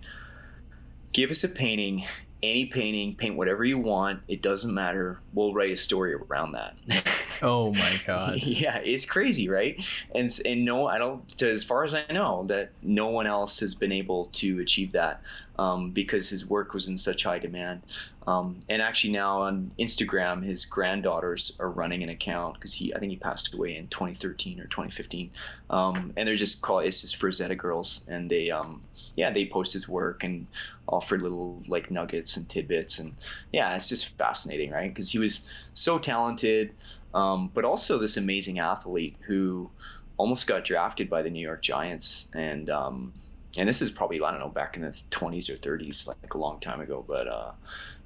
give 1.12 1.30
us 1.30 1.44
a 1.44 1.48
painting 1.48 2.04
any 2.42 2.66
painting 2.66 3.14
paint 3.14 3.36
whatever 3.36 3.64
you 3.64 3.78
want 3.78 4.20
it 4.28 4.42
doesn't 4.42 4.74
matter 4.74 5.20
we'll 5.34 5.52
write 5.52 5.72
a 5.72 5.76
story 5.76 6.14
around 6.14 6.52
that 6.52 6.74
oh 7.42 7.72
my 7.72 8.00
god 8.06 8.38
yeah, 8.42 8.78
it's 8.78 9.04
crazy, 9.04 9.48
right? 9.48 9.80
And 10.14 10.30
and 10.44 10.64
no, 10.64 10.86
I 10.86 10.98
don't. 10.98 11.42
As 11.42 11.64
far 11.64 11.84
as 11.84 11.94
I 11.94 12.04
know, 12.10 12.44
that 12.46 12.70
no 12.82 13.08
one 13.08 13.26
else 13.26 13.60
has 13.60 13.74
been 13.74 13.92
able 13.92 14.26
to 14.34 14.60
achieve 14.60 14.92
that 14.92 15.22
um, 15.58 15.90
because 15.90 16.28
his 16.28 16.48
work 16.48 16.74
was 16.74 16.88
in 16.88 16.98
such 16.98 17.24
high 17.24 17.38
demand. 17.38 17.82
Um, 18.28 18.60
and 18.68 18.82
actually, 18.82 19.12
now 19.12 19.42
on 19.42 19.70
Instagram, 19.78 20.44
his 20.44 20.64
granddaughters 20.64 21.56
are 21.60 21.70
running 21.70 22.02
an 22.02 22.08
account 22.10 22.54
because 22.54 22.74
he, 22.74 22.94
I 22.94 22.98
think 22.98 23.10
he 23.10 23.16
passed 23.16 23.54
away 23.54 23.76
in 23.76 23.88
2013 23.88 24.60
or 24.60 24.64
2015. 24.64 25.30
Um, 25.70 26.12
and 26.16 26.28
they're 26.28 26.36
just 26.36 26.60
called 26.60 26.84
it's 26.84 27.00
just 27.00 27.20
Frazetta 27.20 27.56
Girls, 27.56 28.06
and 28.10 28.30
they, 28.30 28.50
um, 28.50 28.82
yeah, 29.16 29.30
they 29.30 29.46
post 29.46 29.72
his 29.72 29.88
work 29.88 30.24
and 30.24 30.46
offer 30.88 31.18
little 31.18 31.62
like 31.68 31.90
nuggets 31.90 32.36
and 32.36 32.48
tidbits, 32.48 32.98
and 32.98 33.14
yeah, 33.52 33.74
it's 33.74 33.88
just 33.88 34.16
fascinating, 34.18 34.70
right? 34.70 34.92
Because 34.92 35.10
he 35.10 35.18
was 35.18 35.50
so 35.74 35.98
talented 35.98 36.74
um, 37.14 37.50
but 37.54 37.64
also 37.64 37.98
this 37.98 38.16
amazing 38.16 38.58
athlete 38.58 39.16
who 39.26 39.70
almost 40.16 40.46
got 40.46 40.64
drafted 40.64 41.08
by 41.08 41.22
the 41.22 41.30
New 41.30 41.40
York 41.40 41.62
Giants, 41.62 42.28
and 42.34 42.68
um, 42.68 43.12
and 43.56 43.68
this 43.68 43.80
is 43.80 43.90
probably 43.90 44.20
I 44.20 44.30
don't 44.30 44.40
know 44.40 44.48
back 44.48 44.76
in 44.76 44.82
the 44.82 44.90
20s 45.10 45.48
or 45.48 45.54
30s, 45.56 46.06
like 46.06 46.34
a 46.34 46.38
long 46.38 46.60
time 46.60 46.80
ago. 46.80 47.04
But 47.06 47.26
uh, 47.28 47.52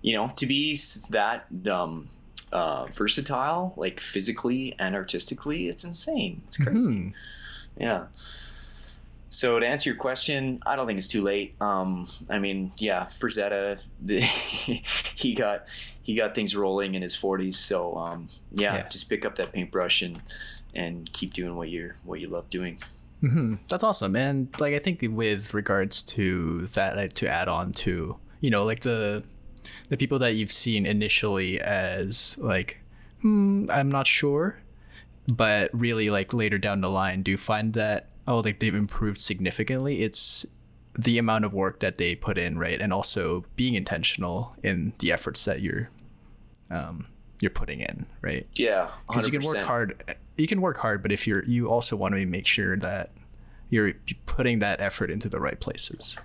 you 0.00 0.14
know, 0.14 0.32
to 0.36 0.46
be 0.46 0.78
that 1.10 1.46
um, 1.70 2.08
uh, 2.52 2.86
versatile, 2.86 3.72
like 3.76 4.00
physically 4.00 4.74
and 4.78 4.94
artistically, 4.94 5.68
it's 5.68 5.84
insane. 5.84 6.42
It's 6.46 6.56
crazy. 6.56 6.78
Mhm. 6.90 7.12
Yeah. 7.78 8.06
So 9.30 9.58
to 9.58 9.66
answer 9.66 9.88
your 9.88 9.96
question, 9.98 10.62
I 10.66 10.76
don't 10.76 10.86
think 10.86 10.98
it's 10.98 11.08
too 11.08 11.22
late. 11.22 11.54
Um, 11.58 12.06
I 12.28 12.38
mean, 12.38 12.72
yeah, 12.76 13.06
Frazetta, 13.06 13.78
the, 13.98 14.20
he 15.14 15.34
got 15.34 15.64
he 16.02 16.14
got 16.14 16.34
things 16.34 16.54
rolling 16.54 16.94
in 16.94 17.00
his 17.00 17.16
40s. 17.16 17.54
So 17.54 17.96
um, 17.96 18.28
yeah, 18.52 18.76
Yeah. 18.76 18.88
just 18.88 19.08
pick 19.08 19.24
up 19.24 19.36
that 19.36 19.52
paintbrush 19.52 20.02
and 20.02 20.20
and 20.74 21.10
keep 21.14 21.32
doing 21.32 21.56
what 21.56 21.70
you're 21.70 21.94
what 22.04 22.20
you 22.20 22.28
love 22.28 22.50
doing. 22.50 22.78
Hmm 23.22 23.54
That's 23.68 23.84
awesome, 23.84 24.16
and 24.16 24.48
like 24.58 24.74
I 24.74 24.78
think 24.78 25.00
with 25.02 25.54
regards 25.54 26.02
to 26.14 26.66
that, 26.68 26.96
like, 26.96 27.12
to 27.14 27.28
add 27.28 27.48
on 27.48 27.72
to 27.72 28.18
you 28.40 28.50
know 28.50 28.64
like 28.64 28.80
the 28.80 29.22
the 29.88 29.96
people 29.96 30.18
that 30.18 30.34
you've 30.34 30.50
seen 30.50 30.84
initially 30.86 31.60
as 31.60 32.36
like 32.38 32.80
hmm, 33.20 33.66
I'm 33.70 33.90
not 33.90 34.08
sure, 34.08 34.60
but 35.28 35.70
really 35.72 36.10
like 36.10 36.34
later 36.34 36.58
down 36.58 36.80
the 36.80 36.90
line 36.90 37.22
do 37.22 37.36
find 37.36 37.74
that 37.74 38.10
oh 38.26 38.38
like 38.38 38.58
they've 38.58 38.74
improved 38.74 39.18
significantly. 39.18 40.02
It's 40.02 40.44
the 40.98 41.16
amount 41.18 41.44
of 41.44 41.54
work 41.54 41.80
that 41.80 41.98
they 41.98 42.16
put 42.16 42.36
in, 42.36 42.58
right, 42.58 42.80
and 42.80 42.92
also 42.92 43.44
being 43.54 43.74
intentional 43.74 44.56
in 44.64 44.92
the 44.98 45.12
efforts 45.12 45.44
that 45.44 45.60
you're 45.60 45.88
um, 46.70 47.06
you're 47.40 47.50
putting 47.50 47.80
in, 47.80 48.06
right? 48.20 48.46
Yeah, 48.56 48.90
because 49.06 49.26
you 49.26 49.32
can 49.32 49.42
work 49.46 49.58
hard 49.58 50.02
you 50.42 50.48
can 50.48 50.60
work 50.60 50.78
hard 50.78 51.00
but 51.00 51.12
if 51.12 51.26
you're 51.26 51.44
you 51.44 51.68
also 51.68 51.96
want 51.96 52.14
to 52.14 52.26
make 52.26 52.46
sure 52.46 52.76
that 52.76 53.10
you're 53.70 53.92
putting 54.26 54.58
that 54.58 54.80
effort 54.80 55.10
into 55.10 55.28
the 55.28 55.40
right 55.40 55.60
places 55.60 56.18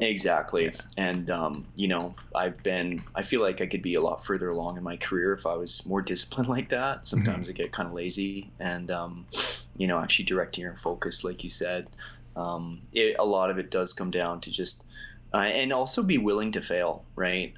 Exactly. 0.00 0.72
And, 0.96 1.30
um, 1.30 1.66
you 1.76 1.86
know, 1.86 2.14
I've 2.34 2.62
been, 2.62 3.04
I 3.14 3.22
feel 3.22 3.40
like 3.40 3.60
I 3.60 3.66
could 3.66 3.82
be 3.82 3.94
a 3.94 4.00
lot 4.00 4.24
further 4.24 4.48
along 4.48 4.76
in 4.76 4.82
my 4.82 4.96
career 4.96 5.32
if 5.32 5.46
I 5.46 5.54
was 5.54 5.86
more 5.86 6.02
disciplined 6.12 6.48
like 6.48 6.68
that. 6.70 7.06
Sometimes 7.06 7.48
I 7.48 7.52
get 7.52 7.72
kind 7.72 7.86
of 7.86 7.94
lazy 7.94 8.50
and, 8.58 8.90
um, 8.90 9.26
you 9.76 9.86
know, 9.86 9.98
actually 10.00 10.24
directing 10.24 10.62
your 10.62 10.76
focus, 10.76 11.22
like 11.22 11.44
you 11.44 11.50
said. 11.50 11.86
Um, 12.36 12.82
it, 12.92 13.16
a 13.18 13.24
lot 13.24 13.50
of 13.50 13.58
it 13.58 13.70
does 13.70 13.92
come 13.92 14.10
down 14.10 14.40
to 14.40 14.50
just, 14.50 14.84
uh, 15.32 15.38
and 15.38 15.72
also 15.72 16.02
be 16.02 16.18
willing 16.18 16.50
to 16.52 16.60
fail, 16.60 17.04
right? 17.14 17.54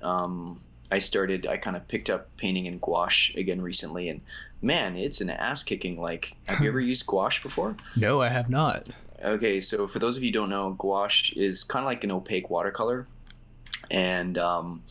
I 0.91 0.99
started, 1.01 1.47
I 1.47 1.57
kind 1.57 1.77
of 1.77 1.87
picked 1.89 2.09
up 2.11 2.29
painting 2.37 2.67
in 2.67 2.79
gouache 2.79 3.39
again 3.39 3.61
recently, 3.61 4.09
and 4.09 4.21
man, 4.63 4.97
it's 4.97 5.21
an 5.21 5.31
ass 5.31 5.63
kicking. 5.63 6.01
Like, 6.01 6.37
have 6.47 6.61
you 6.61 6.69
ever 6.69 6.81
used 6.81 7.07
gouache 7.07 7.43
before? 7.43 7.77
no 7.97 8.21
i 8.23 8.29
have 8.29 8.49
not 8.51 8.89
Okay, 9.25 9.61
so 9.61 9.87
for 9.89 9.99
those 9.99 10.17
of 10.19 10.23
you 10.23 10.29
who 10.29 10.35
don't 10.35 10.51
know, 10.51 10.75
gouache 10.79 11.33
is 11.41 11.65
kind 11.65 11.83
of 11.83 11.87
like 11.87 12.05
an 12.05 12.11
opaque 12.13 12.51
watercolor, 12.51 13.07
and 13.91 14.37
um, 14.39 14.83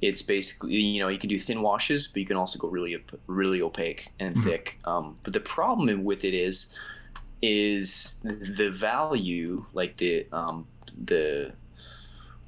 it's 0.00 0.22
basically 0.22 0.74
you 0.74 1.00
know 1.00 1.08
you 1.08 1.18
can 1.18 1.28
do 1.28 1.38
thin 1.38 1.60
washes, 1.62 2.08
but 2.08 2.18
you 2.20 2.26
can 2.26 2.36
also 2.38 2.58
go 2.58 2.68
really 2.68 2.96
really 3.26 3.60
opaque 3.60 4.08
and 4.18 4.34
Mhm. 4.34 4.42
thick. 4.44 4.78
Um, 4.86 5.18
but 5.22 5.32
the 5.34 5.40
problem 5.40 6.04
with 6.04 6.24
it 6.24 6.34
is 6.34 6.74
is 7.42 8.18
the 8.24 8.70
value, 8.70 9.66
like 9.74 9.98
the 9.98 10.26
um, 10.32 10.66
the 11.04 11.52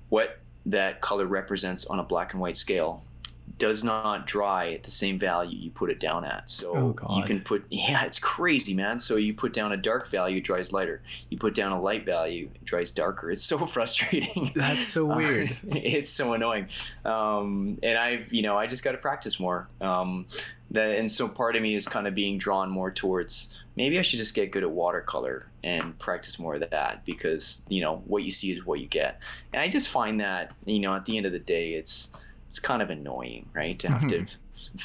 what 0.09 0.39
that 0.71 1.01
color 1.01 1.27
represents 1.27 1.87
on 1.87 1.99
a 1.99 2.03
black 2.03 2.33
and 2.33 2.41
white 2.41 2.57
scale 2.57 3.03
does 3.57 3.83
not 3.85 4.27
dry 4.27 4.73
at 4.73 4.83
the 4.83 4.91
same 4.91 5.19
value 5.19 5.57
you 5.59 5.71
put 5.71 5.91
it 5.91 5.99
down 6.01 6.25
at. 6.25 6.51
So 6.51 6.95
Oh, 7.03 7.17
you 7.17 7.23
can 7.25 7.41
put 7.41 7.65
yeah, 7.71 8.05
it's 8.05 8.19
crazy, 8.19 8.75
man. 8.75 8.99
So 8.99 9.17
you 9.17 9.33
put 9.35 9.53
down 9.53 9.73
a 9.73 9.77
dark 9.77 10.09
value, 10.09 10.39
it 10.39 10.45
dries 10.45 10.73
lighter. 10.73 11.03
You 11.31 11.39
put 11.39 11.55
down 11.55 11.73
a 11.73 11.81
light 11.81 12.05
value, 12.05 12.51
it 12.55 12.65
dries 12.65 12.91
darker. 12.91 13.31
It's 13.31 13.43
so 13.45 13.65
frustrating. 13.67 14.53
that's 14.55 14.87
so 14.89 15.11
Uh, 15.11 15.17
weird 15.17 15.57
it's 15.69 16.11
so 16.11 16.33
annoying. 16.35 16.69
Um, 17.05 17.79
and 17.83 17.97
I've, 17.97 18.33
you 18.33 18.43
know, 18.43 18.57
I 18.57 18.67
just 18.67 18.85
got 18.85 18.93
to 18.93 18.99
practice 18.99 19.41
more. 19.41 19.69
Um, 19.81 20.27
that, 20.71 20.97
and 20.99 21.11
so 21.11 21.29
part 21.29 21.57
of 21.57 21.63
me 21.63 21.75
is 21.75 21.89
kind 21.89 22.07
of 22.07 22.15
being 22.15 22.37
drawn 22.39 22.69
more 22.71 22.91
towards 22.91 23.59
maybe 23.77 23.99
I 23.99 24.03
should 24.03 24.19
just 24.19 24.35
get 24.35 24.51
good 24.51 24.65
at 24.65 24.71
watercolor 24.71 25.47
and 25.63 25.97
practice 25.99 26.39
more 26.39 26.57
of 26.57 26.69
that 26.71 27.05
because, 27.07 27.65
you 27.69 27.81
know, 27.81 28.03
what 28.07 28.25
you 28.25 28.31
see 28.31 28.51
is 28.53 28.67
what 28.67 28.81
you 28.81 28.87
get. 28.87 29.21
And 29.53 29.63
I 29.63 29.69
just 29.69 29.89
find 29.89 30.21
that, 30.21 30.53
you 30.67 30.81
know, 30.81 30.95
at 30.95 31.05
the 31.07 31.17
end 31.17 31.27
of 31.27 31.33
the 31.33 31.39
day, 31.39 31.75
it's, 31.75 32.15
it's 32.49 32.59
kind 32.59 32.81
of 32.81 32.89
annoying, 32.91 33.49
right? 33.53 33.79
To 33.79 33.89
have 33.89 34.07
to 34.09 34.21
Mhm. 34.21 34.37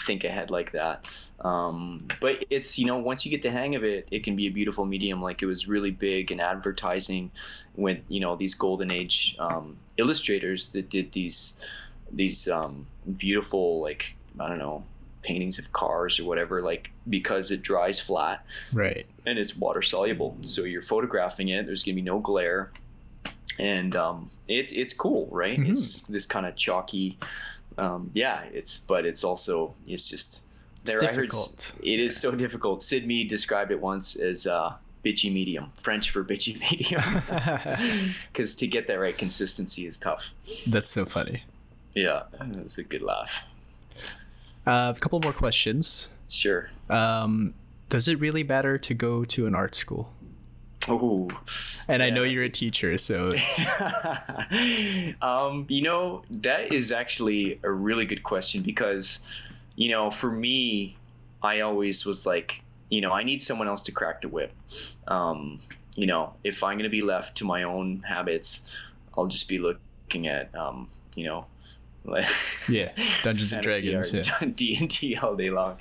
think 0.06 0.24
ahead 0.26 0.52
like 0.52 0.72
that. 0.74 1.08
Um, 1.40 2.08
but 2.20 2.46
it's, 2.50 2.78
you 2.78 2.86
know, 2.86 2.98
once 2.98 3.26
you 3.26 3.32
get 3.32 3.42
the 3.42 3.50
hang 3.52 3.74
of 3.76 3.84
it, 3.84 4.08
it 4.12 4.24
can 4.24 4.36
be 4.36 4.48
a 4.48 4.52
beautiful 4.52 4.86
medium. 4.86 5.22
Like 5.22 5.42
it 5.42 5.46
was 5.46 5.68
really 5.68 5.92
big 5.92 6.32
in 6.32 6.40
advertising 6.40 7.32
with, 7.76 8.00
you 8.10 8.20
know, 8.20 8.36
these 8.36 8.54
golden 8.54 8.92
age 8.92 9.36
um, 9.40 9.78
illustrators 9.98 10.74
that 10.74 10.90
did 10.90 11.14
these, 11.14 11.58
these 12.12 12.50
um, 12.50 12.86
beautiful, 13.18 13.80
like, 13.82 14.18
I 14.40 14.50
don't 14.50 14.60
know, 14.60 14.84
paintings 15.22 15.58
of 15.58 15.72
cars 15.72 16.20
or 16.20 16.26
whatever, 16.26 16.62
like 16.62 16.92
because 17.10 17.50
it 17.50 17.62
dries 17.62 17.98
flat 17.98 18.46
right 18.74 19.06
and 19.26 19.40
it's 19.40 19.56
water 19.56 19.82
soluble. 19.82 20.36
So 20.42 20.66
you're 20.66 20.82
photographing 20.82 21.48
it. 21.48 21.66
There's 21.66 21.86
gonna 21.86 21.96
be 21.96 22.02
no 22.02 22.20
glare, 22.20 22.72
and 23.60 23.96
um, 23.96 24.30
it's 24.48 24.72
it's 24.72 24.94
cool, 24.94 25.28
right? 25.32 25.58
Mhm. 25.60 25.70
It's 25.70 26.02
this 26.08 26.26
kind 26.26 26.46
of 26.46 26.56
chalky. 26.56 27.18
Um, 27.78 28.12
yeah, 28.14 28.44
it's 28.54 28.78
but 28.80 29.06
it's 29.06 29.24
also 29.24 29.74
it's 29.88 30.08
just 30.08 30.42
It's 30.82 30.92
I 30.96 31.08
heard 31.08 31.30
difficult. 31.30 31.74
it 31.82 32.00
is 32.00 32.16
so 32.18 32.32
difficult. 32.32 32.82
Syd 32.82 33.06
Mead 33.08 33.28
described 33.30 33.72
it 33.72 33.80
once 33.82 34.16
as 34.16 34.46
uh, 34.48 34.74
bitchy 35.04 35.34
medium, 35.34 35.72
French 35.78 36.12
for 36.12 36.24
bitchy 36.24 36.60
medium, 36.72 37.04
because 38.32 38.56
to 38.56 38.68
get 38.68 38.88
that 38.88 39.00
right 39.00 39.18
consistency 39.18 39.86
is 39.88 39.98
tough. 39.98 40.32
that's 40.68 40.90
so 40.90 41.06
funny 41.06 41.44
Yeah, 41.96 42.24
that's 42.40 42.78
a 42.78 42.84
good 42.84 43.02
laugh. 43.02 43.44
uh, 44.66 44.94
a 44.96 45.00
couple 45.00 45.20
more 45.20 45.34
questions 45.34 46.10
Sure. 46.30 46.70
um, 46.90 47.54
does 47.90 48.08
it 48.08 48.20
really 48.20 48.44
matter 48.44 48.78
to 48.78 48.94
go 48.94 49.26
to 49.26 49.46
an 49.46 49.54
art 49.56 49.76
school 49.76 50.13
Oh, 50.90 51.30
and 51.88 52.04
i 52.04 52.10
know 52.10 52.24
you're 52.24 52.44
a 52.44 52.50
teacher 52.50 52.98
so 52.98 53.34
um, 55.22 55.66
you 55.70 55.82
know, 55.82 56.24
that 56.30 56.72
is 56.74 56.92
actually 56.92 57.60
a 57.64 57.72
really 57.72 58.06
good 58.06 58.24
question 58.24 58.62
because, 58.62 59.26
you 59.76 59.90
know, 59.90 60.12
for 60.12 60.32
me, 60.32 60.98
I 61.42 61.62
always 61.62 62.06
was 62.06 62.26
like, 62.26 62.64
you 62.90 63.02
know, 63.02 63.12
I 63.12 63.24
need 63.24 63.42
someone 63.42 63.68
else 63.68 63.84
to 63.84 63.92
crack 63.92 64.22
the 64.22 64.28
whip. 64.28 64.54
Um, 65.08 65.60
you 65.96 66.06
know, 66.08 66.34
if 66.44 66.64
I'm 66.64 66.78
going 66.78 66.84
to 66.84 66.90
be 66.90 67.02
left 67.02 67.38
to 67.38 67.46
my 67.46 67.64
own 67.64 68.04
habits, 68.08 68.70
I'll 69.18 69.28
just 69.28 69.48
be 69.48 69.60
looking 69.60 70.28
at, 70.28 70.54
um, 70.56 70.90
you 71.16 71.26
know, 71.26 71.46
Like 72.06 72.26
yeah, 72.70 72.92
Dungeons 73.24 73.54
and 73.54 73.64
Dragons. 73.64 74.14
Yeah. 74.14 74.24
D 74.56 74.78
and 74.80 74.90
D 74.90 75.16
all 75.18 75.36
day 75.36 75.50
long. 75.50 75.78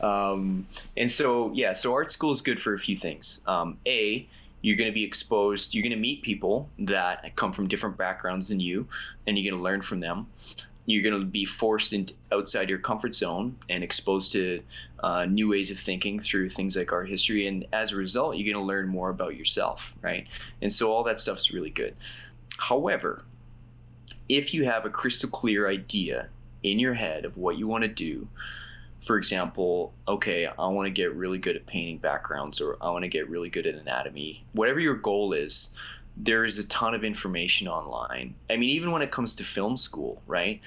Um, 0.00 0.66
and 0.96 1.10
so 1.10 1.52
yeah, 1.54 1.72
so 1.74 1.92
art 1.94 2.10
school 2.10 2.32
is 2.32 2.40
good 2.40 2.60
for 2.60 2.74
a 2.74 2.78
few 2.78 2.96
things. 2.96 3.42
Um, 3.46 3.78
a 3.86 4.26
you're 4.62 4.76
going 4.76 4.90
to 4.90 4.94
be 4.94 5.04
exposed. 5.04 5.74
You're 5.74 5.82
going 5.82 5.90
to 5.90 5.96
meet 5.96 6.22
people 6.22 6.68
that 6.78 7.34
come 7.36 7.52
from 7.52 7.68
different 7.68 7.96
backgrounds 7.96 8.48
than 8.48 8.60
you, 8.60 8.88
and 9.26 9.38
you're 9.38 9.50
going 9.50 9.60
to 9.60 9.64
learn 9.64 9.82
from 9.82 10.00
them. 10.00 10.26
You're 10.86 11.02
going 11.02 11.20
to 11.20 11.26
be 11.26 11.44
forced 11.44 11.92
into 11.92 12.14
outside 12.30 12.68
your 12.68 12.78
comfort 12.78 13.14
zone 13.14 13.56
and 13.68 13.82
exposed 13.82 14.32
to 14.32 14.62
uh, 15.02 15.24
new 15.24 15.48
ways 15.48 15.70
of 15.70 15.78
thinking 15.78 16.20
through 16.20 16.50
things 16.50 16.76
like 16.76 16.92
art 16.92 17.08
history. 17.08 17.48
And 17.48 17.66
as 17.72 17.92
a 17.92 17.96
result, 17.96 18.36
you're 18.36 18.52
going 18.52 18.62
to 18.62 18.66
learn 18.66 18.88
more 18.88 19.10
about 19.10 19.36
yourself, 19.36 19.94
right? 20.00 20.26
And 20.62 20.72
so 20.72 20.92
all 20.92 21.02
that 21.04 21.18
stuff 21.18 21.38
is 21.38 21.52
really 21.52 21.70
good. 21.70 21.96
However, 22.58 23.24
if 24.28 24.54
you 24.54 24.64
have 24.64 24.84
a 24.84 24.90
crystal 24.90 25.28
clear 25.28 25.68
idea 25.68 26.28
in 26.62 26.78
your 26.78 26.94
head 26.94 27.24
of 27.24 27.36
what 27.36 27.58
you 27.58 27.66
want 27.66 27.82
to 27.82 27.88
do, 27.88 28.28
for 29.06 29.16
example, 29.18 29.94
okay, 30.08 30.46
I 30.46 30.66
want 30.66 30.86
to 30.86 30.90
get 30.90 31.14
really 31.14 31.38
good 31.38 31.54
at 31.54 31.64
painting 31.64 31.98
backgrounds 31.98 32.60
or 32.60 32.76
I 32.80 32.90
want 32.90 33.04
to 33.04 33.08
get 33.08 33.30
really 33.30 33.48
good 33.48 33.64
at 33.64 33.76
anatomy, 33.76 34.44
whatever 34.52 34.80
your 34.80 34.96
goal 34.96 35.32
is, 35.32 35.76
there 36.16 36.44
is 36.44 36.58
a 36.58 36.66
ton 36.66 36.92
of 36.92 37.04
information 37.04 37.68
online. 37.68 38.34
I 38.50 38.56
mean, 38.56 38.70
even 38.70 38.90
when 38.90 39.02
it 39.02 39.12
comes 39.12 39.36
to 39.36 39.44
film 39.44 39.76
school, 39.76 40.22
right? 40.26 40.60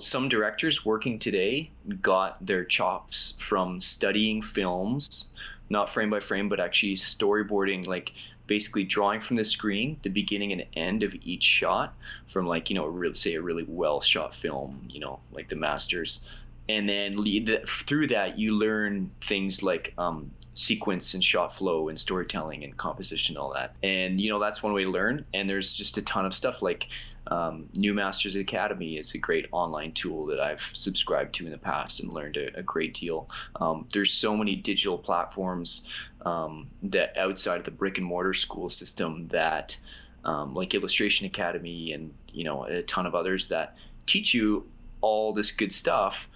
Some 0.00 0.28
directors 0.28 0.84
working 0.84 1.18
today 1.18 1.70
got 2.02 2.44
their 2.44 2.62
chops 2.62 3.38
from 3.40 3.80
studying 3.80 4.42
films, 4.42 5.32
not 5.70 5.88
frame 5.88 6.10
by 6.10 6.20
frame, 6.20 6.50
but 6.50 6.60
actually 6.60 6.94
storyboarding, 6.94 7.86
like 7.86 8.12
basically 8.46 8.84
drawing 8.84 9.20
from 9.20 9.36
the 9.36 9.44
screen 9.44 9.98
the 10.02 10.08
beginning 10.08 10.52
and 10.52 10.64
end 10.74 11.02
of 11.02 11.14
each 11.22 11.44
shot 11.44 11.94
from 12.26 12.46
like 12.46 12.70
you 12.70 12.74
know 12.74 13.12
say 13.12 13.34
a 13.34 13.42
really 13.42 13.64
well 13.68 14.00
shot 14.00 14.34
film 14.34 14.88
you 14.88 14.98
know 14.98 15.20
like 15.32 15.50
the 15.50 15.54
masters 15.54 16.26
and 16.68 16.88
then 16.88 17.16
lead 17.16 17.62
through 17.66 18.08
that 18.08 18.38
you 18.38 18.54
learn 18.54 19.10
things 19.20 19.62
like 19.62 19.94
um, 19.98 20.30
sequence 20.54 21.14
and 21.14 21.22
shot 21.22 21.54
flow 21.54 21.88
and 21.88 21.98
storytelling 21.98 22.64
and 22.64 22.76
composition 22.76 23.36
and 23.36 23.42
all 23.42 23.52
that. 23.54 23.76
And 23.82 24.20
you 24.20 24.28
know 24.30 24.38
that's 24.38 24.62
one 24.62 24.72
way 24.72 24.84
to 24.84 24.90
learn. 24.90 25.24
And 25.32 25.48
there's 25.48 25.74
just 25.74 25.96
a 25.98 26.02
ton 26.02 26.26
of 26.26 26.34
stuff 26.34 26.62
like 26.62 26.88
um, 27.28 27.68
new 27.74 27.94
masters 27.94 28.36
academy 28.36 28.96
is 28.96 29.14
a 29.14 29.18
great 29.18 29.46
online 29.52 29.92
tool 29.92 30.24
that 30.26 30.40
i've 30.40 30.62
subscribed 30.62 31.34
to 31.34 31.44
in 31.44 31.52
the 31.52 31.58
past 31.58 32.00
and 32.00 32.10
learned 32.10 32.38
a, 32.38 32.58
a 32.58 32.62
great 32.62 32.94
deal. 32.94 33.28
Um, 33.60 33.86
there's 33.92 34.12
so 34.12 34.36
many 34.36 34.56
digital 34.56 34.98
platforms 34.98 35.88
um, 36.24 36.68
that 36.82 37.16
outside 37.16 37.58
of 37.58 37.64
the 37.64 37.70
brick 37.70 37.98
and 37.98 38.06
mortar 38.06 38.34
school 38.34 38.68
system 38.68 39.28
that 39.28 39.78
um, 40.24 40.54
like 40.54 40.74
illustration 40.74 41.26
academy 41.26 41.92
and 41.92 42.12
you 42.32 42.44
know 42.44 42.64
a 42.64 42.82
ton 42.82 43.06
of 43.06 43.14
others 43.14 43.48
that 43.48 43.76
teach 44.06 44.34
you 44.34 44.66
all 45.00 45.32
this 45.32 45.52
good 45.52 45.72
stuff 45.72 46.28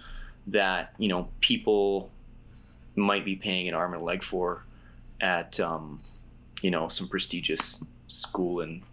that 0.47 0.93
you 0.97 1.07
know 1.07 1.27
people 1.39 2.11
might 2.95 3.25
be 3.25 3.35
paying 3.35 3.67
an 3.67 3.73
arm 3.73 3.93
and 3.93 4.01
a 4.01 4.05
leg 4.05 4.23
for 4.23 4.63
at 5.21 5.59
um, 5.59 6.01
you 6.61 6.71
know 6.71 6.87
some 6.87 7.07
prestigious 7.07 7.83
school 8.07 8.61
in 8.61 8.83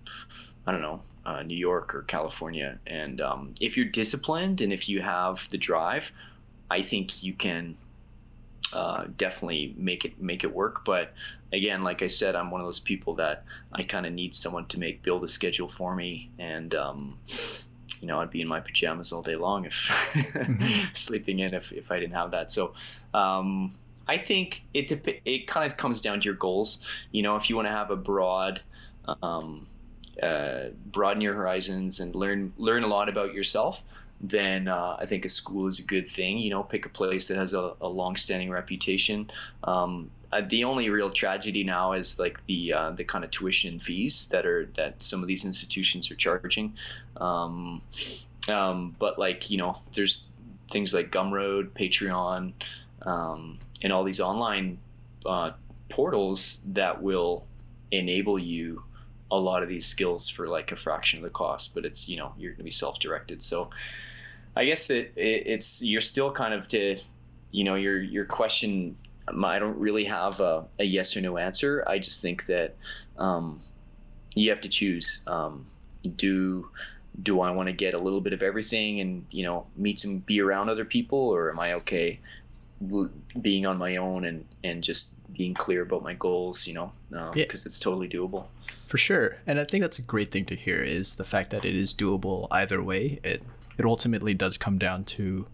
I 0.66 0.72
don't 0.72 0.82
know 0.82 1.00
uh, 1.24 1.42
New 1.42 1.56
York 1.56 1.94
or 1.94 2.02
California. 2.02 2.78
And 2.86 3.20
um, 3.20 3.54
if 3.60 3.76
you're 3.76 3.86
disciplined 3.86 4.60
and 4.60 4.72
if 4.72 4.88
you 4.88 5.02
have 5.02 5.48
the 5.50 5.58
drive, 5.58 6.12
I 6.70 6.82
think 6.82 7.22
you 7.22 7.34
can 7.34 7.76
uh, 8.72 9.06
definitely 9.16 9.74
make 9.76 10.04
it 10.04 10.20
make 10.20 10.44
it 10.44 10.54
work. 10.54 10.84
But 10.84 11.12
again, 11.52 11.82
like 11.82 12.02
I 12.02 12.06
said, 12.06 12.36
I'm 12.36 12.50
one 12.50 12.60
of 12.60 12.66
those 12.66 12.80
people 12.80 13.14
that 13.14 13.44
I 13.72 13.82
kind 13.82 14.06
of 14.06 14.12
need 14.12 14.34
someone 14.34 14.66
to 14.66 14.78
make 14.78 15.02
build 15.02 15.24
a 15.24 15.28
schedule 15.28 15.68
for 15.68 15.94
me 15.94 16.30
and. 16.38 16.74
Um, 16.74 17.18
you 18.00 18.06
know, 18.06 18.20
I'd 18.20 18.30
be 18.30 18.40
in 18.40 18.48
my 18.48 18.60
pajamas 18.60 19.12
all 19.12 19.22
day 19.22 19.36
long 19.36 19.66
if 19.66 20.90
sleeping 20.94 21.40
in 21.40 21.54
if, 21.54 21.72
if 21.72 21.90
I 21.90 21.98
didn't 21.98 22.14
have 22.14 22.30
that. 22.30 22.50
So, 22.50 22.74
um, 23.12 23.72
I 24.08 24.18
think 24.18 24.64
it 24.74 24.88
dep- 24.88 25.20
it 25.24 25.46
kind 25.46 25.70
of 25.70 25.76
comes 25.76 26.00
down 26.00 26.20
to 26.20 26.24
your 26.24 26.34
goals. 26.34 26.86
You 27.12 27.22
know, 27.22 27.36
if 27.36 27.48
you 27.48 27.56
want 27.56 27.68
to 27.68 27.72
have 27.72 27.90
a 27.90 27.96
broad, 27.96 28.60
um, 29.22 29.66
uh, 30.22 30.70
broaden 30.86 31.20
your 31.20 31.34
horizons 31.34 32.00
and 32.00 32.14
learn 32.14 32.52
learn 32.56 32.82
a 32.82 32.88
lot 32.88 33.08
about 33.08 33.34
yourself, 33.34 33.82
then 34.20 34.68
uh, 34.68 34.96
I 34.98 35.06
think 35.06 35.24
a 35.24 35.28
school 35.28 35.66
is 35.66 35.78
a 35.78 35.84
good 35.84 36.08
thing. 36.08 36.38
You 36.38 36.50
know, 36.50 36.62
pick 36.62 36.86
a 36.86 36.88
place 36.88 37.28
that 37.28 37.36
has 37.36 37.52
a, 37.52 37.74
a 37.80 37.88
long-standing 37.88 38.50
reputation. 38.50 39.30
Um, 39.64 40.10
uh, 40.32 40.42
the 40.48 40.64
only 40.64 40.88
real 40.90 41.10
tragedy 41.10 41.64
now 41.64 41.92
is 41.92 42.18
like 42.18 42.38
the 42.46 42.72
uh, 42.72 42.90
the 42.90 43.04
kind 43.04 43.24
of 43.24 43.30
tuition 43.30 43.80
fees 43.80 44.28
that 44.28 44.46
are 44.46 44.66
that 44.74 45.02
some 45.02 45.22
of 45.22 45.26
these 45.26 45.44
institutions 45.44 46.10
are 46.10 46.14
charging. 46.14 46.74
Um, 47.16 47.82
um, 48.48 48.94
but 48.98 49.18
like 49.18 49.50
you 49.50 49.58
know, 49.58 49.74
there's 49.94 50.30
things 50.70 50.94
like 50.94 51.10
Gumroad, 51.10 51.70
Patreon, 51.70 52.52
um, 53.02 53.58
and 53.82 53.92
all 53.92 54.04
these 54.04 54.20
online 54.20 54.78
uh, 55.26 55.50
portals 55.88 56.64
that 56.68 57.02
will 57.02 57.44
enable 57.90 58.38
you 58.38 58.84
a 59.32 59.38
lot 59.38 59.62
of 59.64 59.68
these 59.68 59.86
skills 59.86 60.28
for 60.28 60.48
like 60.48 60.70
a 60.70 60.76
fraction 60.76 61.18
of 61.18 61.24
the 61.24 61.30
cost. 61.30 61.74
But 61.74 61.84
it's 61.84 62.08
you 62.08 62.16
know 62.16 62.32
you're 62.38 62.52
going 62.52 62.58
to 62.58 62.64
be 62.64 62.70
self-directed. 62.70 63.42
So 63.42 63.70
I 64.54 64.64
guess 64.64 64.90
it, 64.90 65.12
it 65.16 65.42
it's 65.46 65.82
you're 65.82 66.00
still 66.00 66.30
kind 66.30 66.54
of 66.54 66.68
to 66.68 66.98
you 67.50 67.64
know 67.64 67.74
your 67.74 68.00
your 68.00 68.26
question 68.26 68.96
I 69.44 69.58
don't 69.58 69.78
really 69.78 70.04
have 70.04 70.40
a, 70.40 70.64
a, 70.78 70.84
yes 70.84 71.16
or 71.16 71.20
no 71.20 71.36
answer. 71.36 71.84
I 71.86 71.98
just 71.98 72.22
think 72.22 72.46
that 72.46 72.76
um, 73.18 73.60
you 74.34 74.50
have 74.50 74.60
to 74.62 74.68
choose. 74.68 75.22
Um, 75.26 75.66
do 76.16 76.68
do 77.22 77.40
I 77.40 77.50
want 77.50 77.66
to 77.68 77.72
get 77.72 77.94
a 77.94 77.98
little 77.98 78.20
bit 78.20 78.32
of 78.32 78.42
everything 78.42 79.00
and 79.00 79.26
you 79.30 79.44
know 79.44 79.66
meet 79.76 80.00
some 80.00 80.18
be 80.18 80.40
around 80.40 80.68
other 80.68 80.84
people, 80.84 81.18
or 81.18 81.50
am 81.50 81.58
I 81.60 81.74
okay 81.74 82.20
being 83.40 83.66
on 83.66 83.78
my 83.78 83.96
own 83.96 84.24
and 84.24 84.46
and 84.64 84.82
just 84.82 85.16
being 85.32 85.54
clear 85.54 85.82
about 85.82 86.02
my 86.02 86.14
goals? 86.14 86.66
You 86.66 86.74
know, 86.74 86.92
because 87.10 87.26
um, 87.26 87.38
yeah. 87.38 87.44
it's 87.44 87.78
totally 87.78 88.08
doable. 88.08 88.46
For 88.86 88.98
sure, 88.98 89.38
and 89.46 89.60
I 89.60 89.64
think 89.64 89.82
that's 89.82 89.98
a 89.98 90.02
great 90.02 90.32
thing 90.32 90.46
to 90.46 90.56
hear 90.56 90.82
is 90.82 91.16
the 91.16 91.24
fact 91.24 91.50
that 91.50 91.64
it 91.64 91.74
is 91.74 91.94
doable 91.94 92.48
either 92.50 92.82
way. 92.82 93.20
It 93.22 93.42
it 93.78 93.84
ultimately 93.84 94.34
does 94.34 94.58
come 94.58 94.78
down 94.78 95.04
to 95.04 95.46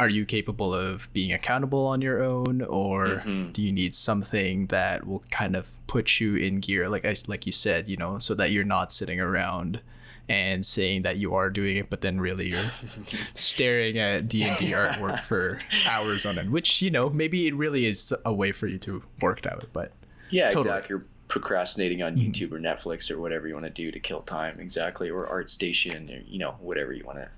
are 0.00 0.08
you 0.08 0.24
capable 0.24 0.72
of 0.72 1.12
being 1.12 1.32
accountable 1.32 1.86
on 1.86 2.00
your 2.00 2.22
own 2.22 2.62
or 2.62 3.06
mm-hmm. 3.06 3.50
do 3.50 3.62
you 3.62 3.72
need 3.72 3.94
something 3.94 4.66
that 4.66 5.06
will 5.06 5.22
kind 5.30 5.56
of 5.56 5.70
put 5.86 6.20
you 6.20 6.36
in 6.36 6.60
gear 6.60 6.88
like 6.88 7.04
I, 7.04 7.14
like 7.26 7.46
you 7.46 7.52
said 7.52 7.88
you 7.88 7.96
know 7.96 8.18
so 8.18 8.34
that 8.34 8.50
you're 8.50 8.64
not 8.64 8.92
sitting 8.92 9.20
around 9.20 9.80
and 10.28 10.64
saying 10.64 11.02
that 11.02 11.16
you 11.16 11.34
are 11.34 11.50
doing 11.50 11.76
it 11.78 11.90
but 11.90 12.00
then 12.00 12.20
really 12.20 12.50
you're 12.50 12.70
staring 13.34 13.98
at 13.98 14.28
D&D 14.28 14.72
artwork 14.72 15.20
for 15.22 15.60
hours 15.86 16.24
on 16.26 16.38
end 16.38 16.50
which 16.50 16.80
you 16.82 16.90
know 16.90 17.10
maybe 17.10 17.46
it 17.48 17.54
really 17.54 17.86
is 17.86 18.14
a 18.24 18.32
way 18.32 18.52
for 18.52 18.66
you 18.66 18.78
to 18.78 19.02
work 19.20 19.40
that 19.42 19.58
way 19.58 19.66
but 19.72 19.92
yeah 20.30 20.48
totally. 20.50 20.68
exactly 20.68 20.94
you're 20.94 21.04
procrastinating 21.28 22.02
on 22.02 22.16
mm-hmm. 22.16 22.30
YouTube 22.30 22.52
or 22.52 22.58
Netflix 22.58 23.10
or 23.10 23.20
whatever 23.20 23.46
you 23.46 23.54
want 23.54 23.66
to 23.66 23.70
do 23.70 23.90
to 23.90 24.00
kill 24.00 24.22
time 24.22 24.58
exactly 24.58 25.10
or 25.10 25.26
ArtStation 25.26 26.08
or 26.08 26.22
you 26.26 26.38
know 26.38 26.52
whatever 26.60 26.92
you 26.92 27.04
want 27.04 27.18
to 27.18 27.28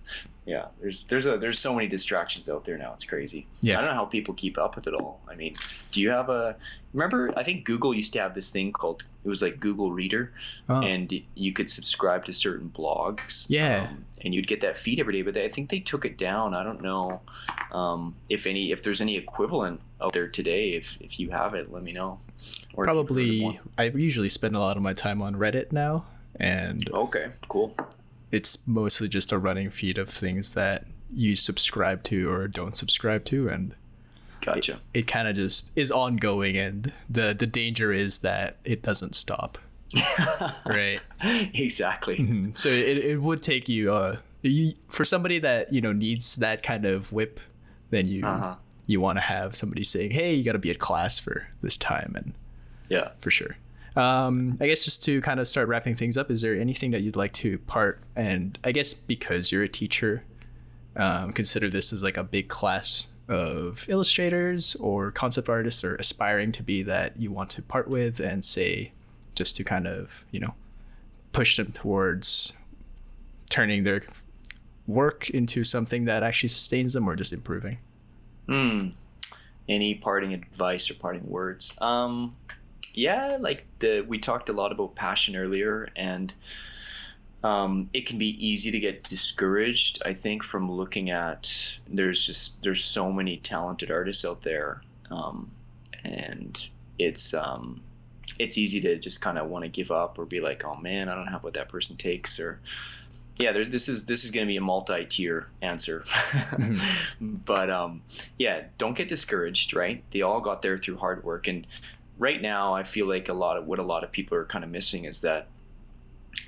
yeah 0.51 0.66
there's 0.80 1.07
there's 1.07 1.26
a 1.26 1.38
there's 1.38 1.59
so 1.59 1.72
many 1.74 1.86
distractions 1.86 2.48
out 2.48 2.64
there 2.64 2.76
now 2.76 2.92
it's 2.92 3.05
crazy. 3.05 3.46
Yeah. 3.61 3.78
I 3.78 3.80
don't 3.80 3.90
know 3.90 3.96
how 3.96 4.05
people 4.05 4.34
keep 4.34 4.59
up 4.59 4.74
with 4.76 4.86
it 4.86 4.94
all. 4.94 5.20
I 5.28 5.34
mean 5.36 5.55
do 5.90 6.01
you 6.01 6.11
have 6.11 6.28
a 6.28 6.57
remember 6.92 7.32
i 7.36 7.42
think 7.42 7.64
google 7.64 7.94
used 7.94 8.12
to 8.12 8.20
have 8.20 8.34
this 8.34 8.51
thing 8.51 8.72
called 8.72 9.05
it 9.24 9.28
was 9.28 9.42
like 9.42 9.61
google 9.61 9.92
reader 9.92 10.32
oh. 10.68 10.80
and 10.80 11.12
you 11.34 11.53
could 11.53 11.70
subscribe 11.70 12.24
to 12.24 12.32
certain 12.32 12.72
blogs 12.76 13.46
yeah. 13.48 13.88
um, 13.88 14.05
and 14.22 14.34
you'd 14.34 14.46
get 14.46 14.61
that 14.61 14.76
feed 14.76 14.98
every 14.98 15.12
day 15.12 15.22
but 15.22 15.34
they, 15.34 15.44
i 15.44 15.48
think 15.48 15.70
they 15.70 15.80
took 15.80 16.05
it 16.05 16.16
down. 16.16 16.55
I 16.55 16.62
don't 16.62 16.82
know 16.82 17.20
um, 17.72 18.14
if 18.28 18.46
any 18.46 18.72
if 18.72 18.82
there's 18.82 19.01
any 19.01 19.16
equivalent 19.16 19.80
out 20.01 20.12
there 20.12 20.28
today 20.28 20.70
if 20.70 20.96
if 21.01 21.20
you 21.20 21.30
have 21.30 21.55
it 21.55 21.72
let 21.72 21.82
me 21.82 21.92
know. 21.92 22.18
Or 22.74 22.84
probably 22.84 23.61
i 23.78 23.84
usually 23.84 24.28
spend 24.28 24.57
a 24.57 24.61
lot 24.61 24.76
of 24.76 24.82
my 24.82 24.94
time 24.94 25.22
on 25.22 25.34
reddit 25.34 25.72
now 25.72 26.07
and 26.36 26.88
okay 26.92 27.28
cool 27.48 27.74
it's 28.33 28.66
mostly 28.66 29.09
just 29.09 29.33
a 29.33 29.39
running 29.39 29.70
feed 29.70 29.99
of 29.99 30.09
things 30.09 30.53
that 30.53 30.87
you 31.12 31.37
subscribe 31.37 32.03
to 32.05 32.31
or 32.31 32.47
don't 32.47 32.76
subscribe 32.76 33.24
to 33.24 33.49
and 33.49 33.74
gotcha. 34.41 34.72
it, 34.72 35.01
it 35.01 35.07
kind 35.07 35.26
of 35.26 35.35
just 35.35 35.72
is 35.76 35.91
ongoing 35.91 36.57
and 36.57 36.93
the 37.09 37.35
the 37.37 37.47
danger 37.47 37.93
is 37.93 38.20
that 38.20 38.57
it 38.64 38.83
doesn't 38.83 39.14
stop. 39.14 39.59
Right. 40.64 41.01
Exactly. 41.20 42.16
Mm-hmm. 42.18 42.51
so 42.55 42.68
it, 42.68 42.99
it 42.99 43.20
would 43.20 43.43
take 43.43 43.68
you 43.68 43.93
uh 43.93 44.18
you, 44.43 44.72
for 44.89 45.05
somebody 45.05 45.39
that 45.41 45.72
you 45.72 45.81
know 45.81 45.93
needs 45.93 46.37
that 46.37 46.62
kind 46.62 46.87
of 46.87 47.12
whip 47.12 47.41
then 47.91 48.07
you 48.07 48.24
uh-huh. 48.24 48.55
you 48.87 49.01
want 49.01 49.18
to 49.18 49.22
have 49.22 49.55
somebody 49.55 49.85
saying 49.85 50.12
hey 50.12 50.33
you 50.33 50.45
got 50.45 50.53
to 50.53 50.59
be 50.59 50.70
at 50.70 50.78
class 50.78 51.18
for 51.18 51.49
this 51.62 51.76
time 51.76 52.14
and 52.16 52.33
yeah. 52.89 53.11
for 53.20 53.31
sure 53.31 53.57
um, 53.97 54.57
I 54.61 54.66
guess 54.66 54.84
just 54.84 55.05
to 55.05 55.20
kind 55.20 55.41
of 55.41 55.49
start 55.49 55.68
wrapping 55.68 55.97
things 55.97 56.16
up, 56.16 56.30
is 56.30 56.43
there 56.43 56.59
anything 56.59 56.91
that 56.93 57.03
you'd 57.03 57.16
like 57.16 57.32
to 57.34 57.59
part? 57.59 58.01
And 58.16 58.59
I 58.64 58.72
guess 58.72 58.95
because 58.95 59.51
you're 59.51 59.62
a 59.62 59.68
teacher, 59.68 60.24
um, 60.97 61.32
consider 61.32 61.68
this 61.68 61.93
as 61.93 62.03
like 62.03 62.16
a 62.16 62.24
big 62.24 62.49
class 62.49 63.09
of 63.28 63.86
illustrators 63.88 64.74
or 64.76 65.12
concept 65.12 65.49
artists 65.49 65.84
or 65.84 65.95
aspiring 65.97 66.53
to 66.53 66.62
be 66.62 66.82
that 66.82 67.16
you 67.18 67.30
want 67.30 67.51
to 67.51 67.62
part 67.62 67.88
with 67.88 68.20
and 68.20 68.45
say, 68.45 68.93
just 69.34 69.57
to 69.57 69.64
kind 69.64 69.86
of, 69.86 70.24
you 70.30 70.41
know, 70.41 70.55
push 71.32 71.57
them 71.57 71.70
towards 71.70 72.53
turning 73.49 73.84
their 73.84 74.03
work 74.86 75.30
into 75.30 75.64
something 75.64 76.05
that 76.05 76.22
actually 76.22 76.49
sustains 76.49 76.93
them 76.93 77.09
or 77.09 77.14
just 77.16 77.32
improving? 77.32 77.78
Hmm. 78.47 78.88
Any 79.68 79.95
parting 79.95 80.34
advice 80.34 80.91
or 80.91 80.95
parting 80.95 81.28
words? 81.28 81.78
Um, 81.80 82.36
yeah, 82.97 83.36
like 83.41 83.66
the 83.78 84.03
we 84.03 84.18
talked 84.18 84.49
a 84.49 84.53
lot 84.53 84.72
about 84.72 84.95
passion 84.95 85.36
earlier, 85.36 85.88
and 85.97 86.32
um, 87.43 87.91
it 87.93 88.07
can 88.07 88.18
be 88.18 88.47
easy 88.47 88.70
to 88.70 88.78
get 88.78 89.05
discouraged. 89.05 90.03
I 90.05 90.14
think 90.14 90.43
from 90.43 90.70
looking 90.70 91.11
at 91.11 91.78
there's 91.88 92.26
just 92.26 92.62
there's 92.62 92.84
so 92.84 93.12
many 93.12 93.36
talented 93.38 93.91
artists 93.91 94.24
out 94.24 94.43
there, 94.43 94.82
um, 95.11 95.51
and 96.05 96.68
it's 96.99 97.34
um, 97.34 97.82
it's 98.38 98.59
easy 98.59 98.80
to 98.80 98.97
just 98.97 99.20
kind 99.20 99.38
of 99.38 99.49
want 99.49 99.64
to 99.64 99.68
give 99.68 99.91
up 99.91 100.18
or 100.18 100.26
be 100.26 100.41
like, 100.41 100.64
oh 100.64 100.76
man, 100.76 101.09
I 101.09 101.14
don't 101.14 101.28
have 101.28 101.43
what 101.43 101.55
that 101.55 101.68
person 101.68 101.97
takes 101.97 102.38
or 102.38 102.61
yeah, 103.41 103.53
there, 103.53 103.64
this 103.64 103.88
is 103.88 104.05
this 104.05 104.24
is 104.24 104.30
going 104.30 104.47
to 104.47 104.51
be 104.51 104.59
a 104.59 104.61
multi-tier 104.61 105.47
answer, 105.62 106.05
mm-hmm. 106.07 107.36
but 107.47 107.70
um, 107.70 108.03
yeah, 108.38 108.64
don't 108.76 108.95
get 108.95 109.09
discouraged. 109.09 109.74
Right? 109.74 110.05
They 110.11 110.20
all 110.20 110.41
got 110.41 110.61
there 110.61 110.76
through 110.76 110.99
hard 110.99 111.24
work, 111.24 111.49
and 111.49 111.66
right 112.21 112.41
now, 112.41 112.75
I 112.75 112.85
feel 112.85 113.09
like 113.09 113.29
a 113.29 113.35
lot 113.35 113.57
of 113.57 113.66
what 113.66 113.81
a 113.81 113.83
lot 113.83 114.05
of 114.05 114.12
people 114.12 114.37
are 114.39 114.45
kind 114.45 114.62
of 114.62 114.71
missing 114.71 115.07
is 115.07 115.23
that 115.23 115.49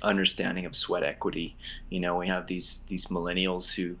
understanding 0.01 0.65
of 0.65 0.75
sweat 0.75 1.03
equity. 1.03 1.57
You 1.89 1.99
know, 1.99 2.15
we 2.17 2.27
have 2.27 2.47
these 2.47 2.85
these 2.87 3.07
millennials 3.07 3.73
who 3.75 3.97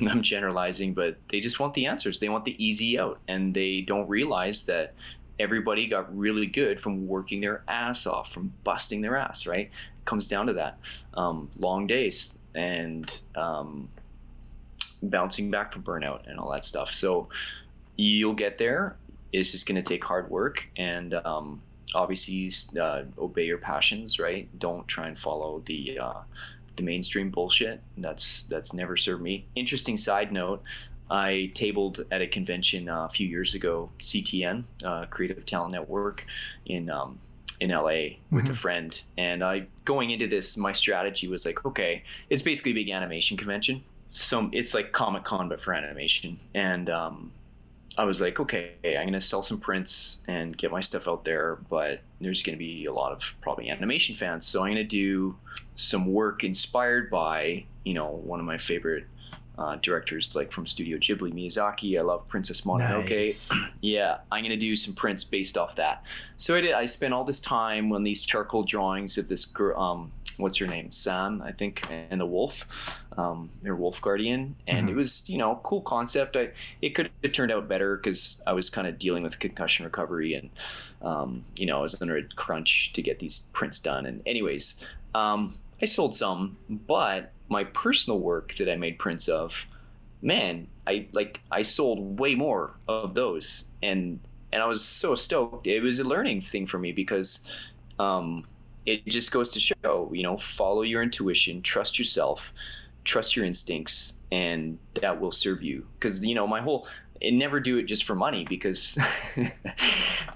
I'm 0.08 0.22
generalizing, 0.22 0.94
but 0.94 1.16
they 1.30 1.40
just 1.40 1.58
want 1.58 1.74
the 1.74 1.86
answers. 1.86 2.20
They 2.20 2.28
want 2.28 2.44
the 2.44 2.62
easy 2.64 2.98
out, 2.98 3.18
and 3.26 3.54
they 3.54 3.80
don't 3.80 4.08
realize 4.08 4.66
that 4.66 4.94
everybody 5.40 5.86
got 5.86 6.16
really 6.16 6.46
good 6.46 6.80
from 6.80 7.08
working 7.08 7.40
their 7.40 7.62
ass 7.66 8.06
off, 8.06 8.32
from 8.32 8.52
busting 8.64 9.00
their 9.00 9.16
ass, 9.16 9.46
right? 9.46 9.66
It 9.66 10.04
comes 10.04 10.28
down 10.28 10.46
to 10.48 10.52
that. 10.54 10.78
Um, 11.14 11.50
long 11.58 11.86
days 11.86 12.36
and 12.54 13.20
um, 13.36 13.88
bouncing 15.02 15.50
back 15.50 15.72
from 15.72 15.84
burnout 15.84 16.28
and 16.28 16.38
all 16.38 16.50
that 16.50 16.64
stuff. 16.64 16.92
So 16.92 17.28
you'll 17.96 18.34
get 18.34 18.58
there. 18.58 18.96
It's 19.32 19.52
just 19.52 19.66
going 19.66 19.76
to 19.76 19.82
take 19.82 20.04
hard 20.04 20.30
work 20.30 20.68
and 20.76 21.14
um, 21.14 21.62
obviously 21.94 22.50
uh, 22.80 23.02
obey 23.18 23.44
your 23.44 23.58
passions, 23.58 24.18
right? 24.18 24.48
Don't 24.58 24.86
try 24.88 25.08
and 25.08 25.18
follow 25.18 25.62
the 25.66 25.98
uh, 25.98 26.20
the 26.76 26.82
mainstream 26.82 27.30
bullshit. 27.30 27.80
That's 27.96 28.44
that's 28.44 28.72
never 28.72 28.96
served 28.96 29.22
me. 29.22 29.46
Interesting 29.54 29.96
side 29.96 30.32
note: 30.32 30.62
I 31.10 31.50
tabled 31.54 32.04
at 32.10 32.22
a 32.22 32.26
convention 32.26 32.88
uh, 32.88 33.06
a 33.06 33.08
few 33.10 33.26
years 33.26 33.54
ago, 33.54 33.90
CTN, 34.00 34.64
uh, 34.84 35.06
Creative 35.06 35.44
Talent 35.44 35.72
Network, 35.72 36.26
in 36.66 36.90
um, 36.90 37.18
in 37.60 37.70
LA 37.70 38.18
with 38.30 38.44
mm-hmm. 38.44 38.50
a 38.52 38.54
friend. 38.54 39.02
And 39.16 39.42
I 39.42 39.66
going 39.84 40.10
into 40.10 40.26
this, 40.26 40.56
my 40.56 40.72
strategy 40.72 41.28
was 41.28 41.44
like, 41.44 41.64
okay, 41.64 42.04
it's 42.30 42.42
basically 42.42 42.72
a 42.72 42.74
big 42.74 42.90
animation 42.90 43.36
convention. 43.36 43.82
So 44.10 44.48
it's 44.52 44.74
like 44.74 44.92
Comic 44.92 45.24
Con 45.24 45.48
but 45.48 45.60
for 45.60 45.74
animation. 45.74 46.38
And 46.54 46.88
um, 46.88 47.32
I 47.98 48.04
was 48.04 48.20
like, 48.20 48.38
okay, 48.38 48.74
I'm 48.84 49.06
gonna 49.06 49.20
sell 49.20 49.42
some 49.42 49.58
prints 49.58 50.22
and 50.28 50.56
get 50.56 50.70
my 50.70 50.80
stuff 50.80 51.08
out 51.08 51.24
there, 51.24 51.56
but 51.68 52.00
there's 52.20 52.44
gonna 52.44 52.56
be 52.56 52.84
a 52.84 52.92
lot 52.92 53.10
of 53.10 53.36
probably 53.40 53.68
animation 53.68 54.14
fans. 54.14 54.46
So 54.46 54.62
I'm 54.62 54.70
gonna 54.70 54.84
do 54.84 55.36
some 55.74 56.06
work 56.06 56.44
inspired 56.44 57.10
by, 57.10 57.64
you 57.84 57.94
know, 57.94 58.06
one 58.06 58.38
of 58.38 58.46
my 58.46 58.56
favorite 58.56 59.04
uh, 59.58 59.76
directors 59.82 60.36
like 60.36 60.52
from 60.52 60.64
Studio 60.64 60.96
Ghibli, 60.98 61.32
Miyazaki. 61.32 61.98
I 61.98 62.02
love 62.02 62.26
Princess 62.28 62.60
Mononoke. 62.60 63.10
Nice. 63.10 63.52
yeah, 63.80 64.18
I'm 64.30 64.44
gonna 64.44 64.56
do 64.56 64.76
some 64.76 64.94
prints 64.94 65.24
based 65.24 65.58
off 65.58 65.74
that. 65.74 66.04
So 66.36 66.54
I 66.54 66.60
did. 66.60 66.72
I 66.74 66.86
spent 66.86 67.12
all 67.12 67.24
this 67.24 67.40
time 67.40 67.92
on 67.92 68.04
these 68.04 68.22
charcoal 68.22 68.62
drawings 68.62 69.18
of 69.18 69.26
this 69.26 69.44
girl. 69.44 69.78
Um, 69.80 70.12
what's 70.38 70.58
her 70.58 70.66
name? 70.66 70.90
San, 70.90 71.42
I 71.42 71.52
think, 71.52 71.86
and 71.90 72.20
the 72.20 72.26
wolf, 72.26 73.04
um, 73.16 73.50
her 73.64 73.76
wolf 73.76 74.00
guardian, 74.00 74.56
and 74.66 74.86
mm-hmm. 74.86 74.88
it 74.88 74.96
was 74.96 75.28
you 75.28 75.38
know 75.38 75.60
cool 75.62 75.82
concept. 75.82 76.36
I 76.36 76.50
it 76.80 76.94
could 76.94 77.10
have 77.22 77.32
turned 77.32 77.52
out 77.52 77.68
better 77.68 77.96
because 77.96 78.42
I 78.46 78.52
was 78.52 78.70
kind 78.70 78.86
of 78.86 78.98
dealing 78.98 79.22
with 79.22 79.38
concussion 79.38 79.84
recovery 79.84 80.34
and 80.34 80.50
um, 81.02 81.42
you 81.56 81.66
know 81.66 81.78
I 81.78 81.82
was 81.82 82.00
under 82.00 82.16
a 82.16 82.22
crunch 82.22 82.92
to 82.94 83.02
get 83.02 83.18
these 83.18 83.40
prints 83.52 83.80
done. 83.80 84.06
And 84.06 84.22
anyways, 84.26 84.84
um, 85.14 85.54
I 85.82 85.84
sold 85.84 86.14
some, 86.14 86.56
but 86.68 87.32
my 87.48 87.64
personal 87.64 88.20
work 88.20 88.54
that 88.56 88.70
I 88.70 88.76
made 88.76 88.98
prints 88.98 89.28
of, 89.28 89.66
man, 90.22 90.68
I 90.86 91.06
like 91.12 91.40
I 91.50 91.62
sold 91.62 92.18
way 92.18 92.34
more 92.34 92.74
of 92.88 93.14
those, 93.14 93.70
and 93.82 94.20
and 94.52 94.62
I 94.62 94.66
was 94.66 94.84
so 94.84 95.14
stoked. 95.14 95.66
It 95.66 95.80
was 95.80 96.00
a 96.00 96.04
learning 96.04 96.42
thing 96.42 96.66
for 96.66 96.78
me 96.78 96.92
because 96.92 97.50
um, 97.98 98.46
it 98.88 99.06
just 99.06 99.32
goes 99.32 99.50
to 99.50 99.60
show, 99.60 100.10
you 100.12 100.22
know, 100.22 100.38
follow 100.38 100.82
your 100.82 101.02
intuition, 101.02 101.60
trust 101.62 101.98
yourself, 101.98 102.52
trust 103.04 103.36
your 103.36 103.44
instincts, 103.44 104.14
and 104.32 104.78
that 104.94 105.20
will 105.20 105.30
serve 105.30 105.62
you. 105.62 105.86
Because 105.98 106.24
you 106.24 106.34
know, 106.34 106.46
my 106.46 106.60
whole 106.60 106.86
and 107.20 107.38
never 107.38 107.60
do 107.60 107.78
it 107.78 107.84
just 107.84 108.04
for 108.04 108.14
money 108.14 108.44
because 108.48 108.96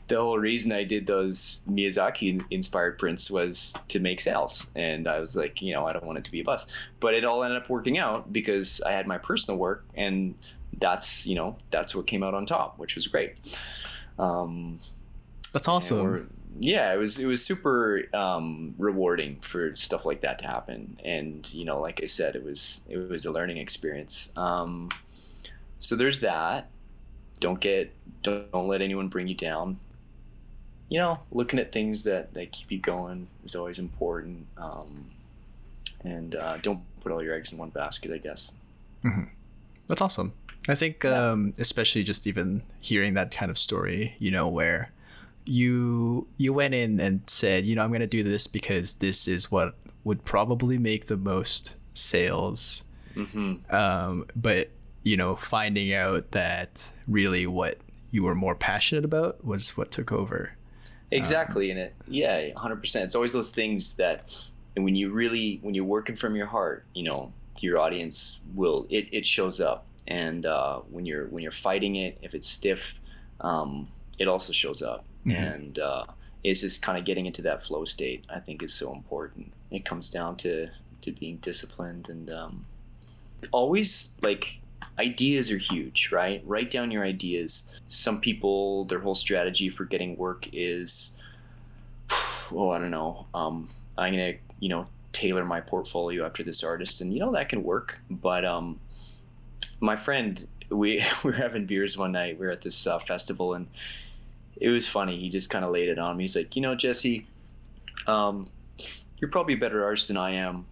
the 0.08 0.16
whole 0.16 0.38
reason 0.38 0.72
I 0.72 0.84
did 0.84 1.06
those 1.06 1.62
Miyazaki 1.70 2.42
inspired 2.50 2.98
prints 2.98 3.30
was 3.30 3.74
to 3.88 4.00
make 4.00 4.20
sales. 4.20 4.72
And 4.74 5.06
I 5.06 5.20
was 5.20 5.36
like, 5.36 5.62
you 5.62 5.72
know, 5.72 5.86
I 5.86 5.92
don't 5.92 6.04
want 6.04 6.18
it 6.18 6.24
to 6.24 6.32
be 6.32 6.40
a 6.40 6.44
bust. 6.44 6.72
But 7.00 7.14
it 7.14 7.24
all 7.24 7.44
ended 7.44 7.62
up 7.62 7.70
working 7.70 7.98
out 7.98 8.32
because 8.32 8.80
I 8.82 8.92
had 8.92 9.06
my 9.06 9.18
personal 9.18 9.60
work 9.60 9.84
and 9.94 10.34
that's, 10.78 11.26
you 11.26 11.36
know, 11.36 11.56
that's 11.70 11.94
what 11.94 12.06
came 12.06 12.24
out 12.24 12.34
on 12.34 12.46
top, 12.46 12.78
which 12.78 12.96
was 12.96 13.06
great. 13.06 13.36
Um, 14.18 14.78
that's 15.52 15.68
awesome. 15.68 16.30
Yeah, 16.60 16.92
it 16.92 16.96
was 16.96 17.18
it 17.18 17.26
was 17.26 17.44
super 17.44 18.04
um, 18.14 18.74
rewarding 18.78 19.36
for 19.36 19.74
stuff 19.74 20.04
like 20.04 20.20
that 20.20 20.38
to 20.40 20.46
happen, 20.46 20.98
and 21.04 21.52
you 21.52 21.64
know, 21.64 21.80
like 21.80 22.00
I 22.02 22.06
said, 22.06 22.36
it 22.36 22.44
was 22.44 22.82
it 22.88 22.96
was 22.96 23.24
a 23.24 23.32
learning 23.32 23.56
experience. 23.56 24.32
Um, 24.36 24.90
so 25.78 25.96
there's 25.96 26.20
that. 26.20 26.68
Don't 27.40 27.60
get 27.60 27.92
don't, 28.22 28.50
don't 28.52 28.68
let 28.68 28.82
anyone 28.82 29.08
bring 29.08 29.28
you 29.28 29.34
down. 29.34 29.78
You 30.88 30.98
know, 30.98 31.20
looking 31.30 31.58
at 31.58 31.72
things 31.72 32.04
that, 32.04 32.34
that 32.34 32.52
keep 32.52 32.70
you 32.70 32.78
going 32.78 33.26
is 33.44 33.56
always 33.56 33.78
important. 33.78 34.46
Um, 34.58 35.06
and 36.04 36.34
uh, 36.34 36.58
don't 36.58 36.80
put 37.00 37.12
all 37.12 37.22
your 37.22 37.34
eggs 37.34 37.50
in 37.50 37.58
one 37.58 37.70
basket, 37.70 38.12
I 38.12 38.18
guess. 38.18 38.56
Mm-hmm. 39.02 39.24
That's 39.88 40.02
awesome. 40.02 40.34
I 40.68 40.74
think, 40.74 41.02
yeah. 41.02 41.30
um, 41.30 41.54
especially 41.58 42.04
just 42.04 42.26
even 42.26 42.62
hearing 42.80 43.14
that 43.14 43.30
kind 43.30 43.50
of 43.50 43.56
story, 43.56 44.16
you 44.18 44.30
know, 44.30 44.46
where 44.48 44.92
you 45.44 46.26
you 46.36 46.52
went 46.52 46.74
in 46.74 47.00
and 47.00 47.22
said, 47.28 47.66
you 47.66 47.74
know, 47.74 47.82
I'm 47.82 47.90
going 47.90 48.00
to 48.00 48.06
do 48.06 48.22
this 48.22 48.46
because 48.46 48.94
this 48.94 49.26
is 49.26 49.50
what 49.50 49.74
would 50.04 50.24
probably 50.24 50.78
make 50.78 51.06
the 51.06 51.16
most 51.16 51.76
sales. 51.94 52.84
Mm-hmm. 53.14 53.74
Um, 53.74 54.26
but 54.34 54.70
you 55.02 55.16
know, 55.16 55.34
finding 55.34 55.92
out 55.92 56.30
that 56.32 56.90
really 57.08 57.46
what 57.46 57.78
you 58.10 58.22
were 58.22 58.34
more 58.34 58.54
passionate 58.54 59.04
about 59.04 59.44
was 59.44 59.76
what 59.76 59.90
took 59.90 60.12
over. 60.12 60.52
Exactly, 61.10 61.70
um, 61.70 61.78
and 61.78 61.86
it 61.86 61.94
yeah, 62.06 62.48
hundred 62.56 62.76
percent. 62.76 63.04
It's 63.04 63.14
always 63.14 63.32
those 63.32 63.50
things 63.50 63.96
that, 63.96 64.34
and 64.76 64.84
when 64.84 64.94
you 64.94 65.10
really 65.10 65.58
when 65.62 65.74
you're 65.74 65.84
working 65.84 66.16
from 66.16 66.36
your 66.36 66.46
heart, 66.46 66.84
you 66.94 67.04
know, 67.04 67.32
your 67.58 67.78
audience 67.78 68.40
will 68.54 68.86
it, 68.90 69.08
it 69.12 69.26
shows 69.26 69.60
up, 69.60 69.86
and 70.08 70.46
uh, 70.46 70.78
when 70.90 71.04
you're 71.04 71.26
when 71.26 71.42
you're 71.42 71.52
fighting 71.52 71.96
it, 71.96 72.18
if 72.22 72.34
it's 72.34 72.48
stiff, 72.48 73.00
um, 73.40 73.88
it 74.18 74.28
also 74.28 74.52
shows 74.52 74.82
up, 74.82 75.04
mm-hmm. 75.26 75.30
and 75.32 75.78
uh, 75.78 76.04
it's 76.44 76.60
just 76.60 76.82
kind 76.82 76.98
of 76.98 77.04
getting 77.04 77.26
into 77.26 77.42
that 77.42 77.62
flow 77.62 77.84
state. 77.84 78.26
I 78.28 78.40
think 78.40 78.62
is 78.62 78.74
so 78.74 78.92
important. 78.92 79.52
It 79.70 79.84
comes 79.84 80.10
down 80.10 80.36
to 80.38 80.68
to 81.02 81.12
being 81.12 81.38
disciplined 81.38 82.08
and 82.08 82.30
um, 82.30 82.66
always 83.50 84.16
like 84.22 84.60
ideas 84.98 85.50
are 85.50 85.58
huge, 85.58 86.10
right? 86.12 86.42
Write 86.46 86.70
down 86.70 86.90
your 86.90 87.04
ideas. 87.04 87.68
Some 87.88 88.20
people, 88.20 88.84
their 88.84 89.00
whole 89.00 89.14
strategy 89.14 89.68
for 89.68 89.84
getting 89.84 90.16
work 90.16 90.48
is, 90.52 91.16
oh, 92.52 92.70
I 92.70 92.78
don't 92.78 92.90
know. 92.90 93.26
Um, 93.34 93.68
I'm 93.98 94.12
gonna, 94.12 94.34
you 94.60 94.68
know, 94.68 94.86
tailor 95.12 95.44
my 95.44 95.60
portfolio 95.60 96.24
after 96.24 96.42
this 96.42 96.62
artist, 96.62 97.00
and 97.00 97.12
you 97.12 97.20
know 97.20 97.32
that 97.32 97.48
can 97.48 97.62
work. 97.62 98.00
But 98.10 98.44
um, 98.44 98.80
my 99.80 99.96
friend, 99.96 100.46
we, 100.70 101.02
we 101.24 101.30
were 101.30 101.36
having 101.36 101.66
beers 101.66 101.96
one 101.96 102.12
night. 102.12 102.38
We 102.38 102.46
were 102.46 102.52
at 102.52 102.62
this 102.62 102.86
uh, 102.86 102.98
festival, 102.98 103.54
and 103.54 103.66
it 104.56 104.68
was 104.68 104.88
funny. 104.88 105.18
He 105.18 105.28
just 105.28 105.50
kind 105.50 105.64
of 105.64 105.70
laid 105.70 105.88
it 105.88 105.98
on 105.98 106.16
me. 106.16 106.24
He's 106.24 106.36
like, 106.36 106.54
you 106.56 106.62
know, 106.62 106.74
Jesse, 106.74 107.26
um, 108.06 108.48
you're 109.18 109.30
probably 109.30 109.54
a 109.54 109.58
better 109.58 109.84
artist 109.84 110.08
than 110.08 110.16
I 110.16 110.32
am 110.32 110.66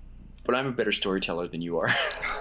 but 0.44 0.54
I'm 0.54 0.66
a 0.66 0.72
better 0.72 0.90
storyteller 0.90 1.46
than 1.46 1.62
you 1.62 1.78
are. 1.78 1.94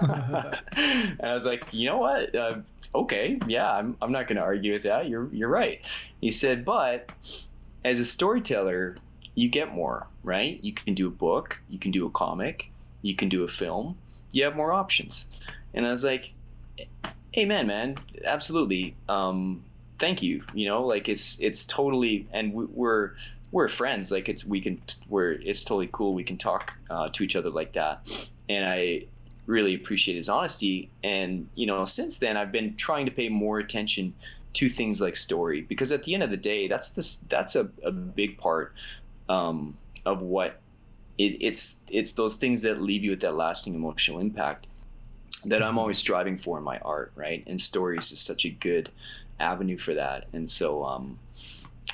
and 0.76 1.20
I 1.22 1.32
was 1.32 1.46
like, 1.46 1.66
you 1.72 1.86
know 1.86 1.98
what? 1.98 2.34
Uh, 2.34 2.58
okay, 2.94 3.38
yeah, 3.46 3.70
I'm, 3.70 3.96
I'm 4.02 4.10
not 4.10 4.26
going 4.26 4.36
to 4.36 4.42
argue 4.42 4.72
with 4.72 4.82
that. 4.82 5.08
You're, 5.08 5.28
you're 5.32 5.48
right. 5.48 5.84
He 6.20 6.32
said, 6.32 6.64
but 6.64 7.12
as 7.84 8.00
a 8.00 8.04
storyteller, 8.04 8.96
you 9.34 9.48
get 9.48 9.72
more, 9.72 10.08
right? 10.24 10.58
You 10.60 10.72
can 10.72 10.94
do 10.94 11.06
a 11.06 11.10
book, 11.10 11.62
you 11.68 11.78
can 11.78 11.90
do 11.90 12.06
a 12.06 12.10
comic, 12.10 12.72
you 13.02 13.14
can 13.14 13.28
do 13.28 13.44
a 13.44 13.48
film, 13.48 13.96
you 14.32 14.42
have 14.44 14.56
more 14.56 14.72
options. 14.72 15.38
And 15.72 15.86
I 15.86 15.90
was 15.90 16.02
like, 16.04 16.32
amen, 17.36 17.66
man, 17.66 17.94
absolutely. 18.24 18.96
Um, 19.08 19.62
thank 20.00 20.22
you. 20.22 20.42
You 20.54 20.66
know, 20.66 20.84
like 20.84 21.08
it's, 21.08 21.38
it's 21.40 21.64
totally, 21.66 22.26
and 22.32 22.52
we're, 22.52 23.12
we're 23.52 23.68
friends. 23.68 24.10
Like 24.10 24.28
it's 24.28 24.44
we 24.44 24.60
can 24.60 24.80
we're 25.08 25.32
it's 25.32 25.64
totally 25.64 25.88
cool. 25.92 26.14
We 26.14 26.24
can 26.24 26.36
talk 26.36 26.76
uh, 26.88 27.08
to 27.10 27.24
each 27.24 27.36
other 27.36 27.50
like 27.50 27.72
that. 27.72 28.06
And 28.48 28.64
I 28.64 29.04
really 29.46 29.74
appreciate 29.74 30.16
his 30.16 30.28
honesty. 30.28 30.90
And 31.02 31.48
you 31.54 31.66
know, 31.66 31.84
since 31.84 32.18
then, 32.18 32.36
I've 32.36 32.52
been 32.52 32.76
trying 32.76 33.06
to 33.06 33.12
pay 33.12 33.28
more 33.28 33.58
attention 33.58 34.14
to 34.52 34.68
things 34.68 35.00
like 35.00 35.16
story 35.16 35.62
because 35.62 35.92
at 35.92 36.04
the 36.04 36.14
end 36.14 36.22
of 36.22 36.30
the 36.30 36.36
day, 36.36 36.68
that's 36.68 36.90
this 36.90 37.16
that's 37.28 37.56
a, 37.56 37.70
a 37.82 37.90
big 37.90 38.38
part 38.38 38.74
um, 39.28 39.76
of 40.04 40.22
what 40.22 40.60
it, 41.18 41.36
it's 41.40 41.84
it's 41.90 42.12
those 42.12 42.36
things 42.36 42.62
that 42.62 42.80
leave 42.80 43.04
you 43.04 43.10
with 43.10 43.20
that 43.20 43.34
lasting 43.34 43.74
emotional 43.74 44.20
impact 44.20 44.66
that 45.44 45.62
I'm 45.62 45.78
always 45.78 45.96
striving 45.96 46.36
for 46.36 46.58
in 46.58 46.64
my 46.64 46.78
art, 46.80 47.12
right? 47.14 47.42
And 47.46 47.58
story 47.58 47.96
is 47.96 48.10
just 48.10 48.26
such 48.26 48.44
a 48.44 48.50
good 48.50 48.90
avenue 49.40 49.78
for 49.78 49.94
that. 49.94 50.26
And 50.32 50.48
so, 50.48 50.84
um, 50.84 51.18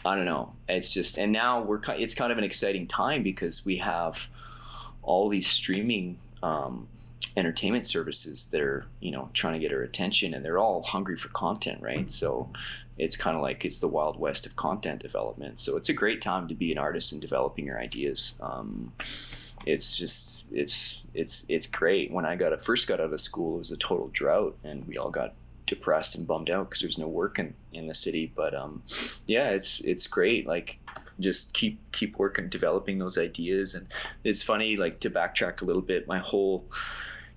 I 0.05 0.14
don't 0.14 0.24
know. 0.24 0.53
It's 0.68 0.92
just, 0.92 1.18
and 1.18 1.32
now 1.32 1.62
we're, 1.62 1.80
it's 1.88 2.14
kind 2.14 2.30
of 2.32 2.38
an 2.38 2.44
exciting 2.44 2.86
time 2.86 3.22
because 3.22 3.64
we 3.64 3.78
have 3.78 4.28
all 5.03 5.28
these 5.28 5.47
streaming 5.47 6.18
um, 6.42 6.88
entertainment 7.36 7.86
services 7.86 8.51
that 8.51 8.61
are, 8.61 8.86
you 9.01 9.11
know, 9.11 9.30
trying 9.32 9.55
to 9.55 9.59
get 9.59 9.72
our 9.72 9.82
attention 9.82 10.34
and 10.34 10.44
they're 10.44 10.59
all 10.59 10.82
hungry 10.82 11.16
for 11.16 11.28
content, 11.28 11.80
right? 11.82 12.11
So 12.11 12.51
it's 12.99 13.16
kind 13.16 13.36
of 13.36 13.42
like 13.42 13.64
it's 13.64 13.78
the 13.78 13.88
wild 13.88 14.18
west 14.18 14.47
of 14.47 14.57
content 14.57 15.03
development. 15.03 15.59
So 15.59 15.76
it's 15.76 15.88
a 15.88 15.92
great 15.92 16.22
time 16.22 16.49
to 16.49 16.55
be 16.55 16.72
an 16.72 16.78
artist 16.78 17.12
and 17.12 17.20
developing 17.20 17.66
your 17.66 17.78
ideas. 17.78 18.34
Um, 18.40 18.92
it's 19.66 19.97
just 19.99 20.44
it's 20.53 21.03
it's 21.12 21.44
it's 21.49 21.66
great. 21.66 22.11
When 22.12 22.24
I 22.24 22.36
got 22.36 22.59
first 22.62 22.86
got 22.86 23.01
out 23.01 23.12
of 23.12 23.20
school, 23.20 23.57
it 23.57 23.59
was 23.59 23.72
a 23.72 23.76
total 23.76 24.09
drought, 24.12 24.57
and 24.62 24.86
we 24.86 24.97
all 24.97 25.11
got 25.11 25.34
depressed 25.67 26.17
and 26.17 26.27
bummed 26.27 26.51
out 26.51 26.69
because 26.69 26.81
there's 26.81 26.99
no 26.99 27.09
work 27.09 27.39
in, 27.39 27.55
in 27.73 27.87
the 27.87 27.95
city. 27.95 28.33
But 28.35 28.55
um, 28.55 28.83
yeah, 29.27 29.51
it's 29.51 29.81
it's 29.81 30.07
great. 30.07 30.47
Like 30.47 30.79
just 31.21 31.55
keep 31.55 31.81
keep 31.93 32.19
working, 32.19 32.49
developing 32.49 32.99
those 32.99 33.19
ideas. 33.19 33.75
And 33.75 33.89
it's 34.25 34.43
funny, 34.43 34.77
like 34.77 35.01
to 35.01 35.11
backtrack 35.11 35.61
a 35.61 35.64
little 35.64 35.83
bit, 35.83 36.07
my 36.07 36.19
whole 36.19 36.67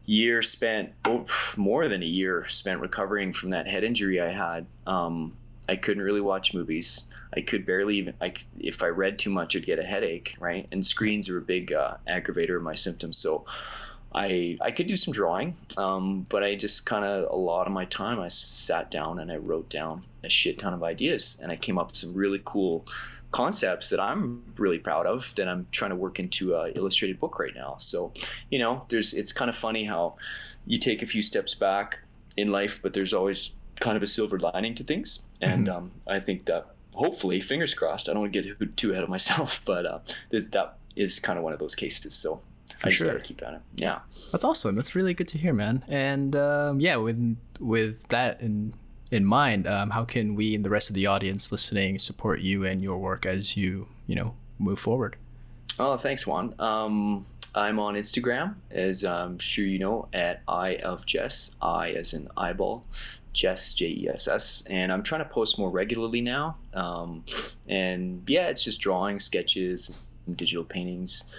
year 0.06 0.42
spent 0.42 0.92
oh, 1.06 1.26
more 1.56 1.88
than 1.88 2.02
a 2.02 2.08
year 2.08 2.46
spent 2.48 2.82
recovering 2.82 3.32
from 3.32 3.52
that 3.52 3.68
head 3.68 3.84
injury 3.84 4.20
I 4.20 4.32
had. 4.32 4.66
Um, 4.88 5.38
I 5.68 5.76
couldn't 5.76 6.04
really 6.04 6.22
watch 6.22 6.54
movies. 6.54 7.10
I 7.36 7.42
could 7.42 7.66
barely 7.66 7.98
even. 7.98 8.16
I 8.20 8.34
if 8.60 8.82
I 8.82 8.88
read 8.88 9.20
too 9.20 9.30
much, 9.30 9.56
I'd 9.56 9.66
get 9.66 9.78
a 9.80 9.84
headache, 9.84 10.36
right? 10.40 10.68
And 10.72 10.84
screens 10.86 11.30
are 11.30 11.38
a 11.38 11.42
big 11.42 11.72
uh, 11.72 11.98
aggravator 12.08 12.58
of 12.58 12.64
my 12.64 12.76
symptoms. 12.76 13.18
So 13.18 13.46
I 14.14 14.58
I 14.62 14.72
could 14.72 14.88
do 14.88 14.96
some 14.96 15.14
drawing, 15.14 15.56
um, 15.78 16.26
but 16.30 16.44
I 16.44 16.56
just 16.56 16.86
kind 16.86 17.06
of 17.06 17.32
a 17.32 17.36
lot 17.36 17.68
of 17.68 17.74
my 17.74 17.86
time 17.86 18.20
I 18.20 18.28
sat 18.28 18.90
down 18.90 19.20
and 19.20 19.32
I 19.32 19.38
wrote 19.38 19.70
down 19.70 20.04
a 20.24 20.30
shit 20.30 20.60
ton 20.60 20.74
of 20.74 20.84
ideas, 20.84 21.40
and 21.42 21.52
I 21.52 21.56
came 21.56 21.78
up 21.78 21.88
with 21.88 21.98
some 21.98 22.14
really 22.14 22.42
cool 22.44 22.86
concepts 23.32 23.90
that 23.90 24.00
I'm 24.00 24.44
really 24.58 24.80
proud 24.80 25.06
of 25.06 25.34
that 25.36 25.48
I'm 25.48 25.68
trying 25.72 25.92
to 25.92 25.96
work 25.96 26.20
into 26.20 26.56
a 26.56 26.72
illustrated 26.72 27.20
book 27.20 27.38
right 27.38 27.54
now. 27.56 27.76
So, 27.78 28.12
you 28.50 28.58
know, 28.58 28.86
there's 28.90 29.14
it's 29.14 29.32
kind 29.32 29.50
of 29.50 29.56
funny 29.56 29.86
how 29.86 30.16
you 30.66 30.80
take 30.80 31.02
a 31.04 31.06
few 31.06 31.22
steps 31.22 31.54
back 31.54 32.00
in 32.38 32.52
life, 32.52 32.80
but 32.82 32.94
there's 32.94 33.14
always 33.14 33.60
kind 33.80 33.96
of 33.96 34.04
a 34.04 34.08
silver 34.08 34.40
lining 34.40 34.74
to 34.76 34.84
things, 34.84 35.28
and 35.42 35.68
mm-hmm. 35.68 35.78
um, 35.78 35.92
I 36.08 36.20
think 36.20 36.46
that 36.46 36.68
hopefully, 36.96 37.42
fingers 37.42 37.74
crossed. 37.74 38.10
I 38.10 38.14
don't 38.14 38.22
want 38.22 38.34
to 38.34 38.42
get 38.42 38.78
too 38.78 38.92
ahead 38.92 39.04
of 39.04 39.10
myself, 39.10 39.62
but 39.66 39.86
uh, 39.86 40.00
this, 40.32 40.46
that 40.46 40.78
is 40.96 41.20
kind 41.20 41.38
of 41.38 41.44
one 41.44 41.54
of 41.54 41.60
those 41.60 41.76
cases. 41.76 42.14
So 42.16 42.42
For 42.80 42.88
I 42.88 42.90
just 42.92 43.00
sure. 43.00 43.12
gotta 43.12 43.20
keep 43.20 43.42
at 43.44 43.56
it. 43.56 43.62
Yeah, 43.76 44.00
that's 44.32 44.46
awesome. 44.46 44.76
That's 44.76 44.96
really 44.96 45.14
good 45.14 45.28
to 45.30 45.38
hear, 45.38 45.54
man. 45.54 45.84
And 45.90 46.34
um, 46.36 46.80
yeah, 46.80 46.96
with 46.96 47.38
with 47.60 48.08
that 48.08 48.40
in 48.40 48.74
in 49.12 49.26
mind, 49.26 49.68
um, 49.68 49.90
how 49.90 50.06
can 50.06 50.34
we 50.34 50.56
and 50.56 50.64
the 50.64 50.70
rest 50.70 50.90
of 50.90 50.96
the 50.96 51.06
audience 51.06 51.52
listening 51.52 52.00
support 52.00 52.40
you 52.40 52.64
and 52.64 52.82
your 52.82 52.98
work 52.98 53.26
as 53.26 53.58
you 53.58 53.88
you 54.08 54.16
know 54.16 54.34
move 54.58 54.80
forward? 54.80 55.18
Oh, 55.78 55.98
thanks, 55.98 56.26
Juan. 56.26 56.56
Um, 56.60 57.26
I'm 57.54 57.80
on 57.80 57.96
Instagram, 57.96 58.56
as 58.72 59.04
I'm 59.04 59.40
sure 59.40 59.66
you 59.66 59.80
know, 59.80 60.08
at 60.14 60.42
I 60.48 60.76
of 60.76 61.06
Jess, 61.06 61.56
I 61.62 61.92
as 61.92 62.14
in 62.14 62.30
eyeball, 62.38 62.86
Jess 63.34 63.74
J 63.74 63.88
E 63.88 64.10
S 64.14 64.28
S, 64.28 64.64
and 64.70 64.92
I'm 64.92 65.04
trying 65.04 65.24
to 65.24 65.30
post 65.30 65.60
more 65.60 65.70
regularly 65.70 66.22
now. 66.22 66.56
Um, 66.74 67.26
and 67.68 68.24
yeah, 68.28 68.48
it's 68.48 68.64
just 68.64 68.80
drawing, 68.80 69.20
sketches, 69.20 70.00
digital 70.36 70.64
paintings. 70.64 71.34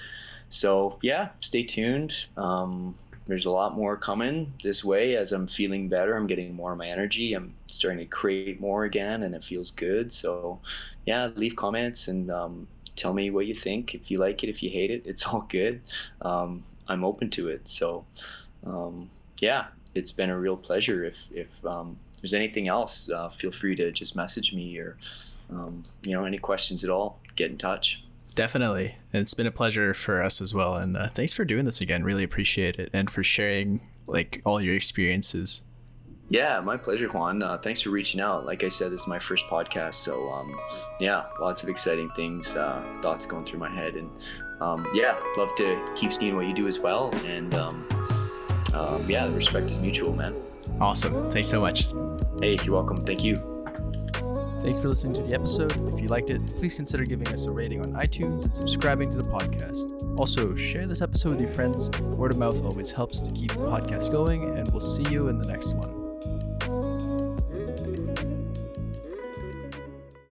So 0.51 0.99
yeah, 1.01 1.31
stay 1.41 1.63
tuned. 1.63 2.27
Um, 2.37 2.97
there's 3.27 3.47
a 3.47 3.51
lot 3.51 3.77
more 3.77 3.97
coming 3.97 4.53
this 4.63 4.85
way 4.85 5.15
as 5.17 5.33
I'm 5.33 5.47
feeling 5.47 5.89
better. 5.89 6.17
I'm 6.17 6.27
getting 6.27 6.53
more 6.53 6.73
of 6.73 6.79
my 6.79 6.89
energy. 6.89 7.33
I'm 7.35 7.55
starting 7.69 8.01
to 8.01 8.05
create 8.05 8.61
more 8.61 8.85
again, 8.85 9.23
and 9.23 9.35
it 9.35 9.45
feels 9.45 9.71
good. 9.71 10.13
So 10.13 10.59
yeah, 11.07 11.31
leave 11.37 11.55
comments 11.55 12.09
and 12.09 12.31
um, 12.31 12.67
tell 12.97 13.15
me 13.15 13.31
what 13.31 13.47
you 13.47 13.55
think. 13.55 13.95
If 13.95 14.11
you 14.11 14.19
like 14.19 14.43
it, 14.43 14.49
if 14.49 14.63
you 14.63 14.71
hate 14.71 14.91
it, 14.91 15.03
it's 15.07 15.25
all 15.29 15.47
good. 15.49 15.81
Um, 16.23 16.65
I'm 16.89 17.05
open 17.05 17.31
to 17.31 17.49
it. 17.49 17.69
So 17.69 18.05
um, 18.67 19.09
yeah, 19.39 19.67
it's 19.95 20.13
been 20.13 20.31
a 20.31 20.39
real 20.39 20.57
pleasure. 20.57 21.05
If 21.05 21.29
if 21.33 21.65
um, 21.65 21.99
there's 22.21 22.35
anything 22.35 22.67
else, 22.67 23.09
uh, 23.11 23.29
feel 23.29 23.53
free 23.53 23.77
to 23.77 23.93
just 23.93 24.17
message 24.17 24.53
me 24.53 24.77
or 24.79 24.97
um, 25.51 25.85
you 26.03 26.13
know 26.13 26.25
any 26.25 26.39
questions 26.39 26.83
at 26.83 26.91
all. 26.91 27.21
Get 27.37 27.53
in 27.53 27.59
touch. 27.59 28.03
Definitely, 28.35 28.97
it's 29.13 29.35
been 29.35 29.47
a 29.47 29.53
pleasure 29.53 29.93
for 29.93 30.23
us 30.23 30.41
as 30.41 30.55
well. 30.55 30.77
And 30.77 30.97
uh, 30.97 31.09
thanks 31.09 31.33
for 31.33 31.45
doing 31.45 31.65
this 31.65 31.81
again. 31.81 32.05
Really 32.05 32.25
appreciate 32.25 32.79
it, 32.79 32.91
and 32.93 33.11
for 33.11 33.23
sharing 33.23 33.81
like 34.07 34.41
all 34.45 34.61
your 34.61 34.75
experiences. 34.75 35.63
Yeah, 36.29 36.61
my 36.61 36.77
pleasure, 36.77 37.09
Juan. 37.09 37.43
Uh, 37.43 37.59
thanks 37.59 37.83
for 37.83 37.91
reaching 37.91 38.21
out. 38.21 38.47
Like 38.47 38.63
I 38.63 38.69
said, 38.69 38.93
this 38.93 39.03
is 39.03 39.09
my 39.09 39.19
first 39.19 39.47
podcast, 39.47 39.95
so 39.95 40.31
um, 40.31 40.59
yeah, 41.01 41.25
lots 41.41 41.65
of 41.65 41.69
exciting 41.69 42.09
things, 42.11 42.57
uh, 42.57 42.81
thoughts 43.03 43.27
going 43.27 43.45
through 43.45 43.59
my 43.59 43.69
head, 43.69 43.95
and 43.95 44.09
um, 44.61 44.87
yeah, 44.95 45.19
love 45.37 45.53
to 45.57 45.93
keep 45.97 46.13
seeing 46.13 46.37
what 46.37 46.47
you 46.47 46.55
do 46.55 46.69
as 46.69 46.79
well. 46.79 47.13
And 47.27 47.53
um, 47.55 47.89
um, 48.75 49.05
yeah, 49.09 49.27
the 49.27 49.33
respect 49.33 49.67
is 49.73 49.81
mutual, 49.81 50.15
man. 50.15 50.37
Awesome. 50.81 51.33
Thanks 51.33 51.49
so 51.49 51.61
much. 51.61 51.89
Hey, 52.41 52.57
you're 52.63 52.75
welcome. 52.75 52.99
Thank 52.99 53.25
you. 53.25 53.60
Thanks 54.63 54.81
for 54.81 54.89
listening 54.89 55.15
to 55.15 55.23
the 55.23 55.35
episode. 55.35 55.73
If 55.93 56.01
you 56.01 56.09
liked 56.09 56.29
it, 56.29 56.41
please 56.59 56.75
consider 56.75 57.05
giving 57.05 57.29
us 57.29 57.47
a 57.47 57.51
rating 57.51 57.81
on 57.81 57.93
iTunes 57.95 58.45
and 58.45 58.55
subscribing 58.55 59.11
to 59.11 59.17
the 59.17 59.29
podcast. 59.29 60.19
Also, 60.19 60.55
share 60.55 60.87
this 60.87 61.01
episode 61.01 61.31
with 61.31 61.41
your 61.41 61.49
friends. 61.49 61.89
Word 62.01 62.33
of 62.33 62.39
mouth 62.39 62.63
always 62.63 62.91
helps 62.91 63.21
to 63.23 63.33
keep 63.33 63.53
the 63.53 63.59
podcast 63.59 64.13
going, 64.13 64.59
and 64.59 64.71
we'll 64.71 64.83
see 64.83 65.05
you 65.11 65.29
in 65.29 65.39
the 65.39 65.49
next 65.49 65.75
one. 65.75 66.00